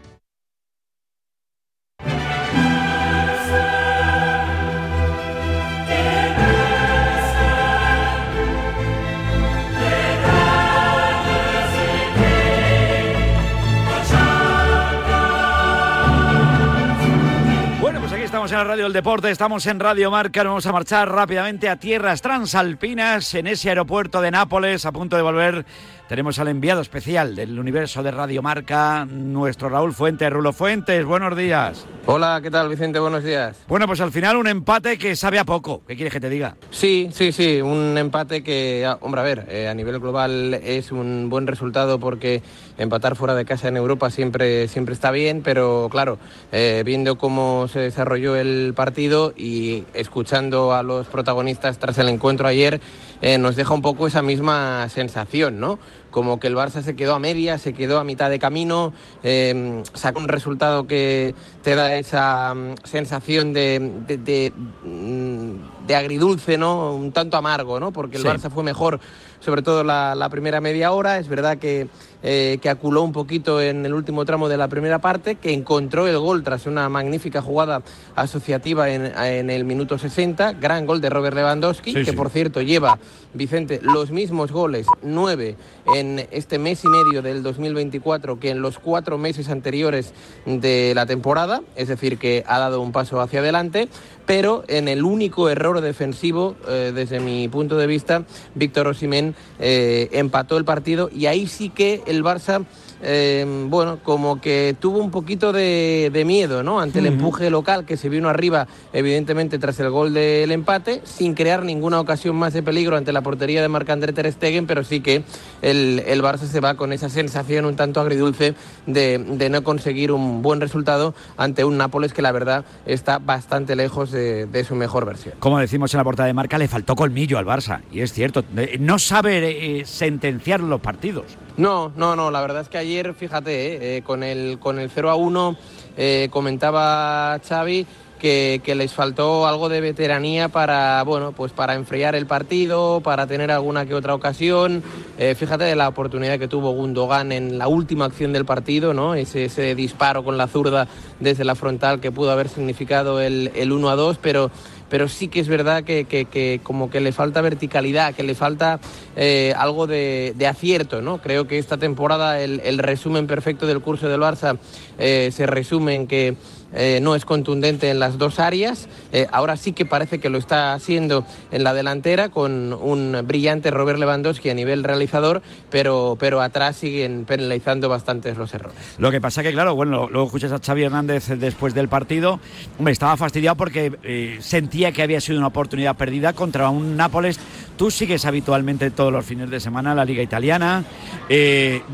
Radio 18.64 18.84
del 18.84 18.92
Deporte, 18.92 19.30
estamos 19.30 19.66
en 19.66 19.80
Radio 19.80 20.10
Marca, 20.10 20.44
nos 20.44 20.50
vamos 20.50 20.66
a 20.66 20.72
marchar 20.72 21.10
rápidamente 21.10 21.68
a 21.68 21.76
tierras 21.76 22.22
transalpinas, 22.22 23.34
en 23.34 23.46
ese 23.48 23.70
aeropuerto 23.70 24.20
de 24.20 24.30
Nápoles, 24.30 24.86
a 24.86 24.92
punto 24.92 25.16
de 25.16 25.22
volver. 25.22 25.66
Tenemos 26.08 26.38
al 26.38 26.48
enviado 26.48 26.82
especial 26.82 27.34
del 27.34 27.58
universo 27.58 28.02
de 28.02 28.10
Radio 28.10 28.42
Marca, 28.42 29.06
nuestro 29.06 29.68
Raúl 29.68 29.94
Fuentes. 29.94 30.30
Rulo 30.30 30.52
Fuentes, 30.52 31.04
buenos 31.06 31.36
días. 31.36 31.86
Hola, 32.04 32.40
¿qué 32.42 32.50
tal 32.50 32.68
Vicente? 32.68 32.98
Buenos 32.98 33.24
días. 33.24 33.56
Bueno, 33.68 33.86
pues 33.86 34.00
al 34.00 34.10
final 34.10 34.36
un 34.36 34.48
empate 34.48 34.98
que 34.98 35.16
sabe 35.16 35.38
a 35.38 35.44
poco. 35.44 35.82
¿Qué 35.86 35.94
quieres 35.94 36.12
que 36.12 36.20
te 36.20 36.28
diga? 36.28 36.56
Sí, 36.70 37.08
sí, 37.12 37.32
sí, 37.32 37.62
un 37.62 37.96
empate 37.96 38.42
que, 38.42 38.84
ah, 38.84 38.98
hombre, 39.00 39.20
a 39.20 39.24
ver, 39.24 39.46
eh, 39.48 39.68
a 39.68 39.74
nivel 39.74 40.00
global 40.00 40.54
es 40.54 40.92
un 40.92 41.30
buen 41.30 41.46
resultado 41.46 41.98
porque 41.98 42.42
empatar 42.76 43.16
fuera 43.16 43.34
de 43.34 43.44
casa 43.44 43.68
en 43.68 43.76
Europa 43.76 44.10
siempre, 44.10 44.68
siempre 44.68 44.94
está 44.94 45.12
bien, 45.12 45.42
pero 45.42 45.88
claro, 45.90 46.18
eh, 46.50 46.82
viendo 46.84 47.16
cómo 47.16 47.68
se 47.68 47.78
desarrolló 47.78 48.36
el 48.36 48.74
partido 48.74 49.32
y 49.36 49.84
escuchando 49.94 50.74
a 50.74 50.82
los 50.82 51.06
protagonistas 51.06 51.78
tras 51.78 51.96
el 51.98 52.08
encuentro 52.08 52.48
ayer, 52.48 52.80
eh, 53.22 53.38
nos 53.38 53.56
deja 53.56 53.72
un 53.72 53.80
poco 53.82 54.06
esa 54.06 54.20
misma 54.20 54.88
sensación, 54.90 55.58
¿no? 55.60 55.78
Como 56.10 56.38
que 56.38 56.48
el 56.48 56.56
Barça 56.56 56.82
se 56.82 56.94
quedó 56.94 57.14
a 57.14 57.18
media, 57.18 57.56
se 57.56 57.72
quedó 57.72 57.98
a 57.98 58.04
mitad 58.04 58.28
de 58.28 58.38
camino, 58.38 58.92
eh, 59.22 59.82
saca 59.94 60.18
un 60.18 60.28
resultado 60.28 60.86
que 60.86 61.34
te 61.62 61.74
da 61.74 61.94
esa 61.96 62.52
mm, 62.54 62.74
sensación 62.84 63.52
de, 63.54 63.78
de, 64.06 64.18
de, 64.18 64.52
mm, 64.84 65.86
de 65.86 65.96
agridulce, 65.96 66.58
¿no? 66.58 66.94
Un 66.94 67.12
tanto 67.12 67.36
amargo, 67.38 67.80
¿no? 67.80 67.92
Porque 67.92 68.16
el 68.16 68.22
Sí. 68.22 68.28
Barça 68.28 68.50
fue 68.50 68.62
mejor, 68.62 69.00
sobre 69.40 69.62
todo 69.62 69.84
la, 69.84 70.14
la 70.14 70.28
primera 70.28 70.60
media 70.60 70.92
hora. 70.92 71.18
Es 71.18 71.28
verdad 71.28 71.56
que, 71.58 71.88
eh, 72.22 72.58
que 72.60 72.68
aculó 72.68 73.02
un 73.02 73.12
poquito 73.12 73.60
en 73.60 73.84
el 73.86 73.94
último 73.94 74.24
tramo 74.24 74.48
de 74.48 74.56
la 74.56 74.68
primera 74.68 75.00
parte, 75.00 75.36
que 75.36 75.52
encontró 75.52 76.06
el 76.06 76.18
gol 76.18 76.42
tras 76.42 76.66
una 76.66 76.88
magnífica 76.88 77.42
jugada 77.42 77.82
asociativa 78.16 78.90
en, 78.90 79.06
en 79.06 79.50
el 79.50 79.64
minuto 79.64 79.98
60. 79.98 80.52
Gran 80.54 80.86
gol 80.86 81.00
de 81.00 81.10
Robert 81.10 81.34
Lewandowski, 81.36 81.92
Sí, 81.92 82.04
que 82.04 82.10
sí. 82.10 82.16
por 82.16 82.30
cierto 82.30 82.60
lleva, 82.62 82.98
Vicente, 83.34 83.80
los 83.82 84.10
mismos 84.10 84.52
goles, 84.52 84.86
nueve 85.02 85.56
en 85.94 86.26
este 86.30 86.58
mes 86.58 86.84
y 86.84 86.88
medio 86.88 87.22
del 87.22 87.42
2024 87.42 88.38
que 88.38 88.50
en 88.50 88.62
los 88.62 88.78
cuatro 88.78 89.18
meses 89.18 89.48
anteriores 89.48 90.12
de 90.46 90.92
la 90.94 91.06
temporada, 91.06 91.62
es 91.76 91.88
decir, 91.88 92.18
que 92.18 92.44
ha 92.46 92.58
dado 92.58 92.80
un 92.80 92.92
paso 92.92 93.20
hacia 93.20 93.40
adelante, 93.40 93.88
pero 94.26 94.64
en 94.68 94.86
el 94.86 95.02
único 95.02 95.48
error 95.48 95.80
defensivo, 95.80 96.54
eh, 96.68 96.92
desde 96.94 97.18
mi 97.20 97.48
punto 97.48 97.76
de 97.76 97.86
vista, 97.86 98.22
Víctor 98.54 98.86
Osimén 98.86 99.34
eh, 99.58 100.08
empató 100.12 100.56
el 100.56 100.64
partido 100.64 101.10
y 101.12 101.26
ahí 101.26 101.46
sí 101.46 101.70
que 101.70 102.02
el 102.12 102.22
Barça 102.22 102.64
eh, 103.04 103.44
bueno, 103.68 103.98
como 104.02 104.40
que 104.40 104.76
tuvo 104.78 104.98
un 104.98 105.10
poquito 105.10 105.52
de, 105.52 106.10
de 106.12 106.24
miedo, 106.24 106.62
¿no? 106.62 106.80
Ante 106.80 107.00
el 107.00 107.06
empuje 107.06 107.50
local 107.50 107.84
que 107.84 107.96
se 107.96 108.08
vino 108.08 108.28
arriba, 108.28 108.68
evidentemente, 108.92 109.58
tras 109.58 109.80
el 109.80 109.90
gol 109.90 110.14
del 110.14 110.52
empate, 110.52 111.00
sin 111.04 111.34
crear 111.34 111.64
ninguna 111.64 111.98
ocasión 111.98 112.36
más 112.36 112.52
de 112.52 112.62
peligro 112.62 112.96
ante 112.96 113.12
la 113.12 113.22
portería 113.22 113.60
de 113.60 113.68
Marc-André 113.68 114.12
Ter 114.12 114.30
Stegen, 114.30 114.66
pero 114.66 114.84
sí 114.84 115.00
que 115.00 115.24
el, 115.62 116.02
el 116.06 116.22
Barça 116.22 116.46
se 116.46 116.60
va 116.60 116.76
con 116.76 116.92
esa 116.92 117.08
sensación 117.08 117.64
un 117.64 117.74
tanto 117.74 118.00
agridulce 118.00 118.54
de, 118.86 119.18
de 119.18 119.50
no 119.50 119.64
conseguir 119.64 120.12
un 120.12 120.42
buen 120.42 120.60
resultado 120.60 121.14
ante 121.36 121.64
un 121.64 121.76
Nápoles 121.82 122.12
que 122.12 122.22
la 122.22 122.30
verdad 122.30 122.64
está 122.86 123.18
bastante 123.18 123.74
lejos 123.74 124.12
de, 124.12 124.46
de 124.46 124.62
su 124.62 124.76
mejor 124.76 125.06
versión. 125.06 125.34
Como 125.40 125.58
decimos 125.58 125.92
en 125.94 125.98
la 125.98 126.04
portada 126.04 126.28
de 126.28 126.34
marca, 126.34 126.58
le 126.58 126.68
faltó 126.68 126.94
colmillo 126.94 127.38
al 127.38 127.46
Barça. 127.46 127.80
Y 127.90 128.00
es 128.00 128.12
cierto, 128.12 128.44
eh, 128.56 128.76
no 128.78 129.00
sabe 129.00 129.22
sabe 129.22 129.80
eh, 129.80 129.84
sentenciar 129.84 130.60
los 130.60 130.80
partidos. 130.80 131.26
No, 131.56 131.92
no, 131.96 132.16
no, 132.16 132.30
la 132.30 132.40
verdad 132.40 132.62
es 132.62 132.68
que 132.68 132.78
ayer, 132.78 133.12
fíjate, 133.12 133.74
eh, 133.74 133.96
eh, 133.98 134.02
con, 134.02 134.22
el, 134.22 134.58
con 134.58 134.78
el 134.78 134.90
0 134.90 135.10
a 135.10 135.16
1 135.16 135.56
eh, 135.98 136.28
comentaba 136.30 137.38
Xavi 137.46 137.86
que, 138.18 138.62
que 138.64 138.74
les 138.74 138.94
faltó 138.94 139.46
algo 139.46 139.68
de 139.68 139.80
veteranía 139.80 140.48
para, 140.48 141.02
bueno, 141.02 141.32
pues 141.32 141.52
para 141.52 141.74
enfriar 141.74 142.14
el 142.14 142.26
partido, 142.26 143.00
para 143.00 143.26
tener 143.26 143.50
alguna 143.50 143.84
que 143.84 143.94
otra 143.94 144.14
ocasión. 144.14 144.82
Fíjate 145.18 145.64
de 145.64 145.74
la 145.74 145.88
oportunidad 145.88 146.38
que 146.38 146.46
tuvo 146.46 146.70
Gundogan 146.70 147.32
en 147.32 147.58
la 147.58 147.66
última 147.66 148.04
acción 148.04 148.32
del 148.32 148.44
partido, 148.44 148.94
¿no? 148.94 149.16
Ese, 149.16 149.46
ese 149.46 149.74
disparo 149.74 150.22
con 150.22 150.38
la 150.38 150.46
zurda 150.46 150.86
desde 151.18 151.42
la 151.42 151.56
frontal 151.56 151.98
que 151.98 152.12
pudo 152.12 152.30
haber 152.30 152.48
significado 152.48 153.20
el, 153.20 153.50
el 153.56 153.72
1 153.72 153.90
a 153.90 153.96
2, 153.96 154.18
pero 154.22 154.52
pero 154.92 155.08
sí 155.08 155.28
que 155.28 155.40
es 155.40 155.48
verdad 155.48 155.84
que, 155.84 156.04
que- 156.04 156.60
como 156.62 156.90
que 156.90 157.00
le 157.00 157.12
falta 157.12 157.40
verticalidad, 157.40 158.14
que 158.14 158.22
le 158.22 158.34
falta 158.34 158.78
eh, 159.16 159.54
algo 159.56 159.86
de, 159.86 160.34
de 160.36 160.46
acierto, 160.46 161.00
¿no? 161.00 161.16
Creo 161.22 161.46
que 161.46 161.56
esta 161.56 161.78
temporada 161.78 162.42
el, 162.42 162.60
el 162.62 162.76
resumen 162.76 163.26
perfecto 163.26 163.66
del 163.66 163.80
curso 163.80 164.10
del 164.10 164.20
Barça 164.20 164.58
eh, 164.98 165.30
se 165.32 165.46
resume 165.46 165.94
en 165.94 166.06
que 166.06 166.36
eh, 166.74 167.00
no 167.02 167.14
es 167.14 167.24
contundente 167.24 167.90
en 167.90 167.98
las 167.98 168.18
dos 168.18 168.38
áreas. 168.38 168.88
Eh, 169.12 169.26
ahora 169.30 169.56
sí 169.56 169.72
que 169.72 169.84
parece 169.84 170.18
que 170.18 170.28
lo 170.28 170.38
está 170.38 170.74
haciendo 170.74 171.24
en 171.50 171.64
la 171.64 171.74
delantera 171.74 172.30
con 172.30 172.72
un 172.72 173.22
brillante 173.24 173.70
Robert 173.70 173.98
Lewandowski 173.98 174.50
a 174.50 174.54
nivel 174.54 174.84
realizador, 174.84 175.42
pero, 175.70 176.16
pero 176.18 176.40
atrás 176.40 176.76
siguen 176.76 177.24
penalizando 177.24 177.88
bastantes 177.88 178.36
los 178.36 178.52
errores. 178.54 178.78
Lo 178.98 179.10
que 179.10 179.20
pasa 179.20 179.42
que, 179.42 179.52
claro, 179.52 179.74
bueno, 179.74 180.08
luego 180.10 180.26
escuchas 180.26 180.52
a 180.52 180.58
Xavi 180.58 180.84
Hernández 180.84 181.28
después 181.28 181.74
del 181.74 181.88
partido. 181.88 182.40
Hombre, 182.78 182.92
estaba 182.92 183.16
fastidiado 183.16 183.56
porque 183.56 183.92
eh, 184.02 184.38
sentía 184.40 184.92
que 184.92 185.02
había 185.02 185.20
sido 185.20 185.38
una 185.38 185.48
oportunidad 185.48 185.96
perdida 185.96 186.32
contra 186.32 186.70
un 186.70 186.96
Nápoles. 186.96 187.38
Tú 187.76 187.90
sigues 187.90 188.24
habitualmente 188.24 188.90
todos 188.90 189.12
los 189.12 189.24
fines 189.24 189.50
de 189.50 189.58
semana 189.58 189.94
la 189.94 190.04
Liga 190.04 190.22
Italiana. 190.22 190.84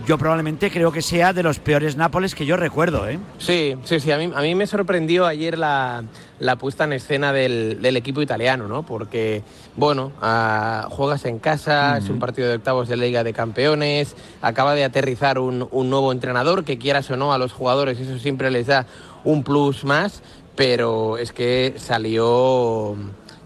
Yo 0.06 0.18
probablemente 0.18 0.70
creo 0.70 0.92
que 0.92 1.02
sea 1.02 1.32
de 1.32 1.42
los 1.42 1.60
peores 1.60 1.96
Nápoles 1.96 2.34
que 2.34 2.44
yo 2.44 2.56
recuerdo. 2.56 3.06
Sí, 3.38 3.74
sí, 3.84 4.00
sí. 4.00 4.10
A 4.10 4.18
mí, 4.18 4.30
a 4.34 4.40
mí 4.42 4.54
me 4.54 4.66
sorprendió 4.68 5.26
ayer 5.26 5.58
la, 5.58 6.04
la 6.38 6.56
puesta 6.56 6.84
en 6.84 6.92
escena 6.92 7.32
del, 7.32 7.82
del 7.82 7.96
equipo 7.96 8.22
italiano, 8.22 8.68
¿no? 8.68 8.84
Porque, 8.84 9.42
bueno, 9.76 10.12
ah, 10.22 10.86
juegas 10.90 11.24
en 11.24 11.40
casa, 11.40 11.98
es 11.98 12.08
un 12.08 12.20
partido 12.20 12.48
de 12.48 12.54
octavos 12.54 12.88
de 12.88 12.96
Liga 12.96 13.24
de 13.24 13.32
Campeones, 13.32 14.14
acaba 14.40 14.74
de 14.74 14.84
aterrizar 14.84 15.38
un, 15.38 15.66
un 15.72 15.90
nuevo 15.90 16.12
entrenador, 16.12 16.64
que 16.64 16.78
quieras 16.78 17.10
o 17.10 17.16
no 17.16 17.32
a 17.32 17.38
los 17.38 17.52
jugadores, 17.52 17.98
eso 17.98 18.18
siempre 18.18 18.50
les 18.50 18.68
da 18.68 18.86
un 19.24 19.42
plus 19.42 19.84
más, 19.84 20.22
pero 20.54 21.18
es 21.18 21.32
que 21.32 21.74
salió... 21.76 22.96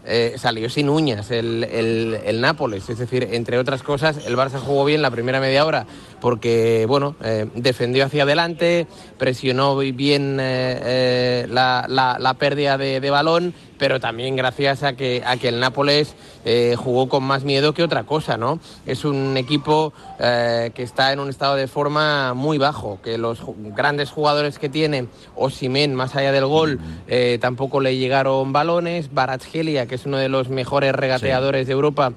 eh, 0.05 0.35
salió 0.37 0.69
sin 0.69 0.89
uñas 0.89 1.31
el, 1.31 1.65
el- 1.65 2.19
el 2.25 2.41
Nápoles, 2.41 2.89
es 2.91 2.99
decir, 2.99 3.29
entre 3.33 3.59
otras 3.59 3.83
cosas, 3.83 4.27
el 4.27 4.37
Barça 4.37 4.59
jugó 4.59 4.85
bien 4.85 5.03
la 5.03 5.11
primera 5.11 5.41
media 5.41 5.65
hora 5.65 5.87
porque, 6.21 6.85
bueno, 6.89 7.17
eh, 7.25 7.47
defendió 7.55 8.05
hacia 8.05 8.23
adelante, 8.25 8.87
presionó 9.19 9.77
bien 9.77 10.39
eh, 10.41 11.47
la, 11.51 11.87
la- 11.89 12.19
la 12.19 12.35
pérdida 12.35 12.79
de, 12.79 13.01
de 13.01 13.11
balón, 13.11 13.55
pero 13.83 13.99
también 13.99 14.37
gracias 14.37 14.85
a 14.85 14.93
que, 14.93 15.25
a 15.27 15.37
que 15.39 15.49
el 15.49 15.59
Nápoles 15.59 16.15
eh, 16.45 16.77
jugó 16.77 17.09
con 17.09 17.25
más 17.25 17.43
miedo 17.43 17.75
que 17.75 17.83
otra 17.83 18.05
cosa, 18.05 18.37
¿no? 18.37 18.61
Es 18.87 19.05
un 19.05 19.37
equipo 19.37 19.93
eh, 20.21 20.71
que 20.73 20.85
está 20.85 21.13
en 21.13 21.19
un 21.19 21.29
estado 21.29 21.57
de 21.57 21.67
forma 21.67 22.33
muy 22.33 22.59
bajo, 22.59 23.01
que 23.03 23.19
los 23.19 23.41
grandes 23.75 24.11
jugadores 24.11 24.61
que 24.61 24.69
tiene, 24.69 25.09
Osimen, 25.35 25.97
más 25.97 26.15
allá 26.15 26.31
del 26.31 26.47
gol, 26.47 26.79
eh, 27.09 27.39
tampoco 27.41 27.81
le 27.81 27.97
llegaron 27.97 28.53
balones, 28.53 29.13
Baratskhelia, 29.13 29.87
que 29.87 29.97
es 29.97 30.07
uno 30.07 30.17
de 30.17 30.29
los 30.29 30.49
mejores 30.49 30.93
regateadores 30.93 31.67
de 31.67 31.73
Europa, 31.73 32.13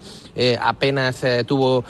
apenas 0.62 1.24
tuvo 1.48 1.86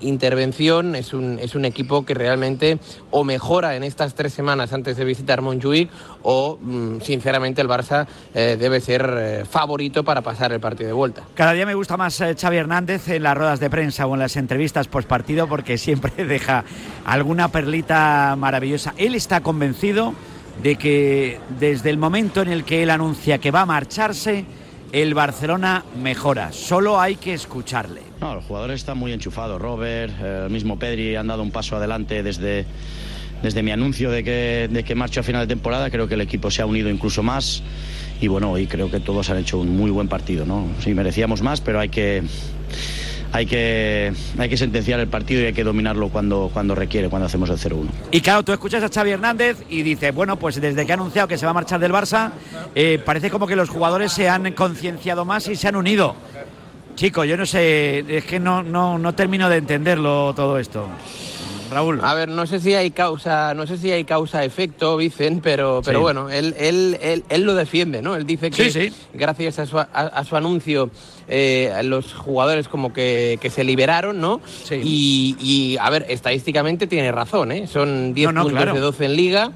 intervención, 0.00 0.96
es 0.96 1.14
un, 1.14 1.38
es 1.38 1.54
un 1.54 1.64
equipo 1.64 2.04
que 2.04 2.12
realmente 2.12 2.78
o 3.10 3.24
mejora 3.24 3.76
en 3.76 3.84
estas 3.84 4.14
tres 4.14 4.32
semanas 4.32 4.72
antes 4.72 4.96
de 4.96 5.04
visitar 5.04 5.42
Montjuic 5.42 5.90
o, 6.22 6.58
mm, 6.60 7.00
sinceramente, 7.00 7.62
el 7.62 7.68
Barça 7.68 8.06
debe 8.34 8.80
ser 8.80 9.13
eh, 9.18 9.44
favorito 9.44 10.04
para 10.04 10.22
pasar 10.22 10.52
el 10.52 10.60
partido 10.60 10.88
de 10.88 10.94
vuelta. 10.94 11.22
Cada 11.34 11.52
día 11.52 11.66
me 11.66 11.74
gusta 11.74 11.96
más 11.96 12.20
eh, 12.20 12.34
Xavi 12.38 12.56
Hernández 12.56 13.08
en 13.08 13.22
las 13.22 13.36
ruedas 13.36 13.60
de 13.60 13.70
prensa 13.70 14.06
o 14.06 14.14
en 14.14 14.20
las 14.20 14.36
entrevistas 14.36 14.88
post 14.88 15.08
partido 15.08 15.48
porque 15.48 15.78
siempre 15.78 16.24
deja 16.26 16.64
alguna 17.04 17.48
perlita 17.48 18.34
maravillosa. 18.38 18.94
Él 18.96 19.14
está 19.14 19.40
convencido 19.40 20.14
de 20.62 20.76
que 20.76 21.40
desde 21.58 21.90
el 21.90 21.98
momento 21.98 22.42
en 22.42 22.48
el 22.48 22.64
que 22.64 22.82
él 22.82 22.90
anuncia 22.90 23.38
que 23.38 23.50
va 23.50 23.62
a 23.62 23.66
marcharse, 23.66 24.44
el 24.94 25.12
Barcelona 25.12 25.84
mejora. 26.00 26.52
Solo 26.52 27.00
hay 27.00 27.16
que 27.16 27.34
escucharle. 27.34 28.00
No, 28.20 28.36
los 28.36 28.44
jugadores 28.44 28.80
están 28.80 28.96
muy 28.96 29.12
enchufados. 29.12 29.60
Robert, 29.60 30.12
eh, 30.22 30.42
el 30.44 30.50
mismo 30.50 30.78
Pedri 30.78 31.16
han 31.16 31.26
dado 31.26 31.42
un 31.42 31.50
paso 31.50 31.76
adelante 31.76 32.22
desde, 32.22 32.64
desde 33.42 33.62
mi 33.64 33.72
anuncio 33.72 34.12
de 34.12 34.22
que, 34.22 34.68
de 34.70 34.84
que 34.84 34.94
marcho 34.94 35.18
a 35.18 35.22
final 35.24 35.48
de 35.48 35.54
temporada. 35.54 35.90
Creo 35.90 36.06
que 36.06 36.14
el 36.14 36.20
equipo 36.20 36.48
se 36.50 36.62
ha 36.62 36.66
unido 36.66 36.90
incluso 36.90 37.24
más. 37.24 37.64
Y 38.24 38.28
bueno, 38.28 38.52
hoy 38.52 38.66
creo 38.66 38.90
que 38.90 39.00
todos 39.00 39.28
han 39.28 39.36
hecho 39.36 39.58
un 39.58 39.76
muy 39.76 39.90
buen 39.90 40.08
partido. 40.08 40.46
¿no? 40.46 40.66
Sí, 40.80 40.94
merecíamos 40.94 41.42
más, 41.42 41.60
pero 41.60 41.78
hay 41.78 41.90
que, 41.90 42.22
hay 43.32 43.44
que, 43.44 44.14
hay 44.38 44.48
que 44.48 44.56
sentenciar 44.56 44.98
el 44.98 45.08
partido 45.08 45.42
y 45.42 45.44
hay 45.44 45.52
que 45.52 45.62
dominarlo 45.62 46.08
cuando, 46.08 46.48
cuando 46.50 46.74
requiere, 46.74 47.10
cuando 47.10 47.26
hacemos 47.26 47.50
el 47.50 47.58
0-1. 47.58 47.86
Y 48.12 48.22
claro, 48.22 48.42
tú 48.42 48.54
escuchas 48.54 48.82
a 48.82 48.88
Xavi 48.88 49.10
Hernández 49.10 49.58
y 49.68 49.82
dices, 49.82 50.14
bueno, 50.14 50.38
pues 50.38 50.58
desde 50.58 50.86
que 50.86 50.92
ha 50.92 50.94
anunciado 50.94 51.28
que 51.28 51.36
se 51.36 51.44
va 51.44 51.50
a 51.50 51.54
marchar 51.54 51.78
del 51.80 51.92
Barça, 51.92 52.30
eh, 52.74 52.98
parece 53.04 53.28
como 53.28 53.46
que 53.46 53.56
los 53.56 53.68
jugadores 53.68 54.10
se 54.10 54.26
han 54.26 54.50
concienciado 54.52 55.26
más 55.26 55.46
y 55.48 55.54
se 55.54 55.68
han 55.68 55.76
unido. 55.76 56.16
Chico, 56.94 57.26
yo 57.26 57.36
no 57.36 57.44
sé, 57.44 58.06
es 58.08 58.24
que 58.24 58.40
no, 58.40 58.62
no, 58.62 58.98
no 58.98 59.14
termino 59.14 59.50
de 59.50 59.58
entenderlo 59.58 60.32
todo 60.34 60.58
esto. 60.58 60.88
Raúl. 61.70 62.00
A 62.02 62.14
ver, 62.14 62.28
no 62.28 62.46
sé 62.46 62.60
si 62.60 62.74
hay 62.74 62.90
causa, 62.90 63.54
no 63.54 63.66
sé 63.66 63.78
si 63.78 63.90
hay 63.90 64.04
causa 64.04 64.44
efecto, 64.44 64.98
dicen, 64.98 65.40
pero, 65.42 65.80
pero 65.84 65.98
Sí. 65.98 66.02
bueno, 66.02 66.30
él, 66.30 66.54
él, 66.58 66.98
él, 67.00 67.24
él 67.28 67.42
lo 67.42 67.54
defiende, 67.54 68.02
¿no? 68.02 68.16
Él 68.16 68.26
dice 68.26 68.50
que 68.50 68.70
Sí, 68.70 68.88
sí. 68.90 68.92
gracias 69.12 69.58
a 69.58 69.66
su, 69.66 69.78
a, 69.78 69.82
a 69.92 70.24
su 70.24 70.36
anuncio 70.36 70.90
eh, 71.28 71.72
los 71.84 72.12
jugadores 72.12 72.68
como 72.68 72.92
que, 72.92 73.38
que 73.40 73.50
se 73.50 73.64
liberaron, 73.64 74.20
¿no? 74.20 74.40
Y, 74.70 75.36
y, 75.40 75.76
a 75.80 75.88
ver, 75.90 76.06
estadísticamente 76.08 76.86
tiene 76.86 77.10
razón, 77.12 77.50
¿eh? 77.52 77.66
Son 77.66 78.12
10 78.14 78.26
No, 78.26 78.32
no, 78.32 78.42
puntos 78.42 78.62
claro. 78.62 78.74
de 78.74 78.80
12 78.80 79.04
en 79.06 79.16
liga 79.16 79.50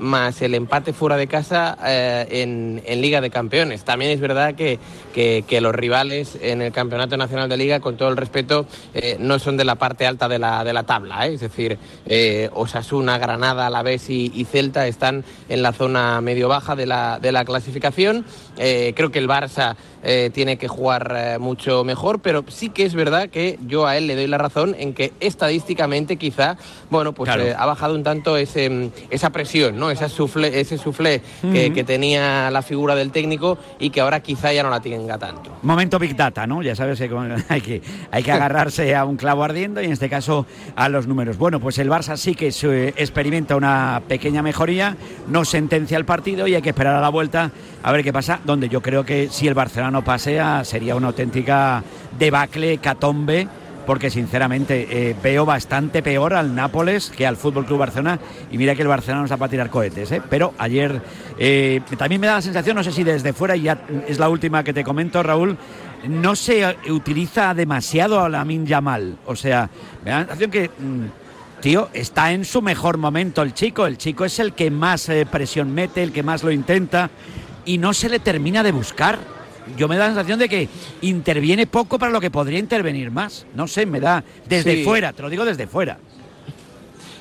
más 0.00 0.40
el 0.42 0.54
empate 0.54 0.92
fuera 0.92 1.16
de 1.16 1.26
casa 1.26 1.76
eh, 1.86 2.26
en, 2.42 2.82
en 2.86 3.00
Liga 3.00 3.20
de 3.20 3.30
Campeones. 3.30 3.84
También 3.84 4.10
es 4.10 4.20
verdad 4.20 4.54
que, 4.54 4.78
que- 5.14 5.44
que 5.46 5.60
los 5.60 5.74
rivales 5.74 6.38
en 6.40 6.62
el 6.62 6.72
Campeonato 6.72 7.16
Nacional 7.16 7.48
de 7.48 7.56
Liga, 7.56 7.80
con 7.80 7.96
todo 7.96 8.08
el 8.08 8.16
respeto, 8.16 8.66
eh, 8.94 9.16
no 9.20 9.38
son 9.38 9.56
de 9.56 9.64
la 9.64 9.74
parte 9.76 10.06
alta 10.06 10.28
de 10.28 10.38
la, 10.38 10.64
de 10.64 10.72
la 10.72 10.82
tabla. 10.84 11.26
¿eh? 11.26 11.34
Es 11.34 11.40
decir, 11.40 11.78
Osasuna, 12.52 13.18
Granada, 13.18 13.66
Alavés 13.66 14.08
y, 14.10 14.32
y 14.34 14.44
Celta 14.44 14.86
están 14.86 15.24
en 15.48 15.62
la 15.62 15.72
zona 15.72 16.20
medio-baja 16.20 16.76
de 16.76 16.86
la, 16.86 17.18
de 17.20 17.32
la 17.32 17.44
clasificación. 17.44 18.24
Creo 18.56 19.10
que 19.10 19.18
el 19.18 19.28
Barça 19.28 19.76
tiene 20.32 20.56
que 20.56 20.68
jugar 20.68 21.38
mucho 21.38 21.84
mejor, 21.84 22.20
pero 22.20 22.44
sí 22.48 22.70
que 22.70 22.84
es 22.84 22.94
verdad 22.94 23.28
que 23.28 23.58
yo 23.66 23.86
a 23.86 23.96
él 23.96 24.06
le 24.06 24.16
doy 24.16 24.26
la 24.26 24.38
razón 24.38 24.74
en 24.78 24.94
que 24.94 25.12
estadísticamente 25.20 26.16
quizá, 26.16 26.56
bueno, 26.90 27.12
pues 27.12 27.28
Claro. 27.30 27.44
ha 27.56 27.66
bajado 27.66 27.94
un 27.94 28.02
tanto 28.02 28.36
ese, 28.36 28.90
esa 29.10 29.30
presión, 29.30 29.78
¿no? 29.78 29.89
Ese 29.90 30.78
suflé 30.78 31.22
que, 31.42 31.84
tenía 31.84 32.50
la 32.50 32.62
figura 32.62 32.94
del 32.94 33.10
técnico 33.10 33.58
y 33.78 33.90
que 33.90 34.00
ahora 34.00 34.20
quizá 34.20 34.52
ya 34.52 34.62
no 34.62 34.70
la 34.70 34.80
tenga 34.80 35.18
tanto. 35.18 35.50
Momento 35.62 35.98
Big 35.98 36.14
Data, 36.14 36.46
¿no? 36.46 36.62
Ya 36.62 36.74
sabes 36.74 36.98
que 36.98 37.10
hay 37.48 37.60
que, 37.60 37.82
hay 38.10 38.22
que 38.22 38.32
agarrarse 38.32 38.94
a 38.94 39.04
un 39.04 39.16
clavo 39.16 39.44
ardiendo 39.44 39.80
y 39.80 39.86
en 39.86 39.92
este 39.92 40.08
caso 40.08 40.46
a 40.76 40.88
los 40.88 41.06
números. 41.06 41.38
Bueno, 41.38 41.60
pues 41.60 41.78
el 41.78 41.88
Barça 41.88 42.16
sí 42.16 42.34
que 42.34 42.52
se 42.52 42.88
experimenta 42.88 43.56
una 43.56 44.02
pequeña 44.06 44.42
mejoría, 44.42 44.96
no 45.28 45.44
sentencia 45.44 45.96
el 45.96 46.04
partido 46.04 46.46
y 46.46 46.54
hay 46.54 46.62
que 46.62 46.70
esperar 46.70 46.96
a 46.96 47.00
la 47.00 47.08
vuelta 47.08 47.50
a 47.82 47.92
ver 47.92 48.04
qué 48.04 48.12
pasa, 48.12 48.40
donde 48.44 48.68
yo 48.68 48.82
creo 48.82 49.04
que 49.04 49.28
si 49.30 49.48
el 49.48 49.54
Barcelona 49.54 49.90
no 49.90 50.04
pasea 50.04 50.64
sería 50.64 50.96
una 50.96 51.08
auténtica 51.08 51.82
debacle, 52.18 52.78
catombe, 52.78 53.48
porque 53.90 54.08
sinceramente 54.08 54.86
eh, 54.88 55.16
veo 55.20 55.44
bastante 55.44 56.00
peor 56.00 56.34
al 56.34 56.54
Nápoles 56.54 57.10
que 57.10 57.26
al 57.26 57.36
Fútbol 57.36 57.66
Club 57.66 57.80
Barcelona 57.80 58.20
y 58.48 58.56
mira 58.56 58.76
que 58.76 58.82
el 58.82 58.86
Barcelona 58.86 59.22
nos 59.22 59.30
da 59.30 59.36
para 59.36 59.50
tirar 59.50 59.68
cohetes, 59.68 60.12
¿eh? 60.12 60.22
pero 60.30 60.54
ayer 60.58 61.02
eh, 61.40 61.80
también 61.98 62.20
me 62.20 62.28
da 62.28 62.34
la 62.34 62.42
sensación, 62.42 62.76
no 62.76 62.84
sé 62.84 62.92
si 62.92 63.02
desde 63.02 63.32
fuera, 63.32 63.56
y 63.56 63.62
ya 63.62 63.82
es 64.06 64.20
la 64.20 64.28
última 64.28 64.62
que 64.62 64.72
te 64.72 64.84
comento, 64.84 65.20
Raúl, 65.24 65.58
no 66.06 66.36
se 66.36 66.76
utiliza 66.88 67.52
demasiado 67.52 68.20
a 68.20 68.28
Lamin 68.28 68.64
Yamal, 68.64 69.18
o 69.26 69.34
sea, 69.34 69.68
me 70.04 70.12
da 70.12 70.18
la 70.18 70.26
sensación 70.26 70.52
que 70.52 70.68
mm, 70.68 71.60
tío, 71.60 71.88
está 71.92 72.30
en 72.30 72.44
su 72.44 72.62
mejor 72.62 72.96
momento 72.96 73.42
el 73.42 73.54
chico, 73.54 73.88
el 73.88 73.98
chico 73.98 74.24
es 74.24 74.38
el 74.38 74.52
que 74.52 74.70
más 74.70 75.08
eh, 75.08 75.26
presión 75.28 75.74
mete, 75.74 76.04
el 76.04 76.12
que 76.12 76.22
más 76.22 76.44
lo 76.44 76.52
intenta 76.52 77.10
y 77.64 77.78
no 77.78 77.92
se 77.92 78.08
le 78.08 78.20
termina 78.20 78.62
de 78.62 78.70
buscar. 78.70 79.39
Yo 79.76 79.88
me 79.88 79.96
da 79.96 80.04
la 80.08 80.14
sensación 80.14 80.38
de 80.38 80.48
que 80.48 80.68
interviene 81.02 81.66
poco 81.66 81.98
para 81.98 82.12
lo 82.12 82.20
que 82.20 82.30
podría 82.30 82.58
intervenir 82.58 83.10
más. 83.10 83.46
No 83.54 83.66
sé, 83.66 83.86
me 83.86 84.00
da 84.00 84.24
desde 84.48 84.76
Sí. 84.76 84.84
fuera, 84.84 85.12
te 85.12 85.22
lo 85.22 85.30
digo 85.30 85.44
desde 85.44 85.66
fuera. 85.66 85.98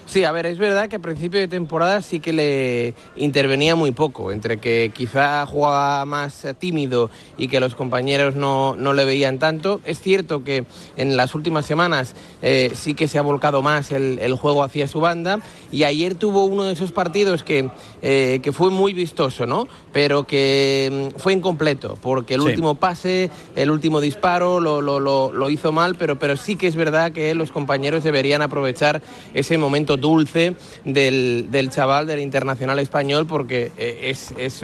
Sí, 0.10 0.24
a 0.24 0.32
ver, 0.32 0.48
es 0.48 0.58
verdad 0.58 0.90
que 0.90 0.96
a 0.96 1.00
principio 1.00 1.40
de 1.40 1.48
temporada 1.48 2.02
sí 2.02 2.20
que 2.20 2.34
le 2.34 2.96
intervenía 3.16 3.76
muy 3.76 3.92
poco, 3.92 4.32
entre 4.32 4.58
que 4.58 4.92
quizá 4.92 5.46
jugaba 5.46 6.04
más 6.06 6.48
tímido 6.58 7.12
y 7.38 7.48
que 7.48 7.60
los 7.60 7.76
compañeros 7.76 8.34
no, 8.36 8.76
no 8.76 8.94
le 8.94 9.06
veían 9.06 9.38
tanto. 9.38 9.82
Es 9.86 10.02
cierto 10.02 10.44
que 10.44 10.66
en 10.98 11.16
las 11.16 11.36
últimas 11.36 11.68
semanas 11.68 12.16
eh, 12.42 12.72
sí 12.74 12.96
que 12.96 13.08
se 13.08 13.20
ha 13.20 13.22
volcado 13.22 13.62
más 13.62 13.92
el, 13.92 14.18
el, 14.18 14.34
juego 14.34 14.64
hacia 14.64 14.88
su 14.88 15.00
banda 15.00 15.42
y 15.72 15.84
ayer 15.84 16.16
tuvo 16.16 16.46
uno 16.46 16.64
de 16.64 16.74
esos 16.74 16.92
partidos 16.92 17.44
que, 17.44 17.70
eh, 18.02 18.40
que 18.42 18.52
fue 18.52 18.70
muy 18.72 18.94
vistoso, 18.94 19.46
¿no? 19.46 19.68
Pero 19.94 20.24
que 20.26 21.10
mm, 21.16 21.20
fue 21.20 21.34
incompleto, 21.34 21.98
porque 22.02 22.36
el 22.36 22.42
Sí. 22.42 22.48
último 22.48 22.76
pase, 22.76 23.30
el 23.56 23.70
último 23.72 24.02
disparo 24.02 24.60
lo, 24.60 24.82
lo, 24.82 25.00
lo, 25.00 25.32
lo 25.32 25.50
hizo 25.50 25.72
mal, 25.72 25.96
pero, 25.96 26.18
pero 26.18 26.38
sí 26.38 26.56
que 26.56 26.68
es 26.68 26.76
verdad 26.76 27.12
que 27.12 27.34
los 27.36 27.52
compañeros 27.52 28.04
deberían 28.04 28.42
aprovechar 28.42 29.02
ese 29.34 29.58
momento 29.58 29.98
dulce 29.98 30.56
del, 30.86 31.48
del 31.52 31.70
chaval 31.70 32.08
del 32.08 32.20
internacional 32.20 32.80
español, 32.80 33.28
porque 33.28 33.72
eh, 33.78 34.00
es, 34.10 34.34
es 34.38 34.64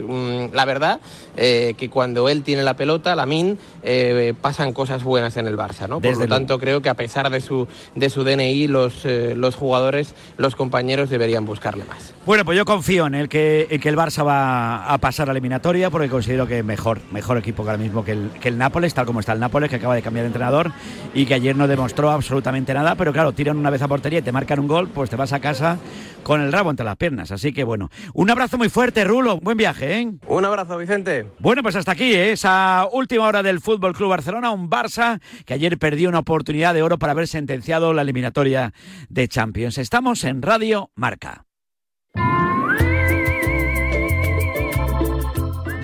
la 0.52 0.64
verdad 0.64 1.00
eh, 1.36 1.74
que 1.76 1.90
cuando 1.90 2.28
él 2.28 2.42
tiene 2.42 2.62
la 2.62 2.74
pelota, 2.74 3.14
la 3.14 3.26
min, 3.26 3.58
eh, 3.82 4.34
pasan 4.40 4.72
cosas 4.72 5.04
buenas 5.04 5.36
en 5.36 5.46
el 5.46 5.56
Barça, 5.56 5.88
¿no? 5.88 6.00
Por 6.00 6.02
Desde 6.02 6.26
lo 6.26 6.34
tanto, 6.34 6.58
creo 6.58 6.80
que 6.82 6.88
a 6.88 6.94
pesar 6.94 7.30
de 7.30 7.40
su, 7.40 7.68
de 7.94 8.10
su 8.10 8.24
DNI, 8.24 8.68
los, 8.68 9.04
los 9.04 9.54
jugadores, 9.54 10.14
los 10.36 10.56
compañeros 10.56 10.95
deberían 11.04 11.44
buscarle 11.44 11.84
más. 11.84 12.14
Bueno, 12.24 12.44
pues 12.44 12.56
yo 12.56 12.64
confío 12.64 13.06
en 13.06 13.14
el 13.14 13.28
que, 13.28 13.66
en 13.70 13.86
el 13.86 13.96
Barça 13.96 14.26
va 14.26 14.86
a 14.86 14.98
pasar 14.98 15.28
a 15.28 15.32
la 15.32 15.38
eliminatoria 15.38 15.90
porque 15.90 16.08
considero 16.08 16.46
que 16.46 16.62
mejor, 16.62 17.00
mejor 17.12 17.38
equipo 17.38 17.62
que 17.62 17.70
ahora 17.70 17.82
mismo 17.82 18.04
que 18.04 18.12
el, 18.12 18.30
que 18.40 18.48
el 18.48 18.58
Nápoles, 18.58 18.94
tal 18.94 19.06
como 19.06 19.20
está 19.20 19.32
el 19.32 19.40
Nápoles, 19.40 19.70
que 19.70 19.76
acaba 19.76 19.94
de 19.94 20.02
cambiar 20.02 20.24
de 20.24 20.28
entrenador 20.28 20.72
y 21.14 21.26
que 21.26 21.34
ayer 21.34 21.54
no 21.56 21.68
demostró 21.68 22.10
absolutamente 22.10 22.72
nada, 22.74 22.94
pero 22.94 23.12
claro, 23.12 23.32
tiran 23.32 23.56
una 23.56 23.70
vez 23.70 23.82
a 23.82 23.88
portería 23.88 24.20
y 24.20 24.22
te 24.22 24.32
marcan 24.32 24.58
un 24.58 24.68
gol, 24.68 24.88
pues 24.88 25.10
te 25.10 25.16
vas 25.16 25.32
a 25.32 25.40
casa 25.40 25.78
con 26.26 26.40
el 26.40 26.50
rabo 26.50 26.70
entre 26.70 26.84
las 26.84 26.96
piernas. 26.96 27.30
Así 27.30 27.52
que 27.52 27.62
bueno, 27.62 27.88
un 28.12 28.28
abrazo 28.28 28.58
muy 28.58 28.68
fuerte, 28.68 29.04
Rulo, 29.04 29.38
buen 29.38 29.56
viaje, 29.56 30.00
¿eh? 30.00 30.12
Un 30.26 30.44
abrazo, 30.44 30.76
Vicente. 30.76 31.24
Bueno, 31.38 31.62
pues 31.62 31.76
hasta 31.76 31.92
aquí, 31.92 32.14
¿eh? 32.14 32.32
esa 32.32 32.88
última 32.90 33.28
hora 33.28 33.44
del 33.44 33.60
Fútbol 33.60 33.94
Club 33.94 34.10
Barcelona, 34.10 34.50
un 34.50 34.68
Barça 34.68 35.20
que 35.44 35.54
ayer 35.54 35.78
perdió 35.78 36.08
una 36.08 36.18
oportunidad 36.18 36.74
de 36.74 36.82
oro 36.82 36.98
para 36.98 37.12
haber 37.12 37.28
sentenciado 37.28 37.94
la 37.94 38.02
eliminatoria 38.02 38.72
de 39.08 39.28
Champions. 39.28 39.78
Estamos 39.78 40.24
en 40.24 40.42
Radio 40.42 40.90
Marca. 40.96 41.45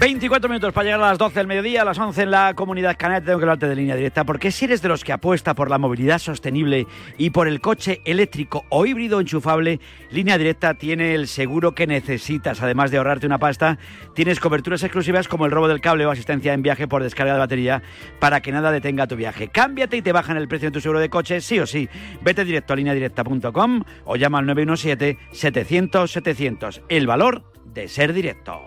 24 0.03 0.49
minutos 0.49 0.73
para 0.73 0.85
llegar 0.85 1.01
a 1.01 1.11
las 1.11 1.19
12 1.19 1.39
del 1.39 1.47
mediodía, 1.47 1.83
a 1.83 1.85
las 1.85 1.97
11 1.97 2.23
en 2.23 2.33
la 2.33 2.55
comunidad 2.55 2.97
canaria. 2.99 3.25
Tengo 3.25 3.39
que 3.39 3.45
hablarte 3.45 3.69
de 3.69 3.77
línea 3.77 3.95
directa, 3.95 4.25
porque 4.25 4.51
si 4.51 4.65
eres 4.65 4.83
de 4.83 4.89
los 4.89 5.05
que 5.05 5.13
apuesta 5.13 5.55
por 5.55 5.71
la 5.71 5.79
movilidad 5.79 6.19
sostenible 6.19 6.89
y 7.19 7.31
por 7.31 7.47
el 7.47 7.61
coche 7.61 8.01
eléctrico 8.05 8.65
o 8.69 8.85
híbrido 8.85 9.21
enchufable, 9.21 9.79
línea 10.11 10.39
directa 10.39 10.75
tiene 10.75 11.15
el 11.15 11.29
seguro 11.29 11.77
que 11.77 11.87
necesitas. 11.87 12.61
Además 12.61 12.91
de 12.91 12.99
ahorrarte 12.99 13.27
una 13.27 13.39
pasta, 13.39 13.79
tienes 14.13 14.41
coberturas 14.41 14.83
exclusivas 14.83 15.29
como 15.29 15.47
el 15.47 15.53
robo 15.53 15.69
del 15.69 15.81
cable 15.81 16.05
o 16.05 16.11
asistencia 16.11 16.53
en 16.53 16.63
viaje 16.63 16.89
por 16.89 17.05
descarga 17.05 17.35
de 17.35 17.39
batería 17.39 17.85
para 18.19 18.41
que 18.41 18.51
nada 18.51 18.73
detenga 18.73 19.07
tu 19.07 19.15
viaje. 19.15 19.51
Cámbiate 19.53 19.99
y 19.99 20.03
te 20.03 20.11
bajan 20.11 20.37
el 20.37 20.49
precio 20.49 20.71
de 20.71 20.73
tu 20.73 20.81
seguro 20.81 20.99
de 20.99 21.11
coche, 21.11 21.41
sí 21.41 21.61
o 21.61 21.67
sí. 21.69 21.89
Vete 22.23 22.45
directo 22.45 22.73
a 22.73 22.77
lineadirecta.com 22.77 23.85
o 24.07 24.17
llama 24.17 24.41
al 24.41 24.47
917-700-700. 24.47 26.83
El 26.89 27.07
valor 27.07 27.45
de 27.67 27.87
ser 27.87 28.13
directo. 28.13 28.67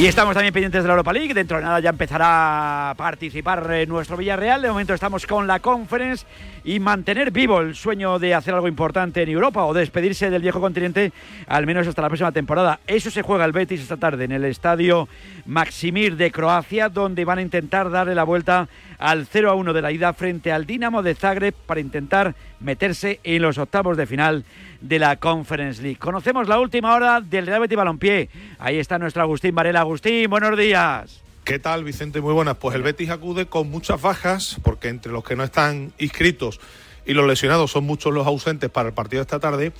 Y 0.00 0.06
estamos 0.06 0.32
también 0.32 0.54
pendientes 0.54 0.82
de 0.82 0.88
la 0.88 0.94
Europa 0.94 1.12
League. 1.12 1.34
Dentro 1.34 1.58
de 1.58 1.62
nada 1.62 1.78
ya 1.78 1.90
empezará 1.90 2.88
a 2.88 2.94
participar 2.94 3.70
eh, 3.70 3.84
nuestro 3.86 4.16
Villarreal. 4.16 4.62
De 4.62 4.70
momento 4.70 4.94
estamos 4.94 5.26
con 5.26 5.46
la 5.46 5.60
Conference 5.60 6.24
y 6.64 6.80
mantener 6.80 7.30
vivo 7.30 7.60
el 7.60 7.74
sueño 7.74 8.18
de 8.18 8.34
hacer 8.34 8.54
algo 8.54 8.66
importante 8.66 9.22
en 9.22 9.28
Europa 9.28 9.62
o 9.66 9.74
despedirse 9.74 10.30
del 10.30 10.40
viejo 10.40 10.58
continente, 10.58 11.12
al 11.46 11.66
menos 11.66 11.86
hasta 11.86 12.00
la 12.00 12.08
próxima 12.08 12.32
temporada. 12.32 12.80
Eso 12.86 13.10
se 13.10 13.20
juega 13.20 13.44
el 13.44 13.52
Betis 13.52 13.82
esta 13.82 13.98
tarde 13.98 14.24
en 14.24 14.32
el 14.32 14.46
estadio 14.46 15.06
Maximir 15.44 16.16
de 16.16 16.30
Croacia, 16.30 16.88
donde 16.88 17.26
van 17.26 17.36
a 17.36 17.42
intentar 17.42 17.90
darle 17.90 18.14
la 18.14 18.24
vuelta 18.24 18.70
al 18.98 19.26
0 19.26 19.50
a 19.50 19.54
1 19.54 19.74
de 19.74 19.82
la 19.82 19.92
ida 19.92 20.14
frente 20.14 20.50
al 20.50 20.64
Dinamo 20.64 21.02
de 21.02 21.14
Zagreb 21.14 21.54
para 21.66 21.80
intentar 21.80 22.34
meterse 22.60 23.20
en 23.22 23.42
los 23.42 23.58
octavos 23.58 23.98
de 23.98 24.06
final 24.06 24.44
de 24.80 24.98
la 24.98 25.16
Conference 25.16 25.82
League. 25.82 25.98
Conocemos 25.98 26.48
la 26.48 26.58
última 26.58 26.94
hora 26.94 27.20
del 27.20 27.46
Real 27.46 27.60
Betis 27.60 27.76
Balompié. 27.76 28.28
Ahí 28.58 28.78
está 28.78 28.98
nuestro 28.98 29.22
Agustín 29.22 29.54
Varela. 29.54 29.80
Agustín, 29.80 30.28
buenos 30.30 30.56
días. 30.56 31.20
¿Qué 31.44 31.58
tal, 31.58 31.84
Vicente? 31.84 32.20
Muy 32.20 32.32
buenas. 32.32 32.56
Pues 32.56 32.76
el 32.76 32.82
Betis 32.82 33.10
acude 33.10 33.46
con 33.46 33.70
muchas 33.70 34.00
bajas, 34.00 34.56
porque 34.62 34.88
entre 34.88 35.10
los 35.10 35.24
que 35.24 35.36
no 35.36 35.44
están 35.44 35.92
inscritos 35.98 36.60
y 37.06 37.14
los 37.14 37.26
lesionados 37.26 37.70
son 37.70 37.84
muchos 37.84 38.12
los 38.12 38.26
ausentes 38.26 38.70
para 38.70 38.88
el 38.88 38.94
partido 38.94 39.20
de 39.20 39.22
esta 39.22 39.40
tarde, 39.40 39.72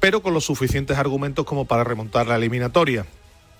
pero 0.00 0.22
con 0.22 0.34
los 0.34 0.44
suficientes 0.44 0.98
argumentos 0.98 1.44
como 1.44 1.64
para 1.64 1.84
remontar 1.84 2.26
la 2.26 2.36
eliminatoria. 2.36 3.06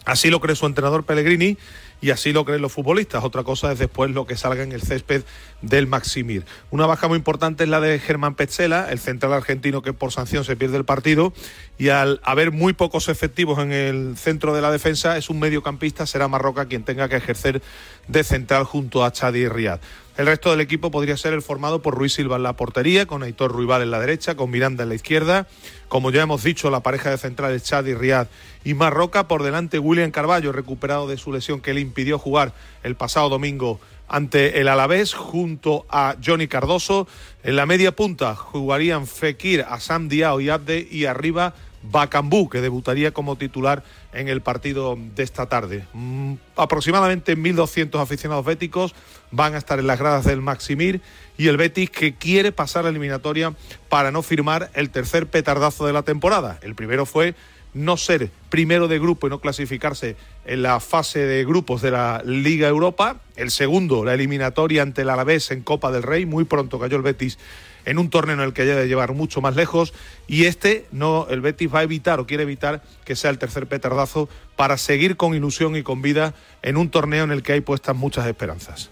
Así 0.05 0.31
lo 0.31 0.41
cree 0.41 0.57
su 0.57 0.67
entrenador 0.67 1.05
Pellegrini 1.05 1.57
y 2.01 2.11
así 2.11 2.33
lo 2.33 2.45
creen 2.45 2.61
los 2.61 2.73
futbolistas. 2.73 3.23
Otra 3.23 3.45
cosa 3.45 3.71
es 3.73 3.79
después 3.79 4.11
lo 4.11 4.27
que 4.27 4.37
salga 4.37 4.65
en 4.65 4.73
el 4.73 4.83
césped 4.83 5.23
del 5.63 5.87
Maximir. 5.87 6.45
Una 6.71 6.87
baja 6.87 7.07
muy 7.07 7.17
importante 7.17 7.63
es 7.63 7.71
la 7.71 7.81
de 7.81 8.01
Germán 8.01 8.35
Petzela, 8.35 8.91
el 8.91 8.99
central 8.99 9.33
argentino 9.33 9.83
que 9.83 9.93
por 9.93 10.11
sanción 10.11 10.45
se 10.45 10.57
pierde 10.57 10.77
el 10.77 10.85
partido 10.85 11.33
y 11.79 11.91
al 11.91 12.21
haber 12.25 12.51
muy 12.51 12.73
pocos 12.73 13.09
efectivos 13.09 13.61
en 13.61 13.73
el 13.73 14.17
centro 14.17 14.53
de 14.55 14.61
la 14.61 14.73
defensa 14.73 15.17
es 15.17 15.31
un 15.31 15.39
mediocampista, 15.39 16.05
será 16.05 16.27
Marroca 16.27 16.67
quien 16.67 16.83
tenga 16.83 17.09
que 17.09 17.17
ejercer 17.17 17.63
de 18.09 18.25
central 18.25 18.65
junto 18.65 19.05
a 19.05 19.13
Chadi 19.13 19.47
Riad. 19.47 19.79
El 20.19 20.27
resto 20.27 20.51
del 20.51 20.61
equipo 20.61 20.91
podría 20.91 21.17
ser 21.17 21.33
el 21.33 21.41
formado 21.41 21.81
por 21.81 21.95
Ruiz 21.95 22.13
Silva 22.13 22.37
en 22.37 22.43
la 22.43 22.53
portería, 22.53 23.07
con 23.07 23.23
Aitor 23.23 23.51
Ruibal 23.51 23.81
en 23.81 23.91
la 23.91 23.99
derecha, 23.99 24.35
con 24.35 24.51
Miranda 24.51 24.83
en 24.83 24.91
la 24.91 24.95
izquierda. 24.95 25.47
Como 25.89 26.11
ya 26.11 26.23
hemos 26.23 26.43
dicho, 26.43 26.71
la 26.71 26.81
pareja 26.81 27.09
de 27.09 27.17
centrales 27.17 27.63
Chadi, 27.63 27.95
Riad 27.95 28.27
y 28.63 28.75
Marroca. 28.75 29.27
Por 29.27 29.43
delante, 29.43 29.79
William 29.79 30.11
Carballo, 30.11 30.53
recuperado 30.53 31.09
de 31.09 31.17
su 31.17 31.33
lesión 31.33 31.63
que 31.63 31.73
le 31.73 31.81
impidió 31.81 32.19
jugar 32.19 32.53
el 32.83 32.95
pasado 32.95 33.31
domingo 33.31 33.81
ante 34.07 34.61
el 34.61 34.69
Alavés, 34.69 35.15
junto 35.15 35.87
a 35.89 36.17
Johnny 36.23 36.47
Cardoso. 36.47 37.09
En 37.43 37.57
la 37.57 37.65
media 37.65 37.97
punta 37.97 38.35
jugarían 38.35 39.07
Fekir, 39.07 39.65
Asam 39.67 40.11
Diao 40.11 40.43
y 40.43 40.51
Abde, 40.51 40.87
y 40.91 41.07
arriba 41.07 41.55
Bacambú, 41.83 42.51
que 42.51 42.61
debutaría 42.61 43.13
como 43.13 43.37
titular 43.37 43.83
en 44.13 44.29
el 44.29 44.43
partido 44.43 44.99
de 45.15 45.23
esta 45.23 45.47
tarde. 45.47 45.87
Mm, 45.93 46.35
aproximadamente 46.57 47.37
1.200 47.37 48.01
aficionados 48.01 48.45
béticos 48.45 48.95
van 49.31 49.55
a 49.55 49.59
estar 49.59 49.79
en 49.79 49.87
las 49.87 49.99
gradas 49.99 50.25
del 50.25 50.43
Maximir 50.43 51.01
y 51.39 51.49
el 51.49 51.57
Betis 51.57 51.91
que 51.91 52.15
quiere 52.15 52.53
pasar 52.53 52.85
la 52.85 52.91
eliminatoria 52.91 53.55
para 53.89 54.11
no 54.11 54.23
firmar 54.23 54.71
el 54.75 54.91
tercer 54.91 55.27
petardazo 55.27 55.87
de 55.87 55.93
la 55.93 56.03
temporada. 56.03 56.59
El 56.63 56.75
primero 56.75 57.07
fue 57.07 57.35
no 57.75 57.97
ser 57.97 58.31
primero 58.51 58.87
de 58.87 58.99
grupo 58.99 59.27
y 59.27 59.31
no 59.31 59.41
clasificarse 59.41 60.17
en 60.45 60.63
la 60.63 60.79
fase 60.79 61.21
de 61.21 61.45
grupos 61.45 61.81
de 61.81 61.91
la 61.91 62.23
Liga 62.25 62.69
Europa. 62.69 63.21
El 63.37 63.51
segundo, 63.51 64.05
la 64.05 64.15
eliminatoria 64.15 64.83
ante 64.83 65.03
el 65.03 65.11
Alavés 65.11 65.51
en 65.51 65.63
Copa 65.63 65.91
del 65.91 66.03
Rey. 66.03 66.27
Muy 66.27 66.45
pronto 66.45 66.79
cayó 66.79 66.97
el 66.97 67.03
Betis 67.03 67.39
en 67.85 67.99
un 67.99 68.11
torneo 68.11 68.37
en 68.37 68.41
el 68.41 68.53
que 68.53 68.63
haya 68.63 68.77
de 68.77 68.87
llevar 68.87 69.13
mucho 69.13 69.41
más 69.41 69.57
lejos. 69.57 69.93
Y 70.29 70.45
este, 70.45 70.87
no, 70.93 71.27
el 71.29 71.41
Betis 71.41 71.75
va 71.75 71.81
a 71.81 71.83
evitar 71.83 72.21
o 72.21 72.27
quiere 72.27 72.45
evitar 72.45 72.83
que 73.05 73.17
sea 73.17 73.31
el 73.31 73.39
tercer 73.39 73.67
petardazo 73.67 74.29
para 74.55 74.77
seguir 74.77 75.17
con 75.17 75.35
ilusión 75.35 75.75
y 75.75 75.83
con 75.83 76.03
vida 76.03 76.35
en 76.63 76.77
un 76.77 76.91
torneo 76.91 77.25
en 77.25 77.33
el 77.33 77.43
que 77.43 77.55
hay 77.55 77.61
puestas 77.61 77.97
muchas 77.97 78.27
esperanzas. 78.27 78.92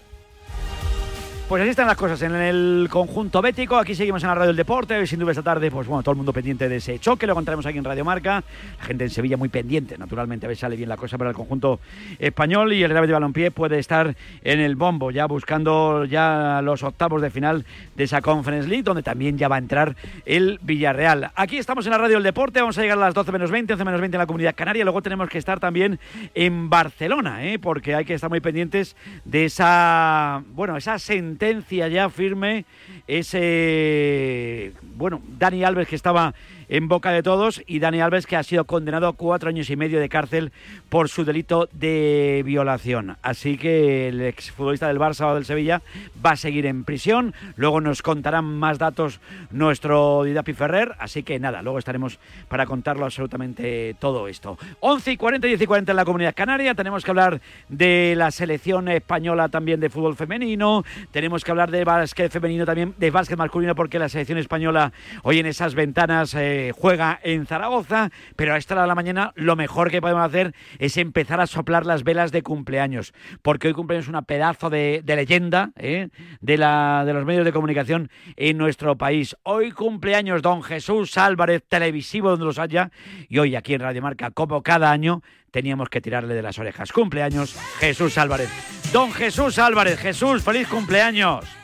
Pues 1.51 1.63
así 1.63 1.71
están 1.71 1.87
las 1.87 1.97
cosas 1.97 2.21
en 2.21 2.33
el 2.33 2.87
conjunto 2.89 3.41
bético. 3.41 3.75
Aquí 3.75 3.93
seguimos 3.93 4.23
en 4.23 4.29
la 4.29 4.35
Radio 4.35 4.47
del 4.47 4.55
Deporte. 4.55 5.05
Sin 5.05 5.19
duda, 5.19 5.31
esta 5.31 5.43
tarde, 5.43 5.69
pues 5.69 5.85
bueno, 5.85 6.01
todo 6.01 6.13
el 6.13 6.15
mundo 6.15 6.31
pendiente 6.31 6.69
de 6.69 6.77
ese 6.77 6.97
choque. 6.97 7.27
Lo 7.27 7.35
contaremos 7.35 7.65
aquí 7.65 7.77
en 7.77 7.83
Radio 7.83 8.05
Marca. 8.05 8.41
La 8.79 8.85
gente 8.85 9.03
en 9.03 9.09
Sevilla 9.09 9.35
muy 9.35 9.49
pendiente, 9.49 9.97
naturalmente, 9.97 10.45
a 10.45 10.47
ver 10.47 10.55
sale 10.55 10.77
bien 10.77 10.87
la 10.87 10.95
cosa 10.95 11.17
para 11.17 11.29
el 11.29 11.35
conjunto 11.35 11.81
español. 12.19 12.71
Y 12.71 12.83
el 12.83 12.91
Real 12.91 13.05
de 13.05 13.11
Balompié 13.11 13.51
puede 13.51 13.79
estar 13.79 14.15
en 14.45 14.61
el 14.61 14.77
bombo, 14.77 15.11
ya 15.11 15.25
buscando 15.25 16.05
ya 16.05 16.61
los 16.63 16.83
octavos 16.83 17.21
de 17.21 17.29
final 17.29 17.65
de 17.97 18.05
esa 18.05 18.21
Conference 18.21 18.69
League, 18.69 18.83
donde 18.83 19.03
también 19.03 19.37
ya 19.37 19.49
va 19.49 19.57
a 19.57 19.59
entrar 19.59 19.97
el 20.25 20.57
Villarreal. 20.61 21.31
Aquí 21.35 21.57
estamos 21.57 21.85
en 21.85 21.91
la 21.91 21.97
Radio 21.97 22.15
del 22.15 22.23
Deporte. 22.23 22.61
Vamos 22.61 22.77
a 22.77 22.81
llegar 22.81 22.97
a 22.97 23.01
las 23.01 23.13
12 23.13 23.29
menos 23.29 23.51
20, 23.51 23.73
11 23.73 23.83
menos 23.83 23.99
20 23.99 24.15
en 24.15 24.19
la 24.19 24.25
Comunidad 24.25 24.55
Canaria. 24.55 24.85
Luego 24.85 25.01
tenemos 25.01 25.27
que 25.27 25.39
estar 25.39 25.59
también 25.59 25.99
en 26.33 26.69
Barcelona, 26.69 27.43
¿eh? 27.43 27.59
porque 27.59 27.93
hay 27.93 28.05
que 28.05 28.13
estar 28.13 28.29
muy 28.29 28.39
pendientes 28.39 28.95
de 29.25 29.43
esa, 29.43 30.43
bueno, 30.53 30.77
esa 30.77 30.97
sentencia 30.97 31.40
ya 31.87 32.09
firme, 32.09 32.65
ese, 33.07 34.73
bueno, 34.95 35.21
Dani 35.27 35.63
Alves 35.63 35.87
que 35.87 35.95
estaba 35.95 36.33
en 36.71 36.87
boca 36.87 37.11
de 37.11 37.21
todos, 37.21 37.61
y 37.67 37.79
Dani 37.79 37.99
Alves, 37.99 38.25
que 38.25 38.37
ha 38.37 38.43
sido 38.43 38.63
condenado 38.63 39.05
a 39.09 39.13
cuatro 39.13 39.49
años 39.49 39.69
y 39.69 39.75
medio 39.75 39.99
de 39.99 40.07
cárcel 40.07 40.53
por 40.87 41.09
su 41.09 41.25
delito 41.25 41.67
de 41.73 42.43
violación. 42.45 43.17
Así 43.21 43.57
que 43.57 44.07
el 44.07 44.21
exfutbolista 44.21 44.87
del 44.87 44.97
Barça 44.97 45.29
o 45.29 45.35
del 45.35 45.43
Sevilla 45.43 45.81
va 46.25 46.31
a 46.31 46.35
seguir 46.37 46.65
en 46.65 46.85
prisión. 46.85 47.33
Luego 47.57 47.81
nos 47.81 48.01
contarán 48.01 48.45
más 48.45 48.79
datos 48.79 49.19
nuestro 49.51 50.23
Didapi 50.23 50.53
Ferrer. 50.53 50.95
Así 50.97 51.23
que 51.23 51.39
nada, 51.39 51.61
luego 51.61 51.77
estaremos 51.77 52.19
para 52.47 52.65
contarlo 52.65 53.03
absolutamente 53.03 53.97
todo 53.99 54.29
esto. 54.29 54.57
11 54.79 55.11
y 55.11 55.17
40, 55.17 55.47
10 55.47 55.61
y 55.61 55.65
40 55.65 55.91
en 55.91 55.95
la 55.97 56.05
comunidad 56.05 56.33
canaria. 56.33 56.73
Tenemos 56.73 57.03
que 57.03 57.11
hablar 57.11 57.41
de 57.67 58.13
la 58.15 58.31
selección 58.31 58.87
española 58.87 59.49
también 59.49 59.81
de 59.81 59.89
fútbol 59.89 60.15
femenino. 60.15 60.85
Tenemos 61.11 61.43
que 61.43 61.51
hablar 61.51 61.69
de 61.69 61.83
básquet 61.83 62.31
femenino 62.31 62.65
también, 62.65 62.95
de 62.97 63.11
básquet 63.11 63.37
masculino, 63.37 63.75
porque 63.75 63.99
la 63.99 64.07
selección 64.07 64.37
española 64.37 64.93
hoy 65.23 65.39
en 65.39 65.47
esas 65.47 65.75
ventanas 65.75 66.33
eh, 66.33 66.60
juega 66.71 67.19
en 67.23 67.45
Zaragoza. 67.45 68.09
Pero 68.35 68.53
a 68.53 68.57
esta 68.57 68.75
hora 68.75 68.83
de 68.83 68.87
la 68.87 68.95
mañana 68.95 69.31
lo 69.35 69.55
mejor 69.55 69.89
que 69.89 70.01
podemos 70.01 70.23
hacer 70.23 70.53
es 70.79 70.97
empezar 70.97 71.41
a 71.41 71.47
soplar 71.47 71.85
las 71.85 72.03
velas 72.03 72.31
de 72.31 72.43
cumpleaños. 72.43 73.13
Porque 73.41 73.67
hoy 73.67 73.73
cumpleaños 73.73 74.07
una 74.07 74.21
pedazo 74.21 74.69
de, 74.69 75.03
leyenda 75.05 75.71
eh, 75.77 76.09
de, 76.39 76.57
la, 76.57 77.03
de 77.05 77.13
los 77.13 77.25
medios 77.25 77.45
de 77.45 77.51
comunicación 77.51 78.09
en 78.35 78.57
nuestro 78.57 78.97
país. 78.97 79.35
Hoy 79.43 79.71
cumpleaños 79.71 80.41
don 80.41 80.61
Jesús 80.63 81.17
Álvarez, 81.17 81.63
televisivo 81.67 82.29
donde 82.29 82.45
los 82.45 82.59
haya. 82.59 82.91
Y 83.27 83.39
hoy 83.39 83.55
aquí 83.55 83.73
en 83.73 83.81
Radio 83.81 84.01
Marca, 84.01 84.31
como 84.31 84.61
cada 84.61 84.91
año, 84.91 85.21
teníamos 85.51 85.89
que 85.89 86.01
tirarle 86.01 86.33
de 86.33 86.41
las 86.41 86.59
orejas. 86.59 86.91
Cumpleaños, 86.91 87.55
Jesús 87.79 88.17
Álvarez. 88.17 88.49
Don 88.91 89.11
Jesús 89.11 89.59
Álvarez, 89.59 89.99
Jesús, 89.99 90.43
feliz 90.43 90.67
cumpleaños. 90.67 91.60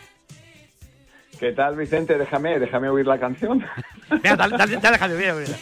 ¿Qué 1.39 1.51
tal, 1.51 1.75
Vicente? 1.75 2.17
Déjame, 2.17 2.59
déjame 2.59 2.89
oír 2.89 3.05
la 3.05 3.19
canción. 3.19 3.63
Mira, 4.11 4.35
dale, 4.35 4.57
dale, 4.57 4.77
dale, 4.77 4.97
déjame 4.97 5.31
oírla. 5.31 5.57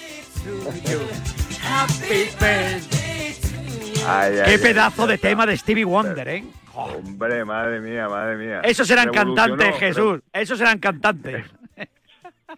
Ay, 4.08 4.38
ay, 4.38 4.44
Qué 4.46 4.52
ay, 4.52 4.58
pedazo 4.58 5.08
de 5.08 5.16
está. 5.16 5.28
tema 5.30 5.46
de 5.46 5.58
Stevie 5.58 5.84
Wonder, 5.86 6.28
¿eh? 6.28 6.44
Hombre, 6.74 7.44
madre 7.46 7.80
mía, 7.80 8.08
madre 8.08 8.38
mía. 8.38 8.62
Esos 8.64 8.90
eran 8.92 9.10
cantantes, 9.10 9.76
Jesús. 9.78 10.22
Esos 10.32 10.60
eran 10.62 10.80
cantantes. 10.80 11.46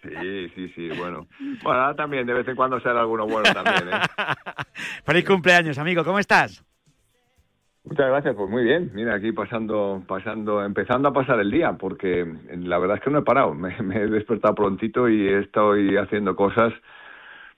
Sí, 0.04 0.50
sí, 0.54 0.72
sí, 0.76 0.90
bueno. 0.90 1.28
Bueno, 1.64 1.82
ahora 1.82 1.96
también, 1.96 2.28
de 2.28 2.34
vez 2.34 2.48
en 2.48 2.56
cuando 2.56 2.80
sale 2.80 3.00
alguno 3.00 3.26
bueno 3.26 3.52
también, 3.52 3.90
¿eh? 3.90 4.02
Feliz 5.04 5.26
cumpleaños, 5.26 5.80
amigo. 5.80 6.04
¿Cómo 6.04 6.20
estás? 6.20 6.64
Muchas 7.90 8.08
gracias, 8.08 8.36
pues 8.36 8.50
muy 8.50 8.66
bien. 8.66 8.92
Mira, 8.94 9.16
aquí 9.16 9.32
pasando, 9.32 10.04
pasando, 10.06 10.62
empezando 10.62 11.08
a 11.08 11.14
pasar 11.14 11.40
el 11.40 11.50
día, 11.50 11.78
porque 11.80 12.28
la 12.58 12.80
verdad 12.80 12.98
es 12.98 13.04
que 13.04 13.10
no 13.10 13.20
he 13.20 13.24
parado. 13.24 13.54
Me, 13.56 13.78
he 13.96 14.08
despertado 14.08 14.56
prontito 14.56 15.08
y 15.08 15.30
estoy 15.30 15.96
haciendo 15.96 16.36
cosas 16.36 16.74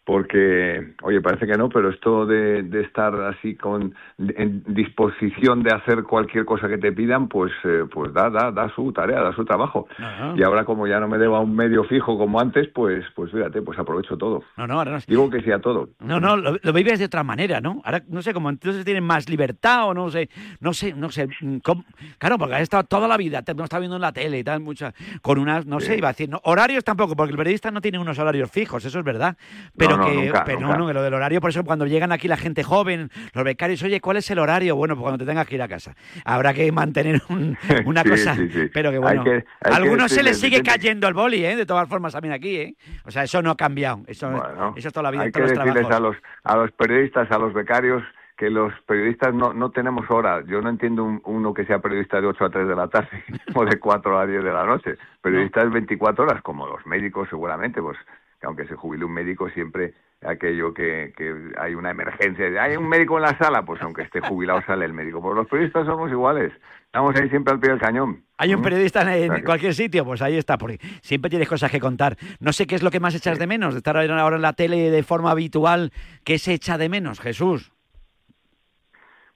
porque, 0.09 0.95
oye, 1.03 1.21
parece 1.21 1.45
que 1.45 1.55
no, 1.55 1.69
pero 1.69 1.89
esto 1.91 2.25
de, 2.25 2.63
de 2.63 2.81
estar 2.81 3.13
así 3.25 3.55
con 3.55 3.93
en 4.17 4.63
disposición 4.65 5.61
de 5.61 5.71
hacer 5.71 6.01
cualquier 6.01 6.45
cosa 6.45 6.67
que 6.67 6.79
te 6.79 6.91
pidan, 6.91 7.27
pues, 7.27 7.51
eh, 7.63 7.83
pues 7.93 8.11
da, 8.11 8.31
da, 8.31 8.49
da 8.51 8.73
su 8.73 8.91
tarea, 8.91 9.21
da 9.21 9.35
su 9.35 9.45
trabajo. 9.45 9.87
Ajá. 9.99 10.33
Y 10.35 10.41
ahora 10.41 10.65
como 10.65 10.87
ya 10.87 10.99
no 10.99 11.07
me 11.07 11.19
debo 11.19 11.35
a 11.35 11.41
un 11.41 11.55
medio 11.55 11.83
fijo 11.83 12.17
como 12.17 12.39
antes, 12.39 12.67
pues, 12.73 13.05
pues 13.15 13.31
fíjate, 13.31 13.61
pues 13.61 13.77
aprovecho 13.77 14.17
todo. 14.17 14.41
No, 14.57 14.65
no, 14.65 14.79
ahora 14.79 14.93
no. 14.93 14.97
Digo 15.07 15.29
que 15.29 15.43
sí 15.43 15.51
a 15.51 15.59
todo. 15.59 15.89
No, 15.99 16.19
no, 16.19 16.35
lo, 16.37 16.57
lo 16.59 16.73
vives 16.73 16.97
de 16.97 17.05
otra 17.05 17.23
manera, 17.23 17.61
¿no? 17.61 17.79
Ahora, 17.85 18.01
no 18.07 18.23
sé, 18.23 18.33
como 18.33 18.49
entonces 18.49 18.83
tienen 18.83 19.03
más 19.03 19.29
libertad 19.29 19.89
o 19.89 19.93
no 19.93 20.09
sé, 20.09 20.27
no 20.59 20.73
sé, 20.73 20.91
no 20.95 21.11
sé. 21.11 21.27
mm, 21.39 21.57
cómo- 21.63 21.85
Claro, 22.17 22.39
porque 22.39 22.55
has 22.55 22.61
estado 22.61 22.83
toda 22.83 23.07
la 23.07 23.15
vida, 23.15 23.43
te, 23.43 23.53
no 23.53 23.63
está 23.63 23.77
viendo 23.77 23.97
en 23.97 24.01
la 24.01 24.11
tele 24.11 24.39
y 24.39 24.43
tal, 24.43 24.59
muchas, 24.59 24.95
con 25.21 25.37
unas, 25.37 25.67
no 25.67 25.79
sé, 25.79 25.97
iba 25.97 26.07
a 26.09 26.13
decir, 26.13 26.29
no, 26.29 26.41
horarios 26.45 26.83
tampoco, 26.83 27.15
porque 27.15 27.31
el 27.31 27.37
periodista 27.37 27.69
no 27.69 27.79
tiene 27.79 27.99
unos 27.99 28.17
horarios 28.17 28.49
fijos, 28.49 28.83
eso 28.83 28.97
es 28.97 29.05
verdad. 29.05 29.37
Pero 29.77 29.97
no, 29.97 29.98
que, 30.05 30.13
nunca, 30.25 30.43
pero 30.45 30.59
nunca. 30.59 30.77
no, 30.77 30.87
que 30.87 30.93
lo 30.93 31.03
del 31.03 31.13
horario, 31.13 31.41
por 31.41 31.49
eso 31.49 31.63
cuando 31.63 31.85
llegan 31.85 32.11
aquí 32.11 32.27
la 32.27 32.37
gente 32.37 32.63
joven, 32.63 33.09
los 33.33 33.43
becarios, 33.43 33.81
oye, 33.83 33.99
¿cuál 34.01 34.17
es 34.17 34.29
el 34.31 34.39
horario? 34.39 34.75
Bueno, 34.75 34.95
pues 34.95 35.03
cuando 35.03 35.17
te 35.17 35.25
tengas 35.25 35.47
que 35.47 35.55
ir 35.55 35.61
a 35.61 35.67
casa. 35.67 35.95
Habrá 36.25 36.53
que 36.53 36.71
mantener 36.71 37.21
un- 37.29 37.57
una 37.85 38.03
Sí, 38.03 38.09
cosa, 38.09 38.35
sí, 38.35 38.49
sí. 38.49 38.69
pero 38.73 38.89
que 38.91 38.97
Hay 38.97 39.01
bueno. 39.01 39.23
que- 39.23 39.31
hay 39.31 39.41
a 39.63 39.69
que 39.69 39.75
algunos 39.75 40.11
se 40.11 40.23
les 40.23 40.39
sigue 40.39 40.61
cayendo 40.63 41.07
el 41.07 41.13
boli, 41.13 41.45
¿eh? 41.45 41.55
De 41.55 41.65
todas 41.65 41.87
formas, 41.87 42.13
también 42.13 42.33
aquí, 42.33 42.55
¿eh? 42.57 42.75
O 43.05 43.11
sea, 43.11 43.23
eso 43.23 43.41
no 43.41 43.51
ha 43.51 43.55
cambiado. 43.57 44.01
Eso, 44.07 44.29
Bueno, 44.29 44.73
eso 44.75 44.87
es 44.87 44.93
toda 44.93 45.03
la 45.03 45.11
vida, 45.11 45.21
Hay 45.23 45.27
que 45.31 45.39
todos 45.39 45.49
los 45.51 45.57
decirles 45.57 45.87
trabajos. 45.87 46.15
a 46.15 46.51
los, 46.51 46.55
a 46.55 46.57
los 46.63 46.71
periodistas, 46.71 47.31
a 47.31 47.37
los 47.37 47.53
becarios, 47.53 48.03
que 48.37 48.49
los 48.49 48.71
periodistas 48.87 49.33
no, 49.33 49.51
no 49.53 49.69
tenemos 49.71 50.09
hora. 50.09 50.41
Yo 50.47 50.61
no 50.61 50.69
entiendo 50.69 51.03
un- 51.03 51.21
uno 51.25 51.53
que 51.53 51.65
sea 51.65 51.79
periodista 51.79 52.21
de 52.21 52.27
8 52.27 52.45
a 52.45 52.49
3 52.49 52.67
de 52.69 52.75
la 52.75 52.87
tarde 52.87 53.09
o 53.53 53.65
de 53.65 53.77
4 53.77 54.17
a 54.17 54.25
10 54.25 54.43
de 54.43 54.53
la 54.53 54.65
noche. 54.65 54.95
Periodistas 55.21 55.69
24 55.69 56.23
horas, 56.23 56.41
como 56.41 56.65
los 56.65 56.85
médicos 56.85 57.27
seguramente, 57.29 57.81
pues 57.81 57.97
que 58.39 58.47
aunque 58.47 58.65
se 58.67 58.75
jubile 58.75 59.05
un 59.05 59.13
médico 59.13 59.49
siempre 59.49 59.93
aquello 60.21 60.73
que, 60.73 61.13
que 61.15 61.33
hay 61.57 61.75
una 61.75 61.91
emergencia, 61.91 62.45
hay 62.61 62.75
un 62.75 62.87
médico 62.87 63.17
en 63.17 63.23
la 63.23 63.37
sala, 63.37 63.63
pues 63.63 63.81
aunque 63.81 64.03
esté 64.03 64.21
jubilado 64.21 64.61
sale 64.65 64.85
el 64.85 64.93
médico. 64.93 65.21
Pues 65.21 65.35
los 65.35 65.47
periodistas 65.47 65.85
somos 65.85 66.11
iguales, 66.11 66.51
estamos 66.85 67.15
ahí 67.15 67.29
siempre 67.29 67.53
al 67.53 67.59
pie 67.59 67.69
del 67.69 67.79
cañón. 67.79 68.23
Hay 68.37 68.53
un 68.53 68.61
¿Mm? 68.61 68.63
periodista 68.63 69.17
en, 69.17 69.43
cualquier 69.43 69.73
sitio, 69.73 70.05
pues 70.05 70.21
ahí 70.21 70.37
está, 70.37 70.57
porque 70.57 70.79
siempre 71.01 71.29
tienes 71.29 71.47
cosas 71.47 71.71
que 71.71 71.79
contar. 71.79 72.17
No 72.39 72.53
sé 72.53 72.67
qué 72.67 72.75
es 72.75 72.83
lo 72.83 72.91
que 72.91 72.99
más 72.99 73.15
echas 73.15 73.39
de 73.39 73.47
menos, 73.47 73.73
de 73.73 73.79
estar 73.79 73.95
ahora 73.97 74.35
en 74.35 74.41
la 74.41 74.53
tele 74.53 74.89
de 74.89 75.03
forma 75.03 75.31
habitual, 75.31 75.91
¿qué 76.23 76.37
se 76.37 76.53
echa 76.53 76.77
de 76.77 76.89
menos, 76.89 77.19
Jesús? 77.19 77.71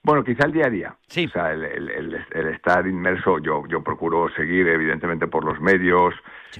Bueno, 0.04 0.22
quizá 0.22 0.44
el 0.44 0.52
día 0.52 0.66
a 0.66 0.70
día. 0.70 0.96
O 1.26 1.30
sea, 1.30 1.52
el, 1.52 1.64
el- 1.64 1.90
el- 1.90 2.26
el 2.32 2.48
estar 2.48 2.86
inmerso, 2.86 3.38
yo, 3.38 3.64
yo 3.66 3.82
procuro 3.82 4.28
seguir, 4.36 4.68
evidentemente, 4.68 5.26
por 5.28 5.44
los 5.44 5.58
medios, 5.62 6.14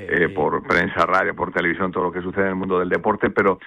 eh, 0.09 0.28
por 0.34 0.62
prensa, 0.66 1.05
radio, 1.05 1.36
por 1.36 1.53
televisión, 1.53 1.92
todo 1.92 2.05
lo 2.05 2.11
que 2.12 2.22
sucede 2.22 2.45
en 2.45 2.49
el 2.49 2.55
mundo 2.55 2.78
del 2.78 2.88
deporte, 2.88 3.28
pero 3.28 3.59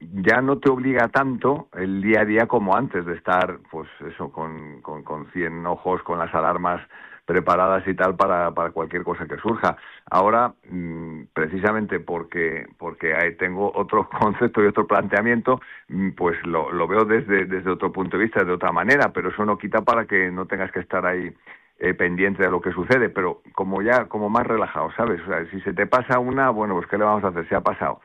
ya 0.00 0.40
no 0.40 0.58
te 0.58 0.70
obliga 0.70 1.08
tanto 1.08 1.68
el 1.76 2.00
día 2.00 2.20
a 2.20 2.24
día 2.24 2.46
como 2.46 2.76
antes 2.76 3.04
de 3.04 3.14
estar, 3.14 3.58
pues 3.72 3.88
eso, 4.08 4.30
con, 4.30 4.80
con, 4.82 5.02
con 5.02 5.26
100 5.32 5.66
ojos, 5.66 6.00
con 6.04 6.18
las 6.20 6.32
alarmas 6.32 6.80
preparadas 7.26 7.86
y 7.86 7.94
tal 7.94 8.16
para, 8.16 8.52
para 8.52 8.70
cualquier 8.70 9.02
cosa 9.02 9.26
que 9.26 9.38
surja. 9.38 9.76
Ahora, 10.10 10.52
mm, 10.70 11.24
precisamente 11.32 12.00
porque, 12.00 12.66
porque 12.78 13.14
ahí 13.14 13.34
tengo 13.36 13.72
otro 13.74 14.08
concepto 14.20 14.62
y 14.62 14.66
otro 14.66 14.86
planteamiento, 14.86 15.60
mm, 15.88 16.10
pues 16.10 16.36
lo, 16.46 16.70
lo 16.72 16.86
veo 16.86 17.04
desde, 17.04 17.46
desde 17.46 17.70
otro 17.70 17.92
punto 17.92 18.16
de 18.18 18.24
vista, 18.24 18.44
de 18.44 18.52
otra 18.52 18.72
manera, 18.72 19.12
pero 19.12 19.30
eso 19.30 19.44
no 19.44 19.58
quita 19.58 19.82
para 19.82 20.06
que 20.06 20.30
no 20.30 20.46
tengas 20.46 20.70
que 20.72 20.80
estar 20.80 21.06
ahí 21.06 21.34
eh, 21.80 21.92
pendiente 21.92 22.42
de 22.42 22.50
lo 22.50 22.60
que 22.60 22.70
sucede, 22.72 23.08
pero 23.08 23.42
como 23.52 23.82
ya, 23.82 24.06
como 24.06 24.30
más 24.30 24.46
relajado, 24.46 24.92
¿sabes? 24.96 25.20
O 25.22 25.26
sea, 25.26 25.44
si 25.50 25.60
se 25.62 25.72
te 25.72 25.86
pasa 25.86 26.20
una, 26.20 26.50
bueno, 26.50 26.74
pues 26.74 26.86
¿qué 26.86 26.96
le 26.96 27.04
vamos 27.04 27.24
a 27.24 27.28
hacer? 27.28 27.48
Se 27.48 27.56
ha 27.56 27.62
pasado. 27.62 28.00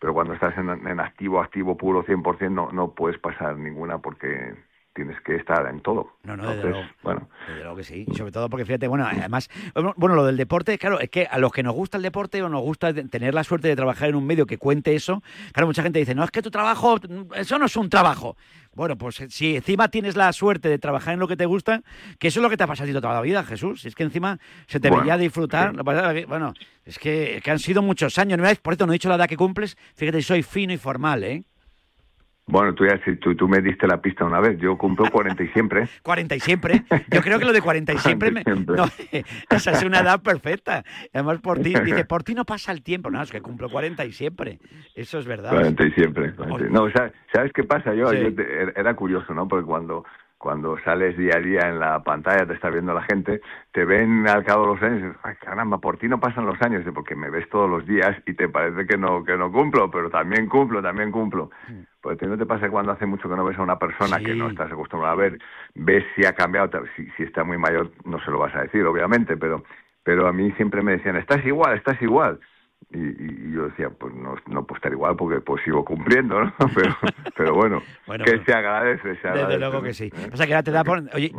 Pero 0.00 0.12
cuando 0.12 0.34
estás 0.34 0.58
en, 0.58 0.68
en 0.68 1.00
activo, 1.00 1.40
activo 1.40 1.76
puro, 1.76 2.04
100%, 2.04 2.50
no, 2.50 2.72
no 2.72 2.90
puedes 2.94 3.18
pasar 3.20 3.56
ninguna 3.56 3.98
porque 3.98 4.54
tienes 4.94 5.20
que 5.22 5.36
estar 5.36 5.66
en 5.68 5.80
todo. 5.80 6.16
No, 6.24 6.36
no, 6.36 6.42
desde 6.42 6.54
Entonces, 6.54 6.70
luego. 6.70 6.88
bueno, 7.02 7.28
Desde 7.48 7.60
luego 7.60 7.76
que 7.76 7.84
sí, 7.84 8.04
y 8.06 8.14
sobre 8.14 8.32
todo 8.32 8.48
porque 8.50 8.64
fíjate, 8.64 8.88
bueno, 8.88 9.06
además, 9.06 9.48
bueno, 9.96 10.14
lo 10.14 10.26
del 10.26 10.36
deporte, 10.36 10.78
claro, 10.78 11.00
es 11.00 11.10
que 11.10 11.26
a 11.26 11.38
los 11.38 11.52
que 11.52 11.62
nos 11.62 11.74
gusta 11.74 11.96
el 11.96 12.02
deporte 12.02 12.42
o 12.42 12.48
nos 12.48 12.62
gusta 12.62 12.92
tener 12.92 13.34
la 13.34 13.44
suerte 13.44 13.68
de 13.68 13.76
trabajar 13.76 14.08
en 14.10 14.14
un 14.16 14.26
medio 14.26 14.46
que 14.46 14.58
cuente 14.58 14.94
eso, 14.94 15.22
claro, 15.52 15.66
mucha 15.66 15.82
gente 15.82 15.98
dice, 15.98 16.14
no, 16.14 16.24
es 16.24 16.30
que 16.30 16.42
tu 16.42 16.50
trabajo, 16.50 16.98
eso 17.34 17.58
no 17.58 17.66
es 17.66 17.76
un 17.76 17.88
trabajo. 17.88 18.36
Bueno, 18.74 18.96
pues 18.96 19.20
eh, 19.20 19.26
si 19.28 19.56
encima 19.56 19.88
tienes 19.88 20.16
la 20.16 20.32
suerte 20.32 20.68
de 20.70 20.78
trabajar 20.78 21.12
en 21.14 21.20
lo 21.20 21.28
que 21.28 21.36
te 21.36 21.44
gusta, 21.44 21.82
que 22.18 22.28
eso 22.28 22.40
es 22.40 22.42
lo 22.42 22.48
que 22.48 22.56
te 22.56 22.64
ha 22.64 22.66
pasado 22.66 22.90
toda 23.00 23.14
la 23.14 23.20
vida, 23.20 23.44
Jesús, 23.44 23.82
si 23.82 23.88
es 23.88 23.94
que 23.94 24.02
encima 24.02 24.38
se 24.66 24.80
te 24.80 24.88
Bueno, 24.88 25.04
veía 25.04 25.18
disfrutar, 25.18 25.72
lo 25.72 25.78
que 25.78 25.84
pasa 25.84 26.12
es 26.12 26.20
que, 26.20 26.26
bueno, 26.26 26.54
es 26.84 26.98
que, 26.98 27.40
que 27.44 27.50
han 27.50 27.58
sido 27.58 27.82
muchos 27.82 28.16
años, 28.18 28.38
por 28.62 28.72
cierto, 28.72 28.86
no 28.86 28.92
he 28.92 28.96
dicho 28.96 29.08
la 29.10 29.16
edad 29.16 29.28
que 29.28 29.36
cumples, 29.36 29.76
fíjate, 29.94 30.22
soy 30.22 30.42
fino 30.42 30.72
y 30.72 30.78
formal, 30.78 31.22
¿eh? 31.24 31.44
Bueno 32.46 32.74
tú, 32.74 32.84
ya, 32.84 33.00
tú, 33.20 33.34
tú 33.34 33.48
me 33.48 33.60
diste 33.60 33.86
la 33.86 34.00
pista 34.00 34.24
una 34.24 34.40
vez, 34.40 34.58
yo 34.58 34.76
cumplo 34.76 35.10
40 35.10 35.42
y 35.42 35.48
siempre. 35.48 35.88
40 36.02 36.34
y 36.36 36.40
siempre. 36.40 36.82
Yo 37.10 37.20
creo 37.22 37.38
que 37.38 37.44
lo 37.44 37.52
de 37.52 37.60
40 37.62 37.92
y 37.92 37.98
siempre, 37.98 38.30
me- 38.30 38.42
40 38.44 38.72
y 38.72 38.76
no, 38.76 38.84
esa 39.56 39.70
es 39.72 39.82
una 39.84 40.00
edad 40.00 40.20
perfecta. 40.22 40.84
Además, 41.14 41.38
por 41.40 41.60
ti, 41.60 41.72
dice, 41.84 42.04
por 42.04 42.22
ti 42.24 42.34
no 42.34 42.44
pasa 42.44 42.72
el 42.72 42.82
tiempo. 42.82 43.10
No, 43.10 43.22
es 43.22 43.30
que 43.30 43.40
cumplo 43.40 43.68
40 43.70 44.04
y 44.04 44.12
siempre. 44.12 44.58
Eso 44.94 45.18
es 45.18 45.26
verdad. 45.26 45.50
40 45.50 45.86
y 45.86 45.90
siempre. 45.92 46.34
40. 46.34 46.68
No, 46.70 46.90
sea, 46.90 47.12
¿sabes 47.32 47.52
qué 47.52 47.64
pasa? 47.64 47.94
Yo, 47.94 48.10
Sí. 48.10 48.18
yo 48.22 48.34
te- 48.34 48.62
er- 48.64 48.72
era 48.76 48.94
curioso, 48.94 49.32
¿no? 49.34 49.46
Porque 49.48 49.64
cuando 49.66 50.04
cuando 50.42 50.76
sales 50.80 51.16
día 51.16 51.36
a 51.36 51.40
día 51.40 51.68
en 51.68 51.78
la 51.78 52.02
pantalla, 52.02 52.44
te 52.44 52.54
está 52.54 52.68
viendo 52.68 52.92
la 52.92 53.02
gente, 53.02 53.40
te 53.70 53.84
ven 53.84 54.28
al 54.28 54.44
cabo 54.44 54.62
de 54.62 54.74
los 54.74 54.82
años 54.82 54.98
y 54.98 55.02
dices, 55.04 55.20
ay, 55.22 55.36
caramba, 55.36 55.78
por 55.78 55.98
ti 55.98 56.08
no 56.08 56.18
pasan 56.18 56.46
los 56.46 56.60
años, 56.62 56.84
porque 56.92 57.14
me 57.14 57.30
ves 57.30 57.48
todos 57.48 57.70
los 57.70 57.86
días 57.86 58.16
y 58.26 58.34
te 58.34 58.48
parece 58.48 58.84
que 58.84 58.98
no 58.98 59.22
que 59.24 59.36
no 59.36 59.52
cumplo, 59.52 59.88
pero 59.88 60.10
también 60.10 60.48
cumplo, 60.48 60.82
también 60.82 61.12
cumplo. 61.12 61.50
Pues 62.00 62.20
¿no 62.22 62.36
te 62.36 62.44
pasa 62.44 62.68
cuando 62.68 62.90
hace 62.90 63.06
mucho 63.06 63.28
que 63.28 63.36
no 63.36 63.44
ves 63.44 63.56
a 63.56 63.62
una 63.62 63.78
persona 63.78 64.18
que 64.18 64.34
no 64.34 64.48
estás 64.48 64.72
acostumbrado 64.72 65.14
a 65.14 65.16
ver, 65.16 65.38
ves 65.76 66.04
si 66.16 66.26
ha 66.26 66.32
cambiado, 66.32 66.82
si, 66.96 67.06
si 67.16 67.22
está 67.22 67.44
muy 67.44 67.56
mayor 67.56 67.92
no 68.04 68.18
se 68.24 68.32
lo 68.32 68.40
vas 68.40 68.54
a 68.56 68.62
decir, 68.62 68.84
obviamente, 68.84 69.36
pero 69.36 69.62
pero 70.02 70.26
a 70.26 70.32
mí 70.32 70.50
siempre 70.56 70.82
me 70.82 70.96
decían, 70.96 71.16
estás 71.16 71.46
igual, 71.46 71.76
estás 71.76 72.02
igual. 72.02 72.40
Y, 72.92 73.52
yo 73.52 73.68
decía, 73.68 73.90
pues 73.90 74.14
no, 74.14 74.34
no 74.46 74.64
puedo 74.64 74.76
estar 74.76 74.92
igual 74.92 75.16
porque 75.16 75.40
pues 75.40 75.62
sigo 75.64 75.84
cumpliendo, 75.84 76.44
¿no? 76.44 76.52
Pero, 76.74 76.96
pero 77.36 77.54
bueno, 77.54 77.82
que 78.24 78.42
se 78.44 78.52
agradece, 78.52 79.16
se 79.16 79.28
agradece. 79.28 79.46
Desde 79.46 79.58
luego 79.58 79.82
que 79.82 79.94
sí. 79.94 80.10
O 80.32 80.36
sea, 80.36 80.46
que 80.46 80.54
ahora 80.54 80.62
te 80.62 80.70
da 80.70 80.84
por, 80.84 81.02
oye, 81.14 81.32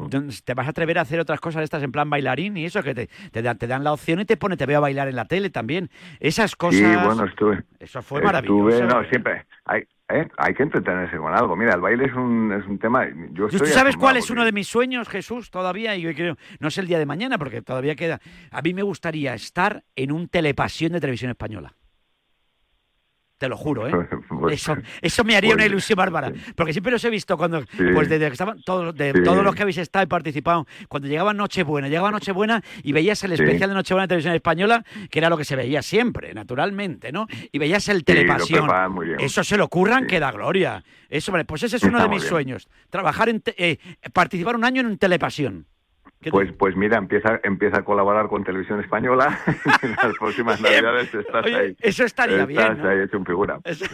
¿te 0.43 0.53
vas 0.53 0.67
a 0.67 0.69
atrever 0.69 0.97
a 0.97 1.01
hacer 1.01 1.19
otras 1.19 1.39
cosas 1.39 1.63
estas 1.63 1.83
en 1.83 1.91
plan 1.91 2.09
bailarín 2.09 2.57
y 2.57 2.65
eso? 2.65 2.83
Que 2.83 2.93
te, 2.93 3.09
te, 3.31 3.41
dan, 3.41 3.57
te 3.57 3.67
dan 3.67 3.83
la 3.83 3.93
opción 3.93 4.19
y 4.19 4.25
te 4.25 4.37
pone, 4.37 4.57
te 4.57 4.65
veo 4.65 4.77
a 4.77 4.81
bailar 4.81 5.07
en 5.07 5.15
la 5.15 5.25
tele 5.25 5.49
también. 5.49 5.89
Esas 6.19 6.55
cosas... 6.55 6.79
Sí, 6.79 6.85
bueno, 6.85 7.25
estuve. 7.25 7.63
Eso 7.79 8.01
fue 8.01 8.21
maravilloso. 8.21 8.69
Estuve, 8.69 8.93
no, 8.93 9.09
siempre... 9.09 9.45
Hay, 9.65 9.83
¿eh? 10.13 10.27
hay 10.37 10.53
que 10.53 10.63
entretenerse 10.63 11.17
con 11.17 11.33
algo. 11.33 11.55
Mira, 11.55 11.73
el 11.73 11.81
baile 11.81 12.05
es 12.05 12.13
un, 12.13 12.51
es 12.51 12.65
un 12.67 12.79
tema... 12.79 13.07
Yo 13.31 13.47
¿Tú 13.47 13.65
sabes 13.65 13.97
cuál 13.97 14.17
es 14.17 14.29
uno 14.29 14.45
de 14.45 14.51
mis 14.51 14.67
sueños, 14.67 15.09
Jesús, 15.09 15.51
todavía? 15.51 15.95
Y 15.95 16.01
yo 16.01 16.13
creo, 16.13 16.37
no 16.59 16.67
es 16.67 16.77
el 16.77 16.87
día 16.87 16.99
de 16.99 17.05
mañana 17.05 17.37
porque 17.37 17.61
todavía 17.61 17.95
queda... 17.95 18.19
A 18.51 18.61
mí 18.61 18.73
me 18.73 18.83
gustaría 18.83 19.33
estar 19.33 19.83
en 19.95 20.11
un 20.11 20.27
telepasión 20.27 20.91
de 20.91 20.99
televisión 20.99 21.31
española 21.31 21.73
te 23.43 23.49
lo 23.49 23.57
juro, 23.57 23.87
¿eh? 23.89 23.91
Pues, 24.43 24.61
eso, 24.61 24.75
eso 25.01 25.23
me 25.23 25.35
haría 25.35 25.53
una 25.53 25.65
ilusión 25.65 25.95
bárbara. 25.95 26.31
Porque 26.55 26.73
siempre 26.73 26.91
los 26.91 27.03
he 27.05 27.09
visto 27.09 27.37
cuando, 27.37 27.63
pues 27.93 28.09
desde 28.09 28.27
que 28.27 28.33
estaban 28.33 28.61
todos, 28.61 28.93
de 28.93 29.13
todos 29.23 29.43
los 29.43 29.55
que 29.55 29.61
habéis 29.61 29.77
estado 29.77 30.03
y 30.03 30.07
participado, 30.07 30.67
cuando 30.89 31.07
llegaba 31.07 31.33
Nochebuena, 31.33 31.87
llegaba 31.87 32.11
Nochebuena 32.11 32.61
y 32.83 32.91
veías 32.91 33.23
el 33.23 33.31
especial 33.33 33.69
de 33.69 33.75
Nochebuena 33.75 34.03
en 34.03 34.09
televisión 34.09 34.35
española, 34.35 34.83
que 35.09 35.19
era 35.19 35.29
lo 35.29 35.37
que 35.37 35.45
se 35.45 35.55
veía 35.55 35.81
siempre, 35.81 36.33
naturalmente, 36.33 37.11
¿no? 37.11 37.27
Y 37.51 37.57
veías 37.57 37.87
el 37.87 38.03
telepasión. 38.03 38.69
Eso 39.19 39.43
se 39.43 39.57
lo 39.57 39.65
ocurran 39.65 40.07
que 40.07 40.19
da 40.19 40.31
gloria. 40.31 40.83
Eso, 41.09 41.31
vale, 41.31 41.45
pues 41.45 41.63
ese 41.63 41.77
es 41.77 41.83
uno 41.83 42.01
de 42.01 42.09
mis 42.09 42.23
sueños. 42.23 42.67
Trabajar 42.89 43.29
en, 43.29 43.41
eh, 43.45 43.77
participar 44.11 44.55
un 44.55 44.65
año 44.65 44.81
en 44.81 44.87
un 44.87 44.97
telepasión. 44.97 45.67
Pues, 46.31 46.51
pues 46.53 46.75
mira, 46.75 46.97
empieza, 46.97 47.39
empieza 47.43 47.79
a 47.79 47.83
colaborar 47.83 48.27
con 48.27 48.43
Televisión 48.43 48.79
Española. 48.79 49.39
en 49.81 49.91
las 49.91 50.17
próximas 50.17 50.61
navidades 50.61 51.13
estás 51.13 51.45
ahí. 51.45 51.75
Eso 51.79 52.03
estaría 52.03 52.45
bien. 52.45 52.61
Estás 52.61 52.85
ahí 52.85 52.99
hecho 52.99 53.17
un 53.17 53.25
figura. 53.25 53.59
Sí, 53.65 53.85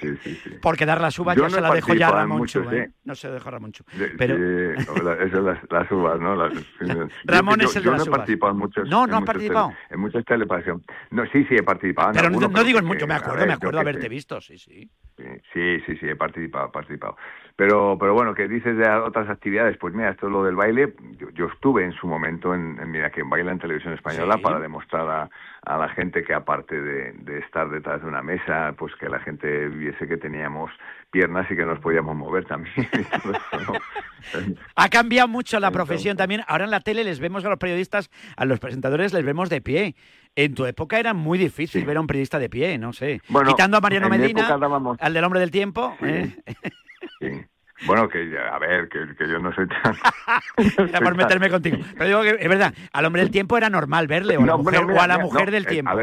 Sí, 0.00 0.16
sí, 0.22 0.34
sí. 0.42 0.50
Porque 0.60 0.86
dar 0.86 1.00
las 1.00 1.18
uvas 1.18 1.36
ya 1.36 1.48
se 1.48 1.60
la 1.60 1.72
dejo 1.72 1.94
ya 1.94 2.08
a 2.08 2.12
Ramonchu, 2.12 2.60
¿eh? 2.70 2.90
No 3.04 3.14
se 3.14 3.30
dejo 3.30 3.48
a 3.48 3.52
Ramonchu. 3.52 3.84
Pero... 4.16 4.34
eso 4.74 5.38
es 5.38 5.44
las, 5.44 5.58
las, 5.70 5.90
uvas, 5.90 6.20
¿no? 6.20 6.34
Las, 6.34 6.52
Ramón 7.24 7.60
es 7.60 7.76
el 7.76 7.82
de 7.82 7.86
yo 7.86 7.92
las 7.92 8.06
no 8.06 8.12
he 8.12 8.16
participado 8.16 8.52
en 8.52 8.58
muchos. 8.58 8.88
No, 8.88 9.06
no 9.06 9.18
has 9.18 9.24
participado. 9.24 9.72
en 9.90 10.00
muchas 10.00 10.24
telepasión. 10.24 10.82
No, 11.10 11.24
sí, 11.26 11.44
sí, 11.44 11.56
he 11.56 11.62
participado. 11.62 12.12
Pero 12.12 12.30
no, 12.30 12.64
digo 12.64 12.78
en 12.78 12.84
mucho, 12.84 13.06
me 13.06 13.14
acuerdo, 13.14 13.46
me 13.46 13.52
acuerdo 13.52 13.80
haberte 13.80 14.08
visto, 14.08 14.40
sí, 14.40 14.58
sí. 14.58 14.90
Sí, 15.52 15.80
sí, 15.86 15.96
sí, 15.96 16.08
he 16.08 16.16
participado, 16.16 16.68
he 16.68 16.72
participado. 16.72 17.16
Pero, 17.56 17.96
pero 17.98 18.14
bueno, 18.14 18.34
que 18.34 18.48
dices 18.48 18.76
de 18.76 18.88
otras 18.88 19.28
actividades, 19.28 19.76
pues 19.76 19.94
mira, 19.94 20.10
esto 20.10 20.26
es 20.26 20.32
lo 20.32 20.42
del 20.42 20.56
baile, 20.56 20.94
yo, 21.34 21.46
estuve 21.46 21.84
en 21.84 21.92
su 21.92 22.06
momento 22.06 22.54
en, 22.54 22.90
Mira 22.90 23.10
que 23.10 23.22
baila 23.22 23.52
en 23.52 23.58
televisión 23.58 23.94
española 23.94 24.38
para 24.38 24.58
demostrar 24.58 25.08
a, 25.08 25.30
a, 25.62 25.78
la 25.78 25.88
gente 25.90 26.24
que 26.24 26.34
aparte 26.34 26.80
de, 26.80 27.12
de, 27.12 27.38
estar 27.38 27.68
detrás 27.68 28.02
de 28.02 28.08
una 28.08 28.22
mesa, 28.22 28.74
pues 28.76 28.94
que 28.96 29.08
la 29.08 29.20
gente 29.20 29.68
viese 29.68 30.08
que 30.08 30.16
teníamos 30.16 30.70
piernas 31.10 31.50
y 31.50 31.56
que 31.56 31.64
nos 31.64 31.78
podíamos 31.78 32.16
mover 32.16 32.44
también. 32.46 32.74
ha 34.76 34.88
cambiado 34.88 35.28
mucho 35.28 35.60
la 35.60 35.70
profesión 35.70 36.16
también. 36.16 36.42
Ahora 36.46 36.64
en 36.64 36.70
la 36.70 36.80
tele 36.80 37.04
les 37.04 37.20
vemos 37.20 37.44
a 37.44 37.48
los 37.48 37.58
periodistas, 37.58 38.10
a 38.36 38.44
los 38.44 38.58
presentadores 38.60 39.12
les 39.12 39.24
vemos 39.24 39.48
de 39.48 39.60
pie. 39.60 39.94
En 40.34 40.54
tu 40.54 40.64
época 40.64 40.98
era 40.98 41.12
muy 41.12 41.38
difícil 41.38 41.84
ver 41.84 41.98
a 41.98 42.00
un 42.00 42.06
periodista 42.06 42.38
de 42.38 42.48
pie, 42.48 42.78
no 42.78 42.92
sé. 42.92 43.20
Quitando 43.46 43.76
a 43.76 43.80
Mariano 43.80 44.08
Medina, 44.08 44.48
al 44.98 45.12
del 45.12 45.24
hombre 45.24 45.40
del 45.40 45.50
tiempo. 45.50 45.94
¿eh? 46.00 46.34
Bueno, 47.86 48.08
que 48.08 48.38
a 48.38 48.58
ver, 48.58 48.88
que, 48.88 49.28
yo 49.28 49.38
no 49.38 49.52
soy 49.54 49.66
tan... 49.66 49.96
era 50.88 51.00
por 51.00 51.16
meterme 51.16 51.50
contigo. 51.50 51.78
Pero 51.94 52.06
digo 52.06 52.22
que 52.22 52.42
es 52.42 52.48
verdad, 52.48 52.72
al 52.92 53.04
hombre 53.04 53.22
del 53.22 53.30
tiempo 53.30 53.56
era 53.56 53.70
normal 53.70 54.06
verle, 54.06 54.36
o, 54.36 55.00
a 55.00 55.06
la 55.06 55.18
mujer 55.18 55.50
del 55.50 55.64
eh, 55.64 55.68
tiempo. 55.68 55.98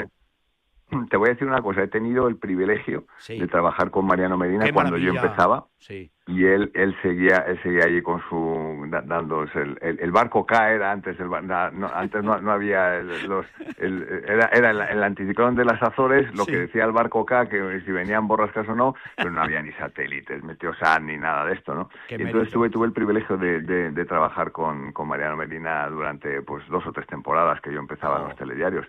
Te 1.09 1.17
voy 1.17 1.29
a 1.29 1.33
decir 1.33 1.47
una 1.47 1.61
cosa, 1.61 1.83
he 1.83 1.87
tenido 1.87 2.27
el 2.27 2.37
privilegio 2.37 3.05
de 3.27 3.47
trabajar 3.47 3.91
con 3.91 4.05
Mariano 4.05 4.37
Medina 4.37 4.71
cuando 4.73 4.97
yo 4.97 5.11
empezaba. 5.11 5.65
Sí. 5.79 6.11
y 6.27 6.43
él 6.43 6.71
él 6.73 6.93
seguía 7.01 7.37
él 7.47 7.57
seguía 7.63 7.85
allí 7.85 8.01
con 8.01 8.21
su 8.27 8.85
dándose 9.05 9.61
el, 9.61 9.77
el, 9.81 10.11
barco 10.11 10.45
K 10.45 10.73
era 10.73 10.91
antes 10.91 11.17
el 11.21 11.29
no, 11.29 11.87
antes 11.95 12.21
no, 12.21 12.41
no 12.41 12.51
había 12.51 12.99
los 12.99 13.45
el, 13.77 14.25
era 14.27 14.49
era 14.51 14.71
el, 14.71 15.01
anticiclón 15.01 15.55
de 15.55 15.63
las 15.63 15.81
Azores 15.81 16.35
lo 16.35 16.45
que 16.45 16.57
decía 16.57 16.83
el 16.83 16.91
barco 16.91 17.25
K 17.25 17.47
que 17.47 17.81
si 17.85 17.93
venían 17.93 18.27
borrascas 18.27 18.67
o 18.67 18.75
no 18.75 18.93
pero 19.15 19.31
no 19.31 19.41
había 19.41 19.61
ni 19.61 19.71
satélites 19.71 20.43
meteosat 20.43 21.01
ni 21.01 21.15
nada 21.15 21.45
de 21.45 21.53
esto 21.53 21.73
no 21.73 21.89
y 22.09 22.15
entonces 22.15 22.51
tuve 22.51 22.69
tuve 22.69 22.85
el 22.85 22.93
privilegio 22.93 23.37
de, 23.37 23.61
de, 23.61 24.05
trabajar 24.05 24.51
con, 24.51 24.91
con 24.91 25.07
Mariano 25.07 25.37
Medina 25.37 25.87
durante 25.87 26.41
pues 26.41 26.67
dos 26.67 26.85
o 26.85 26.91
tres 26.91 27.07
temporadas 27.07 27.61
que 27.61 27.71
yo 27.71 27.79
empezaba 27.79 28.17
en 28.17 28.23
los 28.25 28.33
oh. 28.33 28.35
telediarios 28.35 28.85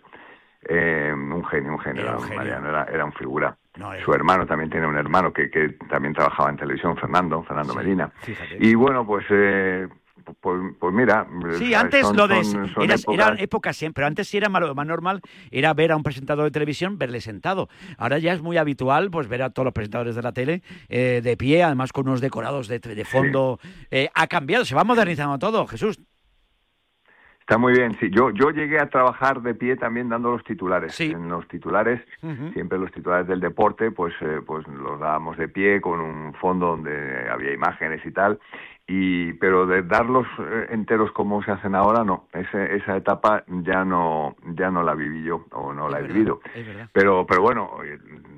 eh, 0.69 1.13
un 1.13 1.45
genio, 1.47 1.73
un 1.73 1.81
genio, 1.81 2.19
Mariano, 2.35 2.69
era, 2.69 2.85
era 2.85 3.05
un 3.05 3.13
figura. 3.13 3.57
Su 4.05 4.13
hermano 4.13 4.47
también 4.47 4.69
tiene 4.69 4.87
un 4.87 4.97
hermano 4.97 5.33
que, 5.33 5.51
que 5.51 5.71
también 5.89 6.13
trabajaba 6.13 6.51
en 6.51 6.57
televisión, 6.57 6.97
Fernando, 6.97 7.43
Fernando 7.45 7.75
Medina. 7.75 8.11
Y 8.59 8.75
bueno, 8.75 9.07
pues 9.07 9.25
eh, 9.31 9.89
pues, 10.41 10.61
pues, 10.79 10.95
mira. 10.95 11.27
Sí, 11.59 11.75
antes 11.75 12.11
lo 12.13 12.29
de. 12.29 12.41
era, 13.13 13.35
época 13.39 13.73
siempre. 13.73 14.05
Antes 14.05 14.29
sí 14.29 14.37
era 14.37 14.49
más, 14.49 14.63
más, 14.75 14.87
normal, 14.87 15.21
era 15.51 15.73
ver 15.75 15.93
a 15.93 15.97
un 15.97 16.03
presentador 16.03 16.45
de 16.45 16.51
televisión, 16.51 16.99
verle 16.99 17.21
sentado. 17.21 17.69
Ahora 17.97 18.19
ya 18.19 18.33
es 18.33 18.43
muy 18.43 18.57
habitual 18.57 19.11
pues 19.11 19.29
ver 19.29 19.43
a 19.43 19.51
todos 19.51 19.65
los 19.65 19.75
presentadores 19.75 20.15
de 20.15 20.23
la 20.23 20.33
tele 20.33 20.63
eh, 20.89 21.21
de 21.23 21.37
pie, 21.37 21.63
además 21.63 21.93
con 21.93 22.09
unos 22.09 22.21
decorados 22.21 22.69
de, 22.69 22.79
de 22.79 23.05
fondo. 23.05 23.59
Eh, 23.91 24.09
ha 24.15 24.27
cambiado, 24.27 24.65
se 24.65 24.75
va 24.75 24.85
modernizando 24.85 25.39
todo, 25.39 25.67
Jesús. 25.67 26.01
Está 27.51 27.59
muy 27.59 27.73
bien, 27.73 27.97
sí. 27.99 28.11
Yo, 28.13 28.31
yo 28.31 28.51
llegué 28.51 28.79
a 28.79 28.89
trabajar 28.89 29.43
de 29.43 29.57
pie 29.57 29.75
también 29.75 30.09
dando 30.09 30.31
los 30.31 30.45
titulares. 30.45 31.01
En 31.01 31.29
los 31.29 31.49
titulares, 31.49 32.01
siempre 32.53 32.79
los 32.79 32.93
titulares 32.93 33.27
del 33.27 33.41
deporte, 33.41 33.91
pues, 33.91 34.15
eh, 34.21 34.41
pues 34.47 34.65
los 34.69 35.01
dábamos 35.01 35.37
de 35.37 35.49
pie 35.49 35.81
con 35.81 35.99
un 35.99 36.33
fondo 36.35 36.69
donde 36.69 37.29
había 37.29 37.53
imágenes 37.53 38.07
y 38.07 38.13
tal 38.13 38.39
y 38.87 39.35
pero 39.35 39.67
de 39.67 39.83
darlos 39.83 40.27
eh, 40.39 40.67
enteros 40.71 41.13
como 41.13 41.43
se 41.43 41.53
hacen 41.53 41.75
ahora 41.75 42.05
no. 42.05 42.27
Ese, 42.33 42.75
esa 42.77 42.97
etapa 42.97 43.45
ya 43.47 43.85
no 43.85 44.35
ya 44.57 44.71
no 44.71 44.83
la 44.83 44.95
viví 44.95 45.23
yo 45.23 45.47
o 45.53 45.73
no 45.73 45.89
la 45.89 46.01
he 46.01 46.03
vivido. 46.03 46.41
pero 46.93 47.27
pero 47.27 47.43
bueno 47.43 47.71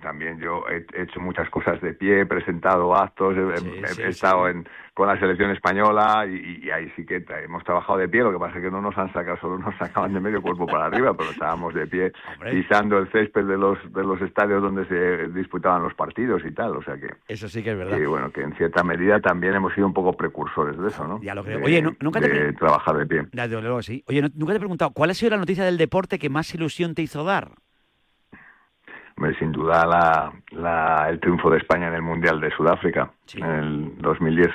también 0.03 0.39
yo 0.41 0.65
he 0.69 0.85
hecho 1.03 1.21
muchas 1.21 1.49
cosas 1.49 1.81
de 1.81 1.95
pie 1.95 2.21
he 2.21 2.27
presentado 2.27 2.95
actos 2.95 3.35
he, 3.37 4.09
estado 4.09 4.49
en 4.49 4.69
con 4.95 5.09
la 5.09 5.19
selección 5.19 5.51
española 5.53 6.27
y, 6.27 6.69
ahí 6.71 6.93
sí 6.97 7.07
que 7.07 7.25
hemos 7.43 7.65
trabajado 7.65 7.99
de 7.99 8.09
pie 8.09 8.23
lo 8.23 8.31
que 8.31 8.39
pasa 8.39 8.59
es 8.59 8.65
que 8.65 8.71
no 8.71 8.83
nos 8.83 8.97
han 8.99 9.11
sacado 9.13 9.39
solo 9.39 9.59
nos 9.59 9.75
sacaban 9.79 10.13
de 10.13 10.21
medio 10.21 10.43
cuerpo 10.43 10.67
para 10.67 10.87
arriba 10.87 11.15
pero 11.17 11.31
estábamos 11.31 11.73
de 11.73 11.87
pie 11.87 12.13
pisando 12.51 12.99
el 12.99 13.11
césped 13.11 13.47
de 13.47 13.57
los 13.57 13.79
de 13.93 14.03
los 14.03 14.21
estadios 14.21 14.63
donde 14.63 14.85
se 14.87 15.29
disputaban 15.29 15.83
los 15.83 15.95
partidos 15.95 16.43
y 16.45 16.53
tal 16.53 16.77
o 16.77 16.83
sea 16.83 16.97
que 16.99 17.09
eso 17.29 17.49
sí 17.49 17.63
que 17.63 17.71
es 17.71 17.79
verdad. 17.79 17.97
Y 17.97 18.05
bueno 18.05 18.31
que 18.31 18.43
en 18.43 18.55
cierta 18.57 18.83
medida 18.83 19.21
también 19.21 19.55
hemos 19.55 19.73
sido 19.75 19.87
un 19.87 19.95
poco 19.95 20.13
precursores 20.33 20.79
de 20.79 20.89
eso, 20.89 21.07
¿no? 21.07 21.21
Ya 21.23 21.35
lo 21.35 21.45
creo. 21.45 21.63
Oye, 21.63 21.83
nunca 22.01 22.21
te 22.21 22.29
de 22.29 22.53
trabajar 22.55 22.97
de 22.97 23.07
pie. 23.07 23.27
Ya, 23.33 23.47
luego 23.47 23.83
sí. 23.83 24.03
Oye, 24.07 24.23
nunca 24.35 24.53
te 24.53 24.57
he 24.57 24.61
preguntado, 24.61 24.91
¿cuál 24.93 25.11
ha 25.11 25.15
sido 25.15 25.31
la 25.31 25.37
noticia 25.37 25.65
del 25.65 25.77
deporte 25.77 26.19
que 26.19 26.31
más 26.31 26.55
ilusión 26.55 26.95
te 26.95 27.03
hizo 27.03 27.23
dar? 27.25 27.53
sin 29.39 29.53
duda 29.53 29.87
la, 29.87 30.33
la, 30.51 31.09
el 31.09 31.21
triunfo 31.21 31.49
de 31.49 31.59
España 31.59 31.87
en 31.87 31.95
el 31.95 32.03
Mundial 32.03 32.41
de 32.41 32.51
Sudáfrica 32.51 33.13
en 33.37 33.45
el 33.45 33.99
2010, 33.99 34.49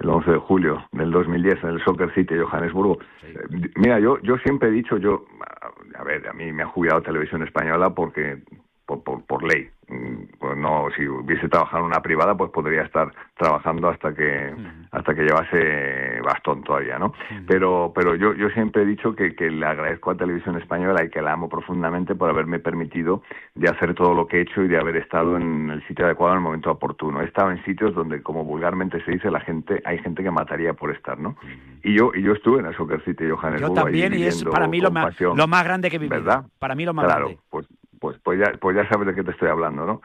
el 0.00 0.08
11 0.08 0.30
de 0.32 0.38
julio 0.38 0.84
del 0.90 1.12
2010 1.12 1.62
en 1.62 1.70
el 1.70 1.84
Soccer 1.84 2.12
City 2.14 2.34
de 2.34 2.42
Johannesburgo. 2.42 2.98
Eh, 3.22 3.38
mira, 3.76 4.00
yo 4.00 4.18
yo 4.22 4.36
siempre 4.38 4.68
he 4.68 4.72
dicho, 4.72 4.96
yo, 4.96 5.26
a 5.94 6.02
ver, 6.02 6.26
a 6.26 6.32
mí 6.32 6.50
me 6.50 6.64
ha 6.64 6.66
jubilado 6.66 7.02
Televisión 7.02 7.44
Española 7.44 7.90
porque 7.90 8.42
por, 8.84 9.24
por, 9.24 9.44
ley. 9.44 9.70
Pues 10.38 10.56
no, 10.56 10.88
si 10.96 11.06
hubiese 11.06 11.48
trabajado 11.48 11.84
en 11.84 11.90
una 11.90 12.00
privada, 12.00 12.36
pues 12.36 12.50
podría 12.50 12.82
estar 12.82 13.12
trabajando 13.36 13.88
hasta 13.88 14.14
que 14.14 14.54
hasta 14.92 15.14
que 15.14 15.22
llevase 15.22 16.20
bastón 16.22 16.62
todavía, 16.62 16.98
¿no? 16.98 17.12
Pero 17.46 17.92
pero 17.94 18.14
yo 18.14 18.34
yo 18.34 18.50
siempre 18.50 18.82
he 18.82 18.86
dicho 18.86 19.14
que, 19.14 19.34
que 19.34 19.50
le 19.50 19.66
agradezco 19.66 20.10
a 20.10 20.16
Televisión 20.16 20.56
Española 20.56 21.04
y 21.04 21.10
que 21.10 21.22
la 21.22 21.32
amo 21.32 21.48
profundamente 21.48 22.14
por 22.14 22.30
haberme 22.30 22.58
permitido 22.58 23.22
de 23.54 23.68
hacer 23.68 23.94
todo 23.94 24.14
lo 24.14 24.26
que 24.26 24.38
he 24.38 24.40
hecho 24.42 24.62
y 24.62 24.68
de 24.68 24.78
haber 24.78 24.96
estado 24.96 25.36
en 25.36 25.70
el 25.70 25.86
sitio 25.86 26.04
adecuado 26.04 26.34
en 26.34 26.38
el 26.38 26.44
momento 26.44 26.70
oportuno. 26.70 27.20
He 27.20 27.24
estado 27.24 27.50
en 27.50 27.62
sitios 27.64 27.94
donde, 27.94 28.22
como 28.22 28.44
vulgarmente 28.44 29.02
se 29.04 29.12
dice, 29.12 29.30
la 29.30 29.40
gente 29.40 29.82
hay 29.84 29.98
gente 29.98 30.22
que 30.22 30.30
mataría 30.30 30.74
por 30.74 30.90
estar, 30.92 31.18
¿no? 31.18 31.36
Y 31.82 31.96
yo 31.96 32.12
y 32.14 32.22
yo 32.22 32.32
estuve 32.32 32.60
en 32.60 32.66
el 32.66 32.76
Soccer 32.76 33.02
City 33.04 33.24
de 33.24 33.32
Johannesburgo. 33.32 33.74
Yo 33.74 33.82
también 33.82 34.14
y 34.14 34.22
es 34.24 34.44
para 34.44 34.68
mí 34.68 34.80
lo 34.80 34.90
más, 34.90 35.18
lo 35.20 35.46
más 35.46 35.64
grande 35.64 35.90
que 35.90 35.98
vivido. 35.98 36.22
¿verdad? 36.22 36.44
Para 36.58 36.74
mí 36.74 36.84
lo 36.84 36.94
más 36.94 37.06
claro, 37.06 37.26
grande. 37.26 37.42
Pues 37.50 37.66
pues, 38.00 38.18
pues, 38.24 38.40
ya, 38.40 38.52
pues 38.58 38.74
ya 38.74 38.88
sabes 38.88 39.06
de 39.06 39.14
qué 39.14 39.22
te 39.22 39.30
estoy 39.30 39.50
hablando, 39.50 39.84
¿no? 39.84 40.00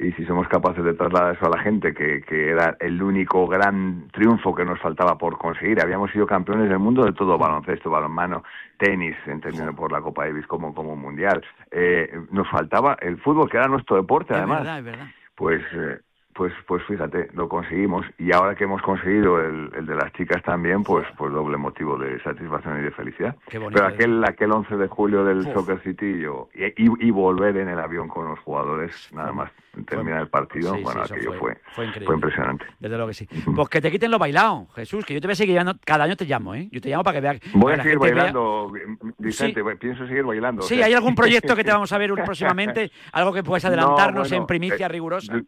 Y 0.00 0.10
si 0.12 0.24
somos 0.26 0.48
capaces 0.48 0.82
de 0.82 0.94
trasladar 0.94 1.36
eso 1.36 1.46
a 1.46 1.56
la 1.56 1.62
gente, 1.62 1.94
que, 1.94 2.20
que 2.22 2.50
era 2.50 2.76
el 2.80 3.00
único 3.00 3.46
gran 3.46 4.08
triunfo 4.12 4.52
que 4.52 4.64
nos 4.64 4.80
faltaba 4.80 5.16
por 5.16 5.38
conseguir, 5.38 5.80
habíamos 5.80 6.10
sido 6.10 6.26
campeones 6.26 6.68
del 6.68 6.80
mundo 6.80 7.04
de 7.04 7.12
todo, 7.12 7.38
baloncesto, 7.38 7.88
balonmano, 7.88 8.42
tenis, 8.78 9.16
entendiendo 9.26 9.74
por 9.74 9.92
la 9.92 10.00
Copa 10.00 10.26
Davis 10.26 10.46
como, 10.48 10.74
como 10.74 10.96
mundial, 10.96 11.40
eh, 11.70 12.10
nos 12.32 12.50
faltaba 12.50 12.96
el 13.00 13.16
fútbol, 13.18 13.48
que 13.48 13.58
era 13.58 13.68
nuestro 13.68 13.94
deporte, 13.94 14.34
además. 14.34 14.60
Verdad, 14.60 14.78
es 14.78 14.84
verdad. 14.84 15.06
Pues... 15.36 15.62
Eh, 15.72 16.00
pues, 16.36 16.52
pues 16.66 16.82
fíjate, 16.84 17.30
lo 17.32 17.48
conseguimos. 17.48 18.04
Y 18.18 18.32
ahora 18.32 18.54
que 18.54 18.64
hemos 18.64 18.82
conseguido 18.82 19.40
el, 19.40 19.70
el 19.74 19.86
de 19.86 19.94
las 19.94 20.12
chicas 20.12 20.42
también, 20.42 20.82
pues, 20.82 21.06
pues 21.16 21.32
doble 21.32 21.56
motivo 21.56 21.96
de 21.96 22.20
satisfacción 22.22 22.78
y 22.80 22.82
de 22.82 22.90
felicidad. 22.90 23.34
Pero 23.50 23.86
aquel, 23.86 24.22
aquel 24.24 24.52
11 24.52 24.76
de 24.76 24.88
julio 24.88 25.24
del 25.24 25.44
Soccer 25.54 25.80
City 25.82 26.20
yo, 26.20 26.48
y, 26.54 27.06
y, 27.06 27.10
volver 27.10 27.56
en 27.56 27.68
el 27.68 27.78
avión 27.78 28.08
con 28.08 28.28
los 28.28 28.38
jugadores, 28.40 28.92
nada 29.12 29.32
más 29.32 29.50
terminar 29.86 30.20
el 30.20 30.28
partido, 30.28 30.74
bueno, 30.82 31.02
aquello 31.02 31.34
fue, 31.34 31.58
fue, 31.74 31.86
impresionante. 31.86 32.64
Desde 32.78 32.96
luego 32.96 33.08
que 33.08 33.14
sí. 33.14 33.28
Pues 33.54 33.68
que 33.68 33.80
te 33.80 33.90
quiten 33.90 34.10
lo 34.10 34.18
bailado, 34.18 34.66
Jesús, 34.74 35.04
que 35.04 35.14
yo 35.14 35.20
te 35.20 35.26
voy 35.26 35.32
a 35.32 35.36
seguir 35.36 35.54
llamando, 35.54 35.80
cada 35.84 36.04
año 36.04 36.16
te 36.16 36.24
llamo, 36.24 36.54
¿eh? 36.54 36.68
Yo 36.70 36.80
te 36.80 36.88
llamo 36.88 37.04
para 37.04 37.14
que 37.16 37.20
veas. 37.20 37.40
Voy 37.54 37.74
a 37.74 37.82
seguir 37.82 37.98
bailando, 37.98 38.72
Vicente, 39.18 39.62
pienso 39.78 40.06
seguir 40.06 40.24
bailando. 40.24 40.62
Sí, 40.62 40.82
hay 40.82 40.94
algún 40.94 41.14
proyecto 41.14 41.54
que 41.54 41.64
te 41.64 41.70
vamos 41.72 41.92
a 41.92 41.98
ver 41.98 42.12
próximamente, 42.12 42.90
algo 43.12 43.32
que 43.32 43.42
puedas 43.42 43.64
adelantarnos 43.64 44.30
en 44.32 44.46
primicia 44.46 44.86
eh, 44.86 44.88
rigurosa. 44.88 45.42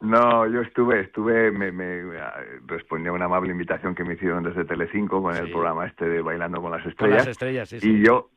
No, 0.00 0.46
yo 0.46 0.60
estuve, 0.60 1.00
estuve, 1.00 1.50
me, 1.50 1.72
me 1.72 2.02
respondí 2.66 3.08
a 3.08 3.12
una 3.12 3.24
amable 3.24 3.52
invitación 3.52 3.94
que 3.94 4.04
me 4.04 4.14
hicieron 4.14 4.42
desde 4.42 4.64
Telecinco 4.64 5.22
con 5.22 5.34
el 5.34 5.50
programa 5.50 5.86
este 5.86 6.06
de 6.06 6.20
Bailando 6.20 6.60
con 6.60 6.72
las 6.72 6.84
Estrellas. 6.84 6.98
Con 6.98 7.10
las 7.10 7.26
estrellas, 7.28 7.68
sí, 7.70 7.78
Y 7.82 8.04
yo, 8.04 8.28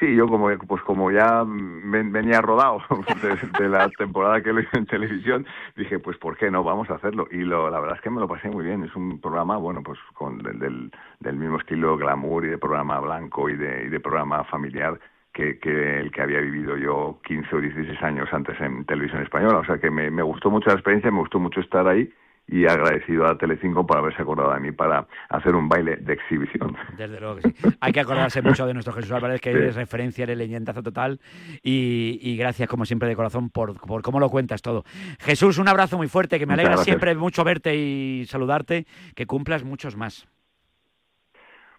sí, 0.00 0.14
yo 0.16 0.26
como, 0.26 0.48
pues 0.66 0.82
como 0.82 1.10
ya 1.10 1.44
venía 1.46 2.40
rodado 2.40 2.82
de, 3.58 3.68
la 3.68 3.88
temporada 3.90 4.42
que 4.42 4.52
lo 4.52 4.60
hice 4.60 4.78
en 4.78 4.86
televisión, 4.86 5.46
dije, 5.76 5.98
pues 5.98 6.16
¿por 6.18 6.36
qué 6.36 6.50
no? 6.50 6.64
Vamos 6.64 6.90
a 6.90 6.94
hacerlo. 6.94 7.28
Y 7.30 7.38
lo, 7.38 7.70
la 7.70 7.78
verdad 7.78 7.96
es 7.96 8.02
que 8.02 8.10
me 8.10 8.20
lo 8.20 8.26
pasé 8.26 8.48
muy 8.48 8.64
bien. 8.64 8.82
Es 8.82 8.94
un 8.96 9.20
programa, 9.20 9.56
bueno, 9.56 9.82
pues 9.82 9.98
con 10.14 10.38
del, 10.38 10.90
del, 11.20 11.36
mismo 11.36 11.58
estilo 11.58 11.96
glamour 11.96 12.46
y 12.46 12.48
de 12.48 12.58
programa 12.58 12.98
blanco 13.00 13.48
y 13.48 13.56
de, 13.56 13.84
y 13.86 13.88
de 13.88 14.00
programa 14.00 14.44
familiar 14.44 14.98
que, 15.32 15.58
que, 15.58 16.00
el 16.00 16.10
que 16.10 16.22
había 16.22 16.40
vivido 16.40 16.76
yo 16.76 17.18
15 17.26 17.56
o 17.56 17.60
16 17.60 18.02
años 18.02 18.28
antes 18.32 18.60
en 18.60 18.84
televisión 18.84 19.22
española. 19.22 19.58
O 19.58 19.64
sea 19.64 19.78
que 19.78 19.90
me, 19.90 20.10
me 20.10 20.22
gustó 20.22 20.50
mucho 20.50 20.68
la 20.68 20.74
experiencia, 20.74 21.10
me 21.10 21.20
gustó 21.20 21.38
mucho 21.38 21.60
estar 21.60 21.86
ahí 21.88 22.12
y 22.48 22.66
agradecido 22.66 23.26
a 23.26 23.38
Telecinco 23.38 23.86
por 23.86 23.98
haberse 23.98 24.20
acordado 24.20 24.52
de 24.52 24.60
mí 24.60 24.72
para 24.72 25.06
hacer 25.28 25.54
un 25.54 25.68
baile 25.68 25.96
de 25.96 26.12
exhibición. 26.12 26.76
Desde 26.96 27.20
luego 27.20 27.36
que 27.36 27.50
sí. 27.50 27.54
Hay 27.80 27.92
que 27.92 28.00
acordarse 28.00 28.42
mucho 28.42 28.66
de 28.66 28.74
nuestro 28.74 28.92
Jesús 28.92 29.12
Álvarez, 29.12 29.40
que 29.40 29.50
eres 29.50 29.76
referencia, 29.76 30.24
eres 30.24 30.36
leyendazo 30.36 30.82
total 30.82 31.20
y, 31.62 32.18
y, 32.20 32.36
gracias 32.36 32.68
como 32.68 32.84
siempre 32.84 33.08
de 33.08 33.16
corazón 33.16 33.48
por, 33.50 33.80
por 33.80 34.02
cómo 34.02 34.20
lo 34.20 34.28
cuentas 34.28 34.60
todo. 34.60 34.84
Jesús, 35.20 35.58
un 35.58 35.68
abrazo 35.68 35.96
muy 35.96 36.08
fuerte, 36.08 36.38
que 36.38 36.46
me 36.46 36.54
alegra 36.54 36.76
siempre 36.78 37.14
mucho 37.14 37.44
verte 37.44 37.74
y 37.76 38.26
saludarte, 38.26 38.86
que 39.14 39.26
cumplas 39.26 39.64
muchos 39.64 39.96
más. 39.96 40.26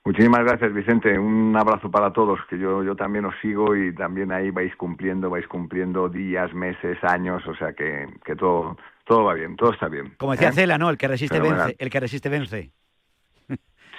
Muchísimas 0.05 0.43
gracias, 0.43 0.73
Vicente. 0.73 1.17
Un 1.17 1.55
abrazo 1.55 1.89
para 1.89 2.11
todos, 2.11 2.39
que 2.49 2.59
yo, 2.59 2.83
yo 2.83 2.95
también 2.95 3.23
os 3.23 3.35
sigo 3.41 3.73
y 3.75 3.95
también 3.95 4.33
ahí 4.33 4.51
vais 4.51 4.75
cumpliendo, 4.75 5.29
vais 5.29 5.47
cumpliendo 5.47 6.09
días, 6.09 6.53
meses, 6.53 6.97
años, 7.03 7.41
o 7.47 7.55
sea 7.55 7.71
que, 7.71 8.07
que 8.25 8.35
todo, 8.35 8.77
todo 9.05 9.23
va 9.23 9.33
bien, 9.33 9.55
todo 9.55 9.71
está 9.71 9.87
bien. 9.87 10.13
Como 10.17 10.33
decía 10.33 10.49
¿eh? 10.49 10.53
Cela, 10.53 10.77
¿no? 10.77 10.89
El 10.89 10.97
que 10.97 11.07
resiste 11.07 11.39
vence, 11.39 11.75
el 11.79 11.89
que 11.89 11.99
resiste 12.01 12.27
vence. 12.27 12.71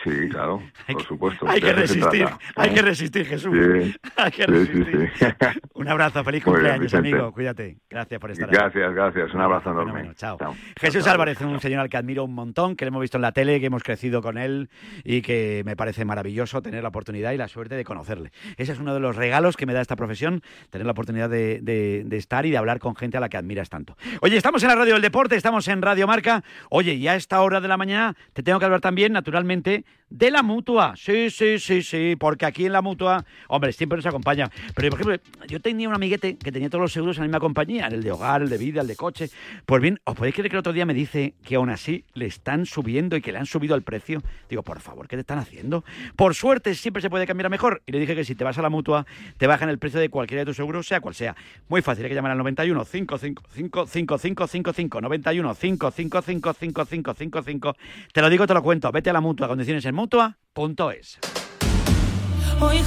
Sí, 0.05 0.29
claro, 0.29 0.63
por 0.93 1.03
supuesto. 1.07 1.49
Hay 1.49 1.63
que 1.63 1.73
resistir, 1.73 2.29
hay 2.57 2.75
que 2.75 2.83
resistir, 2.83 3.25
Jesús. 3.25 3.55
hay 4.17 4.31
que 4.31 4.47
resistir. 4.47 5.11
un 5.75 5.89
abrazo, 5.89 6.23
feliz 6.23 6.45
cumpleaños, 6.45 6.93
amigo. 6.93 7.33
Cuídate. 7.33 7.79
Gracias 7.89 8.21
por 8.21 8.31
estar 8.31 8.51
Gracias, 8.51 8.95
gracias. 8.95 9.33
Un 9.33 9.41
abrazo 9.41 9.71
enorme. 9.71 10.13
Chao. 10.17 10.37
Jesús 10.79 11.07
Álvarez, 11.07 11.41
un 11.41 11.59
señor 11.59 11.81
al 11.81 11.89
que 11.89 11.97
admiro 11.97 12.25
un 12.25 12.35
montón, 12.35 12.77
que 12.77 12.85
le 12.85 12.91
hemos 12.91 13.01
visto 13.01 13.17
en 13.17 13.23
la 13.23 13.33
tele, 13.33 13.61
que 13.61 13.67
hemos 13.67 13.83
crecido 13.83 14.21
con 14.21 14.37
él 14.37 14.69
y 15.05 15.23
que 15.23 15.63
me 15.65 15.75
parece 15.75 16.05
maravilloso 16.05 16.61
tener 16.61 16.83
la 16.83 16.91
oportunidad 16.91 17.33
y 17.33 17.39
la 17.39 17.49
suerte 17.49 17.75
de 17.75 17.85
conocerle. 17.85 18.31
Ese 18.59 18.73
es 18.73 18.79
uno 18.79 18.93
de 18.93 19.01
los 19.01 19.17
regalos 19.17 19.57
que 19.57 19.65
me 19.65 19.73
da 19.73 19.81
esta 19.81 19.97
profesión, 19.97 20.43
tener 20.69 20.85
la 20.85 20.93
oportunidad 20.93 21.31
de, 21.31 21.61
de 21.63 22.17
estar 22.17 22.45
y 22.45 22.51
de 22.51 22.59
hablar 22.59 22.79
con 22.79 22.95
gente 22.95 23.17
a 23.17 23.21
la 23.21 23.31
que 23.31 23.39
admiras 23.39 23.71
tanto. 23.71 23.97
Oye, 24.21 24.37
estamos 24.37 24.63
en 24.63 24.69
la 24.69 24.75
radio 24.75 24.93
del 24.93 25.03
deporte, 25.03 25.35
estamos 25.35 25.67
en 25.69 25.81
Radio 25.81 26.07
Marca. 26.07 26.45
Oye, 26.69 26.93
y 26.93 27.09
a 27.09 27.15
esta 27.15 27.41
hora 27.41 27.63
de 27.63 27.69
la 27.69 27.79
mañana 27.79 28.15
te 28.35 28.43
tengo 28.43 28.59
que 28.59 28.67
hablar 28.67 28.83
también, 28.83 29.13
naturalmente, 29.13 29.85
de 30.15 30.31
la 30.31 30.45
mutua. 30.45 30.95
Sí, 30.97 31.29
sí, 31.29 31.59
sí, 31.59 31.83
sí, 31.83 32.15
porque 32.17 32.47
aquí 32.47 32.67
en 32.67 32.73
la 32.73 32.83
mutua, 32.83 33.25
hombre, 33.49 33.73
siempre 33.73 33.97
nos 33.97 34.07
acompaña. 34.07 34.49
Pero, 34.75 34.91
por 34.91 35.01
ejemplo, 35.01 35.47
yo 35.49 35.61
tenía 35.61 35.89
un 35.89 35.95
amiguete 35.95 36.37
que 36.37 36.53
tenía 36.53 36.71
todos 36.71 36.83
los 36.83 36.93
seguros 36.93 37.17
en 37.17 37.23
la 37.23 37.27
misma 37.27 37.41
compañía, 37.41 37.89
el 37.89 38.03
de 38.03 38.13
hogar, 38.13 38.43
el 38.43 38.49
de 38.49 38.57
vida, 38.57 38.83
el 38.83 38.87
de 38.87 38.95
coche. 38.95 39.31
Pues 39.67 39.83
bien, 39.83 39.99
¿os 40.05 40.15
podéis 40.15 40.37
creer 40.37 40.51
que 40.51 40.57
el 40.57 40.61
otro 40.61 40.73
día 40.73 40.87
me 40.87 40.95
dice 40.95 41.35
que 41.45 41.57
aún 41.57 41.69
así 41.69 42.05
le 42.15 42.27
están 42.27 42.65
subiendo 42.65 43.17
y 43.17 43.23
que 43.23 43.33
le 43.33 43.39
han 43.39 43.47
subido 43.47 43.75
el 43.75 43.83
precio? 43.83 44.23
Digo, 44.49 44.63
por 44.63 44.81
favor, 44.81 45.09
¿qué 45.09 45.17
te 45.17 45.21
están 45.21 45.39
haciendo? 45.39 45.85
Por 46.15 46.35
suerte, 46.37 46.75
siempre 46.77 47.03
se 47.03 47.11
puede 47.11 47.27
cambiar 47.27 47.47
a 47.47 47.51
mejor. 47.51 47.83
Y 47.85 47.93
le 47.93 47.99
dije 47.99 48.15
que 48.15 48.25
si 48.25 48.37
te 48.37 48.45
vas 48.45 48.57
a 48.57 48.63
la 48.63 48.71
mutua, 48.71 49.07
te 49.37 49.49
bajan 49.49 49.69
el 49.69 49.79
precio 49.79 49.99
de 49.99 50.11
cualquiera 50.11 50.43
de 50.43 50.47
tus 50.47 50.57
seguros, 50.57 50.87
sea 50.87 51.01
cual 51.01 51.17
sea. 51.17 51.35
Muy 51.69 51.83
fácil, 51.83 52.05
hay 52.05 52.11
que 52.11 52.15
llamar 52.15 52.31
al 52.31 52.39
91 52.39 52.85
555 52.85 53.87
5555 53.87 55.01
91 55.01 55.55
555 55.55 56.53
5555 56.53 57.77
Te 58.13 58.23
lo 58.23 58.31
digo, 58.31 58.47
te 58.47 58.55
lo 58.55 58.63
cuento. 58.63 58.93
Vete 58.93 59.11
a 59.11 59.13
la 59.13 59.21
mutua, 59.21 59.49
condiciones 59.49 59.84
en. 60.55 61.19
Hoy 62.61 62.83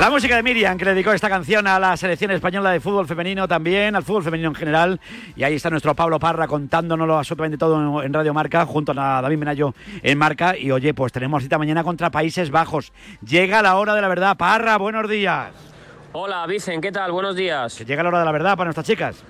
La 0.00 0.08
música 0.08 0.34
de 0.34 0.42
Miriam, 0.42 0.78
que 0.78 0.86
le 0.86 0.92
dedicó 0.94 1.12
esta 1.12 1.28
canción 1.28 1.66
a 1.66 1.78
la 1.78 1.94
selección 1.94 2.30
española 2.30 2.70
de 2.70 2.80
fútbol 2.80 3.06
femenino 3.06 3.46
también, 3.46 3.94
al 3.94 4.02
fútbol 4.02 4.24
femenino 4.24 4.48
en 4.48 4.54
general. 4.54 4.98
Y 5.36 5.42
ahí 5.42 5.56
está 5.56 5.68
nuestro 5.68 5.94
Pablo 5.94 6.18
Parra 6.18 6.46
contándonoslo 6.46 7.18
absolutamente 7.18 7.58
todo 7.58 8.02
en 8.02 8.10
Radio 8.10 8.32
Marca, 8.32 8.64
junto 8.64 8.92
a 8.92 9.20
David 9.20 9.36
Menayo 9.36 9.74
en 10.02 10.16
Marca. 10.16 10.56
Y 10.56 10.70
oye, 10.70 10.94
pues 10.94 11.12
tenemos 11.12 11.42
cita 11.42 11.58
mañana 11.58 11.84
contra 11.84 12.10
Países 12.10 12.50
Bajos. 12.50 12.94
Llega 13.20 13.60
la 13.60 13.76
hora 13.76 13.94
de 13.94 14.00
la 14.00 14.08
verdad. 14.08 14.38
Parra, 14.38 14.78
buenos 14.78 15.06
días. 15.06 15.50
Hola, 16.12 16.46
Vicen, 16.46 16.80
¿qué 16.80 16.92
tal? 16.92 17.12
Buenos 17.12 17.36
días. 17.36 17.76
Que 17.76 17.84
llega 17.84 18.02
la 18.02 18.08
hora 18.08 18.20
de 18.20 18.24
la 18.24 18.32
verdad 18.32 18.56
para 18.56 18.68
nuestras 18.68 18.86
chicas. 18.86 19.22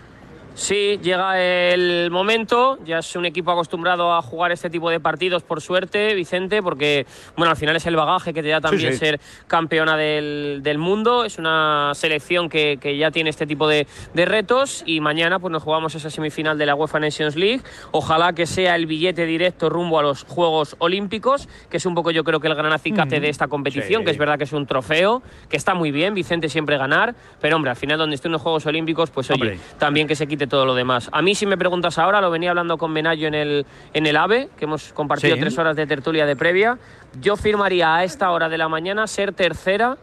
Sí, 0.61 1.01
llega 1.03 1.41
el 1.41 2.11
momento, 2.11 2.79
ya 2.85 2.99
es 2.99 3.17
un 3.17 3.25
equipo 3.25 3.51
acostumbrado 3.51 4.13
a 4.13 4.21
jugar 4.21 4.53
este 4.53 4.69
tipo 4.69 4.91
de 4.91 5.01
partidos 5.01 5.43
por 5.43 5.63
suerte, 5.63 6.15
Vicente, 6.15 6.63
porque 6.63 7.07
bueno, 7.35 7.51
al 7.51 7.57
final 7.57 7.77
es 7.77 7.87
el 7.87 7.97
bagaje 7.97 8.35
que 8.35 8.43
te 8.43 8.51
da 8.51 8.61
también 8.61 8.95
ser 8.95 9.21
campeona 9.47 9.97
del, 9.97 10.77
mundo, 10.77 11.25
es 11.25 11.39
una 11.39 11.93
selección 11.95 12.51
que, 12.51 12.77
ya 12.99 13.11
tiene 13.11 13.31
este 13.31 13.47
tipo 13.47 13.67
de, 13.67 13.87
retos. 14.15 14.83
Y 14.85 15.01
mañana 15.01 15.39
pues 15.39 15.51
nos 15.51 15.63
jugamos 15.63 15.95
esa 15.95 16.11
semifinal 16.11 16.59
de 16.59 16.67
la 16.67 16.75
UEFA 16.75 17.01
Nations 17.01 17.37
League, 17.37 17.63
ojalá 17.91 18.35
que 18.35 18.45
sea 18.45 18.77
el 18.77 18.85
billete 18.85 19.25
directo 19.25 19.71
rumbo 19.71 19.99
a 19.99 20.03
los 20.03 20.25
Juegos 20.25 20.77
Olímpicos, 20.79 21.49
que 21.71 21.79
es 21.79 21.87
un 21.87 21.95
poco 21.95 22.11
yo 22.11 22.23
creo 22.23 22.39
que 22.39 22.49
el 22.49 22.55
gran 22.55 22.75
acicate 22.75 23.19
de 23.19 23.31
esta 23.31 23.49
competición, 23.49 24.05
que 24.05 24.11
es 24.11 24.19
verdad 24.19 24.37
que 24.37 24.45
es 24.45 24.53
un 24.53 24.67
trofeo, 24.67 25.23
que 25.49 25.57
está 25.57 25.73
muy 25.73 25.91
bien, 25.91 26.13
Vicente 26.13 26.51
siempre 26.51 26.77
ganar, 26.77 27.15
pero 27.41 27.57
hombre, 27.57 27.71
al 27.71 27.77
final 27.77 27.97
donde 27.97 28.17
estén 28.17 28.31
los 28.31 28.43
Juegos 28.43 28.67
Olímpicos, 28.67 29.11
pues 29.11 29.31
oye, 29.31 29.59
también 29.79 30.07
que 30.07 30.15
se 30.15 30.27
quite 30.27 30.50
todo 30.51 30.67
lo 30.67 30.75
demás. 30.75 31.09
A 31.13 31.23
mí, 31.23 31.35
si 31.35 31.47
me 31.47 31.57
preguntas 31.57 31.97
ahora, 31.99 32.21
lo 32.21 32.31
venía 32.31 32.51
hablando 32.51 32.77
con 32.77 32.93
Menayo 32.93 33.27
en 33.27 33.35
el, 33.35 33.65
en 33.95 34.05
el 34.05 34.17
AVE, 34.19 34.51
que 34.59 34.67
hemos 34.67 34.93
compartido 34.93 35.37
tres 35.39 35.57
horas 35.57 35.77
de 35.77 35.87
tertulia 35.87 36.27
de 36.27 36.37
previa. 36.37 36.79
Yo 37.23 37.37
firmaría 37.37 37.97
a 37.97 38.05
esta 38.05 38.31
hora 38.31 38.51
de 38.51 38.59
la 38.59 38.69
mañana 38.69 39.07
ser 39.07 39.33
tercera 39.33 39.97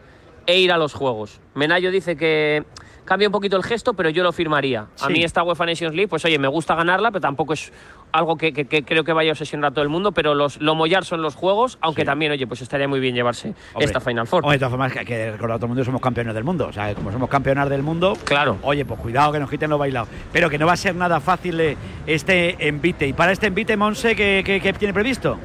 e 0.46 0.58
ir 0.58 0.72
a 0.72 0.78
los 0.78 0.94
Juegos. 0.94 1.40
Menayo 1.54 1.92
dice 1.92 2.16
que 2.16 2.64
cambia 3.08 3.26
un 3.26 3.32
poquito 3.32 3.56
el 3.56 3.62
gesto, 3.62 3.94
pero 3.94 4.10
yo 4.10 4.22
lo 4.22 4.32
firmaría. 4.32 4.86
A 5.00 5.08
mí 5.08 5.24
esta 5.24 5.42
UEFA 5.42 5.64
Nations 5.64 5.94
League, 5.94 6.08
pues 6.08 6.26
oye, 6.26 6.38
me 6.38 6.46
gusta 6.46 6.74
ganarla, 6.74 7.10
pero 7.10 7.22
tampoco 7.22 7.54
es 7.54 7.72
algo 8.12 8.36
que, 8.36 8.52
creo 8.52 9.02
que 9.02 9.12
vaya 9.14 9.30
a 9.30 9.32
obsesionar 9.32 9.70
a 9.70 9.74
todo 9.74 9.82
el 9.82 9.88
mundo, 9.88 10.12
pero 10.12 10.34
los, 10.34 10.60
lo 10.60 10.74
mollar 10.74 11.06
son 11.06 11.22
los 11.22 11.34
juegos, 11.34 11.78
aunque 11.80 12.04
también, 12.04 12.32
oye, 12.32 12.46
pues 12.46 12.60
estaría 12.60 12.86
muy 12.86 13.00
bien 13.00 13.14
llevarse 13.14 13.54
esta 13.80 14.00
Final 14.00 14.26
Four. 14.26 14.46
de 14.46 14.58
todas 14.58 14.70
formas, 14.70 14.92
que 14.92 14.98
hay 14.98 15.06
que 15.06 15.32
recordar 15.32 15.56
a 15.56 15.58
todo 15.58 15.66
el 15.66 15.70
mundo 15.70 15.84
somos 15.84 16.02
campeones 16.02 16.34
del 16.34 16.44
mundo. 16.44 16.66
O 16.66 16.72
sea, 16.72 16.94
como 16.94 17.10
somos 17.10 17.30
campeones 17.30 17.70
del 17.70 17.82
mundo, 17.82 18.14
claro. 18.24 18.58
oye, 18.60 18.84
pues 18.84 19.00
cuidado 19.00 19.32
que 19.32 19.38
nos 19.38 19.48
quiten 19.48 19.70
lo 19.70 19.78
bailado. 19.78 20.06
Pero 20.30 20.50
que 20.50 20.58
no 20.58 20.66
va 20.66 20.74
a 20.74 20.76
ser 20.76 20.94
nada 20.94 21.18
fácil 21.18 21.78
este 22.06 22.68
envite. 22.68 23.06
Y 23.06 23.14
para 23.14 23.32
este 23.32 23.46
envite, 23.46 23.74
Monse, 23.78 24.14
¿qué, 24.14 24.42
qué 24.44 24.72
tiene 24.74 24.92
previsto? 24.92 25.38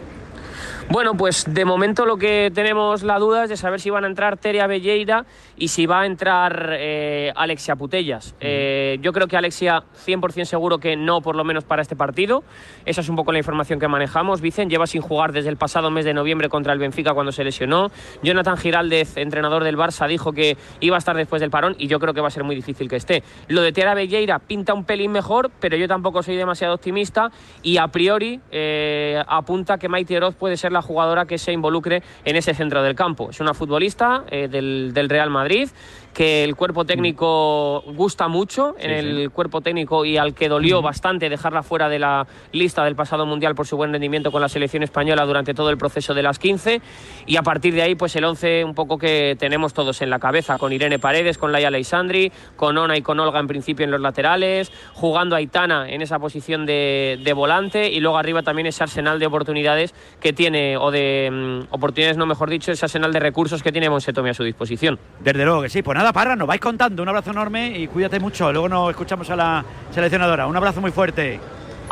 Bueno, 0.89 1.15
pues 1.15 1.45
de 1.51 1.65
momento 1.65 2.05
lo 2.05 2.17
que 2.17 2.51
tenemos 2.53 3.03
la 3.03 3.17
duda 3.17 3.45
es 3.45 3.49
de 3.49 3.57
saber 3.57 3.79
si 3.79 3.89
van 3.89 4.03
a 4.03 4.07
entrar 4.07 4.37
Teria 4.37 4.67
Belleira 4.67 5.25
y 5.57 5.69
si 5.69 5.85
va 5.85 6.01
a 6.01 6.05
entrar 6.05 6.69
eh, 6.73 7.31
Alexia 7.35 7.75
Putellas. 7.75 8.35
Eh, 8.41 8.99
yo 9.01 9.13
creo 9.13 9.27
que 9.27 9.37
Alexia 9.37 9.83
100% 10.05 10.43
seguro 10.43 10.79
que 10.79 10.95
no, 10.95 11.21
por 11.21 11.35
lo 11.35 11.45
menos 11.45 11.63
para 11.63 11.81
este 11.81 11.95
partido. 11.95 12.43
Esa 12.85 13.01
es 13.01 13.09
un 13.09 13.15
poco 13.15 13.31
la 13.31 13.37
información 13.37 13.79
que 13.79 13.87
manejamos. 13.87 14.41
Vicen 14.41 14.69
lleva 14.69 14.85
sin 14.85 15.01
jugar 15.01 15.31
desde 15.31 15.49
el 15.49 15.57
pasado 15.57 15.89
mes 15.89 16.05
de 16.05 16.13
noviembre 16.13 16.49
contra 16.49 16.73
el 16.73 16.79
Benfica 16.79 17.13
cuando 17.13 17.31
se 17.31 17.43
lesionó. 17.43 17.89
Jonathan 18.21 18.57
Giraldez, 18.57 19.17
entrenador 19.17 19.63
del 19.63 19.77
Barça, 19.77 20.07
dijo 20.07 20.33
que 20.33 20.57
iba 20.81 20.97
a 20.97 20.99
estar 20.99 21.15
después 21.15 21.39
del 21.39 21.49
parón 21.49 21.75
y 21.79 21.87
yo 21.87 21.99
creo 21.99 22.13
que 22.13 22.21
va 22.21 22.27
a 22.27 22.31
ser 22.31 22.43
muy 22.43 22.55
difícil 22.55 22.89
que 22.89 22.97
esté. 22.97 23.23
Lo 23.47 23.61
de 23.61 23.71
Teria 23.71 23.93
Belleira 23.93 24.39
pinta 24.39 24.73
un 24.73 24.83
pelín 24.83 25.11
mejor, 25.11 25.49
pero 25.59 25.77
yo 25.77 25.87
tampoco 25.87 26.21
soy 26.23 26.35
demasiado 26.35 26.75
optimista 26.75 27.31
y 27.61 27.77
a 27.77 27.87
priori 27.87 28.41
eh, 28.51 29.23
apunta 29.27 29.77
que 29.77 29.87
Maite 29.87 30.17
Oroz 30.17 30.35
puede 30.35 30.57
ser 30.57 30.72
la 30.73 30.81
jugadora 30.81 31.25
que 31.25 31.37
se 31.37 31.51
involucre 31.51 32.03
en 32.25 32.35
ese 32.35 32.53
centro 32.53 32.83
del 32.83 32.95
campo. 32.95 33.29
Es 33.29 33.39
una 33.39 33.53
futbolista 33.53 34.23
eh, 34.29 34.47
del, 34.47 34.91
del 34.93 35.09
Real 35.09 35.29
Madrid 35.29 35.69
que 36.13 36.43
el 36.43 36.55
cuerpo 36.55 36.85
técnico 36.85 37.81
gusta 37.81 38.27
mucho 38.27 38.75
en 38.79 38.91
el 38.91 39.31
cuerpo 39.31 39.61
técnico 39.61 40.05
y 40.05 40.17
al 40.17 40.33
que 40.33 40.47
dolió 40.47 40.81
bastante 40.81 41.29
dejarla 41.29 41.63
fuera 41.63 41.89
de 41.89 41.99
la 41.99 42.27
lista 42.51 42.83
del 42.83 42.95
pasado 42.95 43.25
mundial 43.25 43.55
por 43.55 43.67
su 43.67 43.77
buen 43.77 43.91
rendimiento 43.91 44.31
con 44.31 44.41
la 44.41 44.49
selección 44.49 44.83
española 44.83 45.25
durante 45.25 45.53
todo 45.53 45.69
el 45.69 45.77
proceso 45.77 46.13
de 46.13 46.23
las 46.23 46.39
15 46.39 46.81
y 47.25 47.37
a 47.37 47.41
partir 47.41 47.73
de 47.73 47.81
ahí 47.81 47.95
pues 47.95 48.15
el 48.15 48.25
11 48.25 48.63
un 48.63 48.75
poco 48.75 48.97
que 48.97 49.35
tenemos 49.39 49.73
todos 49.73 50.01
en 50.01 50.09
la 50.09 50.19
cabeza 50.19 50.57
con 50.57 50.71
Irene 50.71 50.99
Paredes, 50.99 51.37
con 51.37 51.51
Laia 51.51 51.71
Leisandri, 51.71 52.31
con 52.55 52.77
Ona 52.77 52.97
y 52.97 53.01
con 53.01 53.19
Olga 53.19 53.39
en 53.39 53.47
principio 53.47 53.85
en 53.85 53.91
los 53.91 54.01
laterales, 54.01 54.71
jugando 54.93 55.35
a 55.35 55.39
Aitana 55.39 55.89
en 55.89 56.01
esa 56.01 56.19
posición 56.19 56.65
de, 56.65 57.19
de 57.23 57.33
volante 57.33 57.89
y 57.89 57.99
luego 57.99 58.17
arriba 58.17 58.43
también 58.43 58.67
ese 58.67 58.83
arsenal 58.83 59.19
de 59.19 59.25
oportunidades 59.25 59.93
que 60.19 60.33
tiene 60.33 60.77
o 60.77 60.91
de 60.91 61.29
mm, 61.31 61.73
oportunidades 61.73 62.17
no 62.17 62.25
mejor 62.25 62.49
dicho, 62.49 62.71
ese 62.71 62.85
arsenal 62.85 63.11
de 63.11 63.19
recursos 63.19 63.63
que 63.63 63.71
tiene 63.71 63.89
Monsetomi 63.89 64.29
a 64.29 64.33
su 64.33 64.43
disposición. 64.43 64.99
Desde 65.19 65.45
luego 65.45 65.61
que 65.61 65.69
sí, 65.69 65.81
pues 65.81 65.97
nada, 65.97 66.02
Parra, 66.11 66.35
nos 66.35 66.47
vais 66.47 66.59
contando. 66.59 67.03
Un 67.03 67.09
abrazo 67.09 67.31
enorme 67.31 67.77
y 67.77 67.87
cuídate 67.87 68.19
mucho. 68.19 68.51
Luego 68.51 68.67
nos 68.67 68.89
escuchamos 68.89 69.29
a 69.29 69.35
la 69.35 69.65
seleccionadora. 69.91 70.47
Un 70.47 70.57
abrazo 70.57 70.81
muy 70.81 70.91
fuerte. 70.91 71.39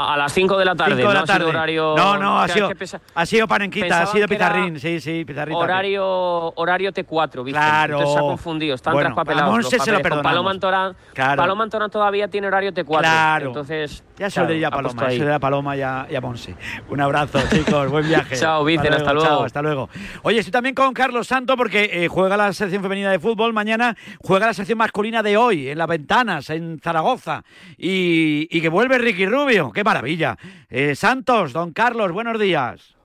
A 0.09 0.17
las 0.17 0.33
5 0.33 0.57
de 0.57 0.65
la 0.65 0.75
tarde, 0.75 0.95
Cinco 0.95 1.07
de 1.09 1.13
no 1.13 1.13
la 1.13 1.19
ha 1.21 1.25
sido 1.25 1.37
tarde. 1.37 1.49
horario- 1.49 1.95
No, 1.95 2.17
no, 2.17 2.39
ha 2.41 2.47
sido, 2.47 2.69
pesa- 2.75 3.01
ha 3.13 3.25
sido 3.25 3.47
panenquita, 3.47 4.01
ha 4.01 4.05
sido 4.07 4.27
pizarrín. 4.27 4.79
Sí, 4.79 4.99
sí, 4.99 5.23
pizarrín. 5.25 5.55
Horario, 5.55 6.53
horario 6.55 6.91
T4, 6.91 7.43
¿viste? 7.43 7.59
Claro. 7.59 7.93
Entonces 7.97 8.13
se 8.13 8.19
ha 8.19 8.21
confundido, 8.21 8.75
están 8.75 8.93
Bueno, 8.93 9.07
traspapelados. 9.09 9.49
a 9.49 9.51
Monse 9.51 9.79
se 9.79 9.91
lo 9.91 9.99
perdonamos. 10.01 10.31
Paloma 10.31 10.51
Antorán, 10.51 10.95
Claro. 11.13 11.41
Paloma 11.41 11.63
Antorán 11.63 11.89
todavía 11.91 12.27
tiene 12.27 12.47
horario 12.47 12.71
T4. 12.73 12.99
Claro. 12.99 13.47
Entonces, 13.47 14.03
Ya 14.17 14.29
se 14.29 14.35
claro, 14.35 14.47
puesto 14.49 14.69
Paloma, 14.95 15.09
se 15.09 15.15
diría 15.19 15.39
Paloma 15.39 15.75
y 15.77 15.81
a, 15.81 16.07
y 16.09 16.15
a 16.15 16.21
Monse. 16.21 16.55
Un 16.89 17.01
abrazo, 17.01 17.39
chicos, 17.49 17.89
buen 17.89 18.07
viaje. 18.07 18.35
Chao, 18.39 18.63
Vicen, 18.63 18.93
hasta 18.93 19.13
luego. 19.13 19.27
chao, 19.27 19.43
hasta 19.45 19.61
luego. 19.61 19.89
Oye, 20.23 20.39
estoy 20.39 20.51
también 20.51 20.75
con 20.75 20.93
Carlos 20.93 21.27
Santo 21.27 21.57
porque 21.57 21.89
eh, 21.91 22.07
juega 22.07 22.37
la 22.37 22.53
selección 22.53 22.83
femenina 22.83 23.09
de 23.11 23.19
fútbol. 23.19 23.51
Mañana 23.53 23.95
juega 24.19 24.47
la 24.47 24.53
selección 24.53 24.77
masculina 24.77 25.23
de 25.23 25.37
hoy, 25.37 25.69
en 25.69 25.77
Las 25.77 25.87
Ventanas, 25.87 26.49
en 26.51 26.79
Zaragoza. 26.79 27.43
Y, 27.77 28.47
y 28.51 28.61
que 28.61 28.69
vuelve 28.69 28.97
Ricky 28.97 29.25
Rubio. 29.25 29.71
¡Qué 29.71 29.83
maravilla! 29.91 30.37
Eh, 30.69 30.95
Santos, 30.95 31.51
don 31.53 31.73
Carlos, 31.73 32.11
buenos 32.11 32.39
días. 32.39 32.95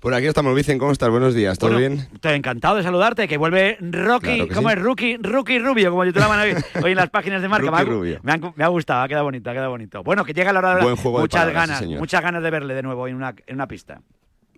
Por 0.00 0.12
aquí 0.12 0.26
estamos, 0.26 0.54
Vicen, 0.54 0.78
¿cómo 0.78 0.92
estás? 0.92 1.08
Buenos 1.08 1.34
días, 1.34 1.58
¿todo 1.58 1.70
Bueno, 1.72 1.94
bien? 1.94 2.06
Estoy 2.12 2.34
encantado 2.34 2.76
de 2.76 2.82
saludarte, 2.82 3.26
que 3.26 3.38
vuelve 3.38 3.78
Rocky, 3.80 4.26
Claro 4.34 4.48
que 4.48 4.54
¿cómo 4.54 4.68
sí. 4.68 4.74
es? 4.76 4.82
Rookie, 4.82 5.16
Rookie 5.16 5.58
Rubio, 5.60 5.90
como 5.90 6.04
titulaban 6.04 6.40
hoy, 6.40 6.54
hoy 6.82 6.90
en 6.90 6.96
las 6.98 7.08
páginas 7.08 7.40
de 7.40 7.48
marca. 7.48 7.70
Rookie 7.70 7.74
me, 7.74 7.80
ha, 7.80 7.84
Rubio. 7.94 8.20
me 8.22 8.32
ha- 8.32 8.52
me 8.54 8.64
ha 8.64 8.68
gustado, 8.68 9.02
ha 9.02 9.08
quedado 9.08 9.24
bonito, 9.24 9.48
ha 9.48 9.54
quedado 9.54 9.70
bonito. 9.70 10.02
Bueno, 10.02 10.22
que 10.26 10.34
llega 10.34 10.52
la 10.52 10.58
hora 10.58 10.74
de 10.76 10.82
Buen 10.82 10.96
juego 10.96 11.18
de 11.18 11.22
muchas 11.22 11.40
palabras, 11.46 11.78
sí, 11.78 11.84
ganas, 11.86 11.98
muchas 12.00 12.20
ganas 12.22 12.42
de 12.42 12.50
verle 12.50 12.74
de 12.74 12.82
nuevo 12.82 13.08
en 13.08 13.14
una, 13.16 13.34
en 13.46 13.54
una 13.54 13.66
pista. 13.66 14.02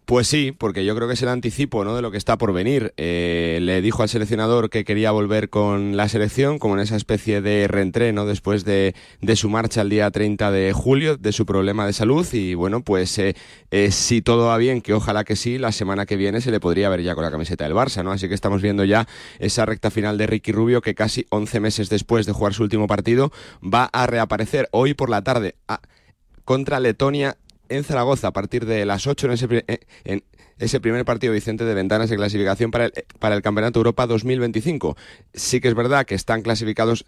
Pues 0.07 0.29
sí, 0.29 0.53
porque 0.57 0.85
yo 0.85 0.95
creo 0.95 1.09
que 1.09 1.15
es 1.15 1.23
el 1.23 1.29
anticipo 1.29 1.83
¿no? 1.85 1.97
de 1.97 2.01
lo 2.01 2.13
que 2.13 2.17
está 2.17 2.39
por 2.39 2.53
venir. 2.53 2.95
Eh, 2.97 3.59
le 3.61 3.83
dijo 3.83 4.05
al 4.05 4.09
seleccionador 4.09 4.71
que 4.71 4.85
quería 4.85 5.11
volver 5.11 5.51
con 5.51 5.97
la 5.97 6.09
selección, 6.09 6.61
como 6.61 6.75
en 6.75 6.81
esa 6.81 6.95
especie 6.95 7.41
de 7.43 7.67
reentreno 7.67 8.25
después 8.25 8.65
de, 8.65 8.95
de 9.21 9.35
su 9.35 9.49
marcha 9.49 9.83
el 9.83 9.89
día 9.89 10.09
30 10.13 10.53
de 10.53 10.73
julio, 10.73 11.17
de 11.17 11.33
su 11.33 11.45
problema 11.45 11.87
de 11.87 11.93
salud. 11.93 12.25
Y 12.35 12.55
bueno, 12.55 12.83
pues 12.85 13.19
eh, 13.19 13.35
eh, 13.73 13.91
si 13.91 14.23
todo 14.23 14.47
va 14.47 14.57
bien, 14.59 14.81
que 14.81 14.95
ojalá 14.95 15.25
que 15.25 15.35
sí, 15.35 15.59
la 15.59 15.73
semana 15.73 16.07
que 16.07 16.15
viene 16.15 16.41
se 16.41 16.53
le 16.53 16.61
podría 16.61 16.89
ver 16.89 17.03
ya 17.03 17.17
con 17.17 17.25
la 17.25 17.33
camiseta 17.33 17.65
del 17.65 17.75
Barça, 17.75 18.05
¿no? 18.05 18.13
Así 18.13 18.29
que 18.29 18.35
estamos 18.37 18.63
viendo 18.63 18.85
ya 18.85 19.09
esa 19.41 19.67
recta 19.67 19.91
final 19.91 20.19
de 20.19 20.29
Ricky 20.29 20.53
Rubio 20.53 20.83
que 20.83 20.95
casi 20.95 21.27
11 21.31 21.59
meses 21.59 21.89
después 21.89 22.27
de 22.27 22.33
jugar 22.33 22.55
su 22.55 22.63
último 22.63 22.87
partido 22.87 23.33
va 23.61 23.87
a 23.93 24.07
reaparecer 24.07 24.69
hoy 24.71 24.95
por 24.95 25.11
la 25.11 25.23
tarde 25.23 25.57
a- 25.67 25.81
contra 26.45 26.79
Letonia 26.79 27.37
en 27.69 27.85
Zaragoza 27.85 28.29
a 28.29 28.33
partir 28.33 28.67
de 28.67 28.85
las 28.85 29.07
8 29.07 29.27
en 29.27 29.33
ese, 29.33 29.65
eh, 29.69 29.81
en 30.05 30.23
ese 30.59 30.81
primer 30.81 31.05
partido 31.05 31.33
Vicente 31.33 31.65
de 31.65 31.75
ventanas 31.75 32.09
de 32.09 32.17
clasificación 32.17 32.71
para 32.71 32.87
el, 32.87 32.93
eh, 32.97 33.05
para 33.19 33.35
el 33.35 33.43
Campeonato 33.43 33.79
Europa 33.79 34.07
2025. 34.07 34.97
Sí 35.35 35.61
que 35.61 35.69
es 35.69 35.75
verdad 35.75 36.07
que 36.07 36.15
están 36.15 36.43
clasificados 36.43 37.05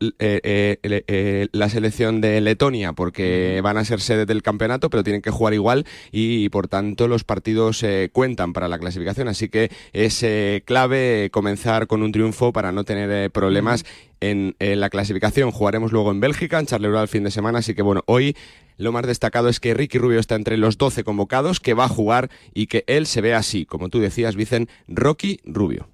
eh, 0.00 0.12
eh, 0.18 0.78
eh, 0.82 1.04
eh, 1.06 1.48
la 1.52 1.68
selección 1.68 2.20
de 2.20 2.40
Letonia 2.40 2.92
porque 2.92 3.60
van 3.62 3.78
a 3.78 3.84
ser 3.84 4.00
sede 4.00 4.26
del 4.26 4.42
campeonato, 4.42 4.90
pero 4.90 5.02
tienen 5.02 5.22
que 5.22 5.30
jugar 5.30 5.54
igual 5.54 5.86
y, 6.12 6.48
por 6.50 6.68
tanto 6.68 7.08
los 7.08 7.24
partidos 7.24 7.82
eh, 7.82 8.10
cuentan 8.12 8.52
para 8.52 8.68
la 8.68 8.78
clasificación. 8.78 9.28
Así 9.28 9.48
que 9.48 9.70
es 9.92 10.24
clave 10.64 11.30
comenzar 11.32 11.86
con 11.86 12.02
un 12.02 12.12
triunfo 12.12 12.52
para 12.52 12.72
no 12.72 12.84
tener 12.84 13.30
problemas 13.30 13.84
en, 14.20 14.54
en 14.58 14.80
la 14.80 14.90
clasificación. 14.90 15.50
Jugaremos 15.50 15.92
luego 15.92 16.10
en 16.10 16.20
Bélgica, 16.20 16.58
en 16.58 16.66
Charleroi 16.66 17.02
el 17.02 17.08
fin 17.08 17.24
de 17.24 17.30
semana, 17.30 17.58
así 17.58 17.74
que 17.74 17.82
bueno, 17.82 18.02
hoy 18.06 18.36
lo 18.80 18.92
más 18.92 19.06
destacado 19.06 19.48
es 19.48 19.60
que 19.60 19.74
Ricky 19.74 19.98
Rubio 19.98 20.18
está 20.18 20.36
entre 20.36 20.56
los 20.56 20.78
12 20.78 21.04
convocados, 21.04 21.60
que 21.60 21.74
va 21.74 21.84
a 21.84 21.88
jugar 21.88 22.30
y 22.54 22.66
que 22.66 22.84
él 22.86 23.06
se 23.06 23.20
ve 23.20 23.34
así, 23.34 23.66
como 23.66 23.90
tú 23.90 24.00
decías, 24.00 24.36
Vicen, 24.36 24.68
Rocky 24.88 25.40
Rubio. 25.44 25.88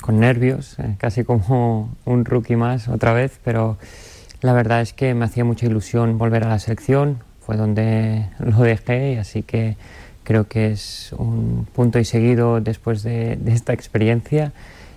con 0.00 0.20
nervios, 0.20 0.78
eh, 0.78 0.96
casi 0.98 1.24
como 1.24 1.94
un 2.06 2.24
rookie 2.24 2.56
más 2.56 2.88
otra 2.88 3.12
vez, 3.12 3.38
pero 3.44 3.78
la 4.40 4.54
verdad 4.54 4.80
es 4.80 4.94
que 4.94 5.14
me 5.14 5.26
hacía 5.26 5.44
mucha 5.44 5.66
ilusión 5.66 6.16
volver 6.16 6.44
a 6.44 6.48
la 6.48 6.58
selección, 6.58 7.18
fue 7.40 7.56
donde 7.56 8.30
lo 8.38 8.58
dejé 8.60 9.12
y 9.12 9.16
así 9.16 9.42
que 9.42 9.76
creo 10.22 10.48
que 10.48 10.72
es 10.72 11.14
un 11.18 11.66
punto 11.74 11.98
y 11.98 12.06
seguido 12.06 12.60
después 12.62 13.02
de, 13.02 13.36
de 13.36 13.52
esta 13.52 13.74
experiencia 13.74 14.52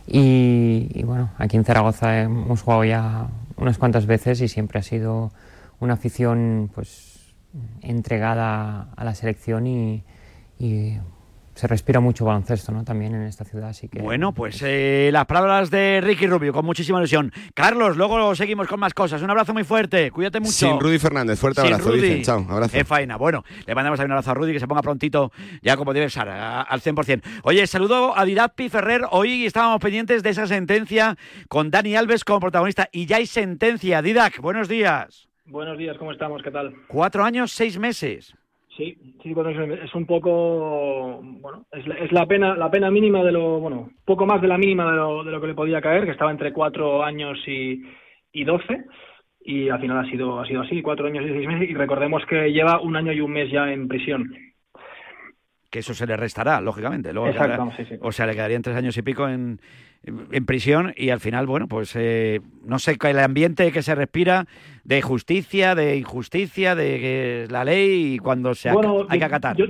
y, 0.08 1.04
bueno, 1.04 1.32
aquí 1.38 1.58
en 1.58 1.66
Zaragoza 1.66 2.22
hemos 2.22 2.62
jugado 2.62 2.86
ya 2.86 3.28
unas 3.58 3.78
cuantas 3.78 4.06
veces 4.06 4.42
y 4.42 4.48
siempre 4.48 4.80
ha 4.80 4.84
sido 4.84 5.32
una 5.80 5.94
afición 5.96 6.72
pues 6.74 7.36
entregada 7.82 8.90
a 8.96 9.04
la 9.04 9.16
selección 9.16 9.68
y 9.68 10.04
se 11.58 11.66
respira 11.68 12.00
mucho 12.00 12.24
baloncesto 12.24 12.72
¿no? 12.72 12.84
también 12.84 13.16
en 13.16 13.24
esta 13.24 13.44
ciudad, 13.44 13.70
así 13.70 13.90
que 13.90 14.00
Bueno, 14.00 14.32
pues 14.32 14.62
eh, 14.64 15.10
las 15.12 15.26
palabras 15.26 15.72
de 15.72 16.02
Ricky 16.04 16.28
Rubio, 16.28 16.54
con 16.54 16.64
muchísima 16.66 17.00
ilusión. 17.00 17.32
Carlos, 17.56 17.98
luego 17.98 18.36
seguimos 18.36 18.68
con 18.68 18.80
más 18.80 18.94
cosas. 18.94 19.22
Un 19.24 19.30
abrazo 19.32 19.54
muy 19.54 19.64
fuerte, 19.64 20.12
cuídate 20.12 20.40
mucho. 20.40 20.52
Sin 20.52 20.80
Rudy 20.80 21.00
Fernández, 21.00 21.40
fuerte 21.40 21.62
Sin 21.62 21.74
abrazo, 21.74 21.90
Rudy. 21.92 22.22
Chao, 22.22 22.46
abrazo. 22.48 22.74
Qué 22.74 22.86
faena. 22.86 23.18
Bueno, 23.18 23.44
le 23.66 23.74
mandamos 23.74 23.98
también 23.98 24.12
un 24.12 24.18
abrazo 24.18 24.32
a 24.32 24.34
Rudy, 24.36 24.54
que 24.54 24.60
se 24.60 24.68
ponga 24.68 24.84
prontito, 24.84 25.32
ya 25.64 25.76
como 25.78 25.94
debe 25.94 26.10
ser, 26.12 26.30
a- 26.30 26.62
al 26.62 26.80
100%. 26.82 27.24
Oye, 27.42 27.66
saludo 27.66 28.16
a 28.16 28.24
Didappi 28.24 28.70
Ferrer. 28.70 29.02
Hoy 29.10 29.46
estábamos 29.48 29.82
pendientes 29.82 30.22
de 30.22 30.30
esa 30.30 30.46
sentencia 30.46 31.18
con 31.50 31.72
Dani 31.72 31.96
Alves 31.96 32.24
como 32.24 32.40
protagonista. 32.40 32.88
Y 32.92 33.08
ya 33.08 33.18
hay 33.18 33.26
sentencia. 33.26 34.02
Didac, 34.04 34.40
buenos 34.42 34.68
días. 34.68 35.28
Buenos 35.46 35.78
días, 35.78 35.98
¿cómo 35.98 36.12
estamos? 36.12 36.44
¿Qué 36.44 36.52
tal? 36.52 36.74
Cuatro 36.88 37.24
años, 37.24 37.52
seis 37.52 37.80
meses. 37.80 38.36
Sí, 38.78 38.96
sí, 39.24 39.34
bueno, 39.34 39.50
es, 39.50 39.96
un 39.96 40.06
poco, 40.06 41.20
bueno, 41.24 41.66
es, 41.72 41.88
la- 41.88 41.96
es 41.96 42.12
la 42.12 42.28
pena, 42.28 42.56
la 42.56 42.70
pena 42.70 42.92
mínima 42.92 43.24
de 43.24 43.32
lo, 43.32 43.60
bueno, 43.60 43.90
poco 44.06 44.26
más 44.28 44.40
de 44.40 44.48
la 44.48 44.58
mínima 44.60 44.90
de 44.92 44.98
lo, 44.98 45.24
de 45.24 45.32
lo 45.32 45.42
que 45.42 45.48
le 45.48 45.56
podía 45.56 45.82
caer, 45.82 46.06
que 46.06 46.12
estaba 46.12 46.30
entre 46.32 46.54
cuatro 46.54 47.04
años 47.04 47.40
y, 47.48 47.82
y 48.32 48.44
doce, 48.44 48.86
y 49.42 49.70
al 49.70 49.82
final 49.82 50.06
ha 50.06 50.10
sido, 50.12 50.40
ha 50.40 50.46
sido 50.46 50.62
así, 50.62 50.82
cuatro 50.84 51.08
años 51.08 51.26
y 51.26 51.30
seis 51.30 51.48
meses, 51.48 51.70
y 51.70 51.74
recordemos 51.74 52.24
que 52.30 52.52
lleva 52.52 52.80
un 52.80 52.96
año 52.96 53.12
y 53.12 53.20
un 53.22 53.32
mes 53.32 53.50
ya 53.52 53.72
en 53.74 53.88
prisión. 53.88 54.32
Que 55.72 55.80
eso 55.80 55.94
se 55.94 56.06
le 56.06 56.16
restará, 56.16 56.62
lógicamente. 56.62 57.12
Luego 57.12 57.30
Exacto, 57.30 57.72
se- 57.78 57.84
sí, 57.86 57.96
sí. 57.96 58.00
O 58.02 58.12
sea, 58.12 58.26
le 58.28 58.34
quedarían 58.36 58.62
tres 58.62 58.76
años 58.78 58.96
y 58.98 59.02
pico 59.02 59.28
en, 59.28 59.60
en 60.04 60.46
prisión 60.46 60.94
y 60.96 61.10
al 61.10 61.20
final, 61.20 61.46
bueno, 61.48 61.68
pues 61.68 61.96
eh, 61.96 62.40
no 62.66 62.80
sé, 62.80 62.98
el 63.02 63.20
ambiente 63.20 63.72
que 63.72 63.82
se 63.82 63.96
respira 63.96 64.46
de 64.84 65.02
justicia, 65.02 65.76
de 65.76 65.98
injusticia, 65.98 66.76
de 66.76 67.00
que 67.00 67.48
la 67.50 67.64
ley 67.66 68.16
y 68.16 68.18
cuando 68.20 68.54
se 68.56 68.72
Bueno, 68.72 69.06
hay 69.10 69.20
que 69.20 69.26
acatar. 69.26 69.56
Yo, 69.58 69.66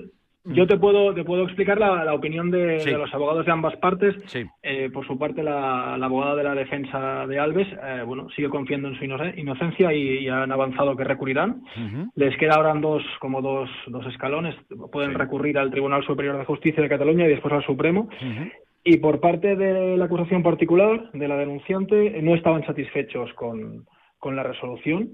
yo 0.50 0.66
te 0.66 0.78
puedo, 0.78 1.14
te 1.14 1.26
puedo 1.26 1.44
explicar 1.44 1.78
la, 1.78 2.06
la 2.06 2.14
opinión 2.14 2.50
de, 2.52 2.80
Sí. 2.80 2.90
de 2.92 2.98
los 2.98 3.14
abogados 3.14 3.46
de 3.46 3.52
ambas 3.52 3.76
partes. 3.78 4.16
Sí. 4.28 4.46
Eh, 4.64 4.90
por 4.94 5.06
su 5.06 5.18
parte, 5.20 5.44
la, 5.44 5.98
la 5.98 6.06
abogada 6.06 6.36
de 6.36 6.44
la 6.46 6.56
defensa 6.56 7.28
de 7.28 7.38
Alves, 7.38 7.68
eh, 7.84 8.04
bueno, 8.06 8.30
sigue 8.34 8.48
confiando 8.48 8.88
en 8.88 8.96
su 8.98 9.04
inoce- 9.04 9.34
inocencia 9.38 9.92
y, 9.92 10.20
y 10.20 10.30
han 10.30 10.50
avanzado 10.52 10.96
que 10.96 11.04
recurrirán. 11.04 11.64
Les 12.16 12.38
queda 12.38 12.54
ahora 12.56 12.74
dos, 12.76 13.04
como 13.20 13.42
dos, 13.42 13.70
dos 13.88 14.06
escalones. 14.06 14.56
Pueden 14.92 15.16
recurrir 15.16 15.58
al 15.58 15.70
Tribunal 15.70 16.06
Superior 16.06 16.38
de 16.38 16.46
Justicia 16.46 16.82
de 16.82 16.88
Cataluña 16.90 17.26
y 17.26 17.30
después 17.30 17.54
al 17.54 17.66
Supremo. 17.66 18.08
Y 18.90 19.00
por 19.00 19.20
parte 19.20 19.58
de 19.58 19.98
la 19.98 20.06
acusación 20.06 20.42
particular, 20.42 21.12
de 21.12 21.28
la 21.28 21.36
denunciante, 21.36 22.22
no 22.22 22.36
estaban 22.36 22.66
satisfechos 22.66 23.34
con, 23.34 23.86
con 24.18 24.38
la 24.38 24.44
resolución 24.44 25.10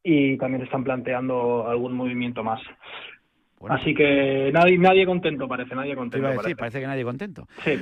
y 0.00 0.38
también 0.38 0.62
están 0.62 0.84
planteando 0.84 1.66
algún 1.66 1.92
movimiento 1.94 2.44
más. 2.44 2.60
Así 3.68 3.94
que 3.94 4.52
nadie, 4.52 4.78
nadie 4.78 5.04
contento 5.04 5.48
parece, 5.48 5.74
nadie 5.74 5.96
contento. 5.96 6.24
parece. 6.36 6.54
parece 6.54 6.80
que 6.80 6.86
nadie 6.86 7.02
contento. 7.02 7.48
Sí. 7.64 7.72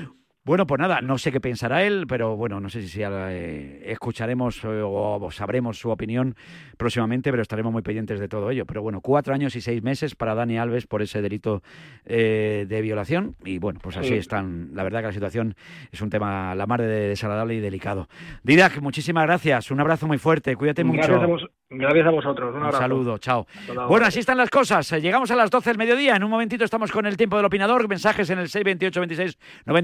Bueno, 0.47 0.67
pues 0.67 0.79
nada, 0.79 1.01
no 1.01 1.17
sé 1.17 1.33
qué 1.33 1.41
pensará 1.41 1.85
él, 1.85 2.05
pero 2.07 2.37
bueno, 2.37 2.61
no 2.61 2.69
sé 2.69 2.87
si 2.87 3.01
eh, 3.03 3.83
escucharemos 3.87 4.63
eh, 4.65 4.83
o, 4.85 5.31
sabremos 5.31 5.79
su 5.79 5.89
opinión 5.89 6.37
próximamente, 6.77 7.31
pero 7.31 7.41
estaremos 7.41 7.73
muy 7.73 7.81
pendientes 7.81 8.21
de 8.21 8.29
todo 8.29 8.51
ello. 8.51 8.67
Pero 8.67 8.83
bueno, 8.83 9.01
cuatro 9.01 9.33
años 9.33 9.57
y 9.57 9.63
seis 9.63 9.83
meses 9.83 10.15
para 10.15 10.35
Dani 10.35 10.59
Alves 10.59 10.87
por 10.87 11.01
ese 11.01 11.23
delito 11.23 11.63
eh, 12.05 12.67
de 12.69 12.83
violación 12.83 13.37
y 13.43 13.59
bueno, 13.59 13.81
pues 13.83 13.97
así 13.97 14.13
están. 14.13 14.69
La 14.75 14.83
verdad 14.83 15.01
que 15.01 15.07
la 15.07 15.13
situación 15.15 15.55
es 15.91 16.03
un 16.03 16.11
tema 16.11 16.55
la 16.55 16.67
mar 16.67 16.83
de 16.83 17.09
desagradable 17.09 17.55
y 17.55 17.61
delicado. 17.61 18.09
Didac, 18.43 18.83
muchísimas 18.83 19.25
gracias, 19.25 19.71
un 19.71 19.81
abrazo 19.81 20.07
muy 20.07 20.19
fuerte, 20.19 20.57
cuídate 20.57 20.85
mucho. 20.85 21.49
Gracias 21.71 22.07
a, 22.07 22.11
vosotros, 22.11 22.55
un, 22.55 22.73
saludo, 22.73 23.17
chao. 23.19 23.47
Bueno, 23.89 24.07
así 24.07 24.21
están 24.21 24.37
las 24.37 24.51
cosas. 24.51 24.91
Llegamos 24.93 25.31
a 25.31 25.37
las 25.37 25.51
12 25.51 25.71
del 25.71 25.79
mediodía, 25.79 26.15
en 26.15 26.23
un 26.23 26.31
momentito 26.31 26.65
estamos 26.65 26.93
con 26.93 27.07
el 27.07 27.17
tiempo 27.17 27.37
del 27.37 27.47
opinador, 27.47 27.89
mensajes 27.89 28.29
en 28.29 28.39
el 28.39 28.49
628 28.49 29.01
26 29.01 29.39
90 29.65 29.83